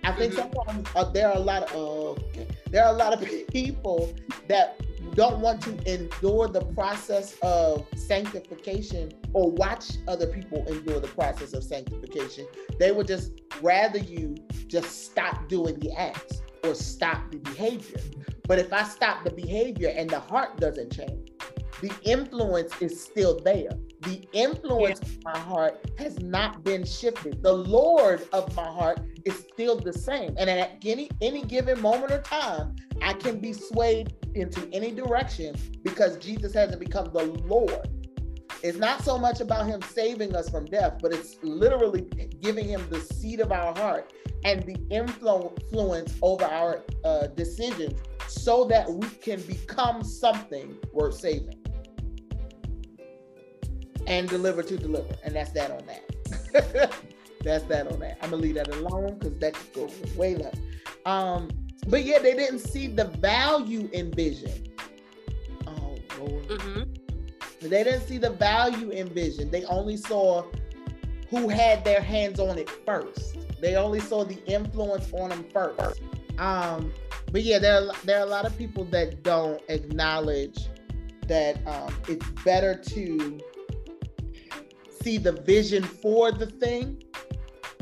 I 0.04 0.12
think 0.14 0.34
mm-hmm. 0.34 0.54
sometimes 0.54 0.88
uh, 0.96 1.06
there 1.06 1.28
are 1.28 1.36
a 1.36 1.40
lot 1.40 1.64
of 1.72 2.18
uh, 2.18 2.22
okay, 2.28 2.48
there 2.70 2.84
are 2.86 2.94
a 2.94 2.98
lot 2.98 3.14
of 3.14 3.28
people 3.52 4.14
that 4.48 4.80
don't 5.16 5.40
want 5.40 5.62
to 5.62 5.72
endure 5.92 6.48
the 6.48 6.62
process 6.74 7.36
of 7.42 7.86
sanctification 7.96 9.12
or 9.34 9.52
watch 9.52 9.92
other 10.08 10.28
people 10.28 10.66
endure 10.68 11.00
the 11.00 11.08
process 11.08 11.54
of 11.54 11.64
sanctification. 11.64 12.48
They 12.80 12.92
would 12.92 13.08
just 13.08 13.32
rather 13.62 14.00
you 14.00 14.36
just 14.68 15.06
stop 15.06 15.48
doing 15.48 15.80
the 15.80 15.92
acts 15.94 16.42
or 16.64 16.76
stop 16.76 17.32
the 17.32 17.38
behavior. 17.38 18.00
But 18.48 18.60
if 18.60 18.74
I 18.74 18.84
stop 18.84 19.24
the 19.24 19.32
behavior 19.32 19.94
and 19.96 20.10
the 20.10 20.20
heart 20.20 20.58
doesn't 20.58 20.92
change, 20.92 21.30
the 21.82 21.92
influence 22.04 22.74
is 22.82 23.02
still 23.02 23.40
there. 23.40 23.70
The 24.02 24.28
influence 24.34 25.00
yeah. 25.02 25.10
of 25.10 25.24
my 25.24 25.38
heart 25.38 25.90
has 25.98 26.20
not 26.20 26.64
been 26.64 26.86
shifted. 26.86 27.42
The 27.42 27.54
Lord 27.54 28.28
of 28.34 28.54
my 28.56 28.66
heart 28.66 29.00
is 29.26 29.46
still 29.52 29.80
the 29.80 29.94
same. 29.94 30.36
And 30.38 30.50
at 30.50 30.78
any 30.86 31.10
any 31.22 31.44
given 31.44 31.82
moment 31.82 32.12
or 32.12 32.22
time, 32.22 32.76
I 33.02 33.14
can 33.14 33.40
be 33.40 33.54
swayed 33.54 34.14
into 34.36 34.68
any 34.72 34.92
direction 34.92 35.56
because 35.84 36.18
Jesus 36.18 36.54
hasn't 36.54 36.80
become 36.80 37.10
the 37.14 37.26
Lord. 37.46 37.88
It's 38.62 38.78
not 38.78 39.04
so 39.04 39.18
much 39.18 39.40
about 39.40 39.68
him 39.68 39.82
saving 39.82 40.36
us 40.36 40.50
from 40.50 40.66
death, 40.66 40.98
but 41.02 41.14
it's 41.14 41.38
literally 41.42 42.02
giving 42.42 42.68
him 42.68 42.86
the 42.90 43.00
seat 43.00 43.40
of 43.40 43.52
our 43.52 43.74
heart 43.74 44.12
and 44.44 44.64
the 44.64 44.76
influence 44.90 46.14
over 46.22 46.46
our 46.46 46.84
uh, 47.06 47.28
decisions 47.28 48.00
so 48.28 48.66
that 48.66 48.92
we 48.92 49.08
can 49.08 49.42
become 49.44 50.04
something 50.04 50.78
worth 50.94 51.16
saving 51.16 51.56
and 54.08 54.28
deliver 54.28 54.64
to 54.64 54.78
deliver. 54.78 55.16
And 55.24 55.36
that's 55.36 55.52
that 55.52 55.72
on 55.72 55.84
that. 55.86 56.94
that's 57.44 57.64
that 57.66 57.92
on 57.92 58.00
that. 58.00 58.18
I'm 58.22 58.32
gonna 58.32 58.42
leave 58.42 58.56
that 58.56 58.68
alone 58.76 59.18
because 59.18 59.38
that 59.40 59.54
could 59.54 59.74
go 59.74 59.90
way 60.16 60.36
left. 60.36 60.60
Um, 61.06 61.50
but 61.88 62.04
yeah, 62.04 62.20
they 62.20 62.36
didn't 62.36 62.60
see 62.60 62.88
the 62.88 63.06
value 63.06 63.90
in 63.94 64.12
vision. 64.12 64.68
Oh 65.68 65.96
Lord. 66.20 66.48
Mm-hmm. 66.48 66.84
They 67.62 67.84
didn't 67.84 68.08
see 68.08 68.18
the 68.18 68.32
value 68.32 68.90
in 68.90 69.10
vision. 69.10 69.52
They 69.52 69.66
only 69.66 69.98
saw 69.98 70.46
who 71.30 71.50
had 71.50 71.84
their 71.84 72.02
hands 72.02 72.40
on 72.40 72.58
it 72.58 72.70
first. 72.86 73.38
They 73.62 73.76
only 73.76 74.00
saw 74.00 74.24
the 74.24 74.42
influence 74.46 75.12
on 75.14 75.30
them 75.30 75.46
first. 75.54 76.02
Um, 76.38 76.94
but 77.32 77.44
yeah, 77.44 77.60
there 77.60 77.82
are, 77.82 77.92
there 78.06 78.20
are 78.20 78.26
a 78.26 78.30
lot 78.30 78.46
of 78.46 78.58
people 78.58 78.86
that 78.86 79.24
don't 79.24 79.62
acknowledge 79.68 80.68
that 81.28 81.66
um, 81.68 81.94
it's 82.08 82.28
better 82.44 82.74
to 82.74 83.40
see 85.02 85.18
the 85.18 85.34
vision 85.34 85.84
for 85.84 86.32
the 86.32 86.46
thing 86.46 87.04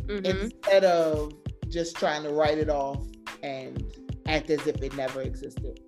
mm-hmm. 0.08 0.26
instead 0.26 0.84
of 0.84 1.34
just 1.70 1.98
trying 1.98 2.24
to 2.24 2.30
write 2.30 2.58
it 2.58 2.70
off 2.70 3.06
and 3.44 3.84
act 4.28 4.50
as 4.50 4.66
if 4.68 4.82
it 4.82 4.96
never 4.96 5.22
existed. 5.22 5.80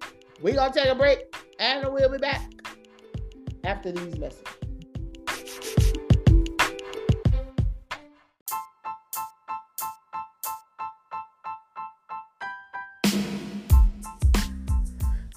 We're 0.41 0.56
gonna 0.56 0.74
take 0.74 0.88
a 0.88 0.96
break 0.96 1.36
and 1.60 1.91
we'll 1.91 2.10
be 2.10 2.18
back 2.18 2.50
after 3.64 3.91
these 3.91 4.18
messages. 4.18 4.59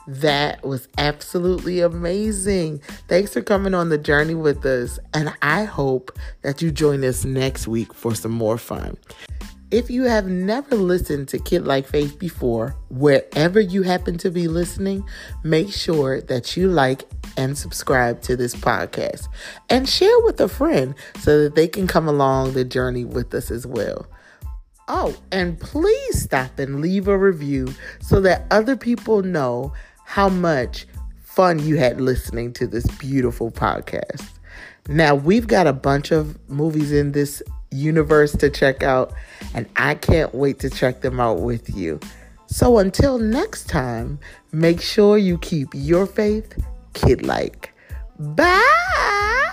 That 0.06 0.64
was 0.64 0.88
absolutely 0.98 1.80
amazing. 1.80 2.80
Thanks 3.08 3.32
for 3.32 3.40
coming 3.40 3.72
on 3.72 3.88
the 3.88 3.98
journey 3.98 4.34
with 4.34 4.66
us, 4.66 4.98
and 5.14 5.32
I 5.42 5.64
hope 5.64 6.18
that 6.42 6.60
you 6.60 6.72
join 6.72 7.04
us 7.04 7.24
next 7.24 7.68
week 7.68 7.94
for 7.94 8.14
some 8.14 8.32
more 8.32 8.58
fun. 8.58 8.96
If 9.70 9.88
you 9.88 10.02
have 10.02 10.26
never 10.26 10.74
listened 10.74 11.28
to 11.28 11.38
Kid 11.38 11.66
Like 11.66 11.86
Faith 11.86 12.18
before, 12.18 12.76
wherever 12.90 13.58
you 13.58 13.82
happen 13.82 14.18
to 14.18 14.30
be 14.30 14.46
listening, 14.46 15.02
make 15.44 15.72
sure 15.72 16.20
that 16.22 16.56
you 16.56 16.68
like 16.68 17.04
and 17.38 17.56
subscribe 17.56 18.20
to 18.22 18.36
this 18.36 18.54
podcast 18.54 19.28
and 19.70 19.88
share 19.88 20.20
with 20.24 20.38
a 20.40 20.48
friend 20.48 20.94
so 21.20 21.42
that 21.44 21.54
they 21.54 21.68
can 21.68 21.86
come 21.86 22.06
along 22.06 22.52
the 22.52 22.64
journey 22.64 23.06
with 23.06 23.32
us 23.32 23.50
as 23.50 23.66
well. 23.66 24.06
Oh, 24.88 25.16
and 25.30 25.58
please 25.58 26.22
stop 26.22 26.58
and 26.58 26.82
leave 26.82 27.08
a 27.08 27.16
review 27.16 27.68
so 28.02 28.20
that 28.20 28.46
other 28.50 28.76
people 28.76 29.22
know 29.22 29.72
how 30.12 30.28
much 30.28 30.86
fun 31.22 31.58
you 31.58 31.78
had 31.78 31.98
listening 31.98 32.52
to 32.52 32.66
this 32.66 32.84
beautiful 32.98 33.50
podcast. 33.50 34.28
Now, 34.86 35.14
we've 35.14 35.46
got 35.46 35.66
a 35.66 35.72
bunch 35.72 36.12
of 36.12 36.36
movies 36.50 36.92
in 36.92 37.12
this 37.12 37.42
universe 37.70 38.32
to 38.32 38.50
check 38.50 38.82
out, 38.82 39.14
and 39.54 39.66
I 39.76 39.94
can't 39.94 40.34
wait 40.34 40.58
to 40.58 40.68
check 40.68 41.00
them 41.00 41.18
out 41.18 41.40
with 41.40 41.74
you. 41.74 41.98
So 42.46 42.76
until 42.76 43.18
next 43.18 43.70
time, 43.70 44.18
make 44.52 44.82
sure 44.82 45.16
you 45.16 45.38
keep 45.38 45.68
your 45.72 46.04
faith 46.04 46.62
kid 46.92 47.24
like. 47.24 47.72
Bye. 48.18 49.52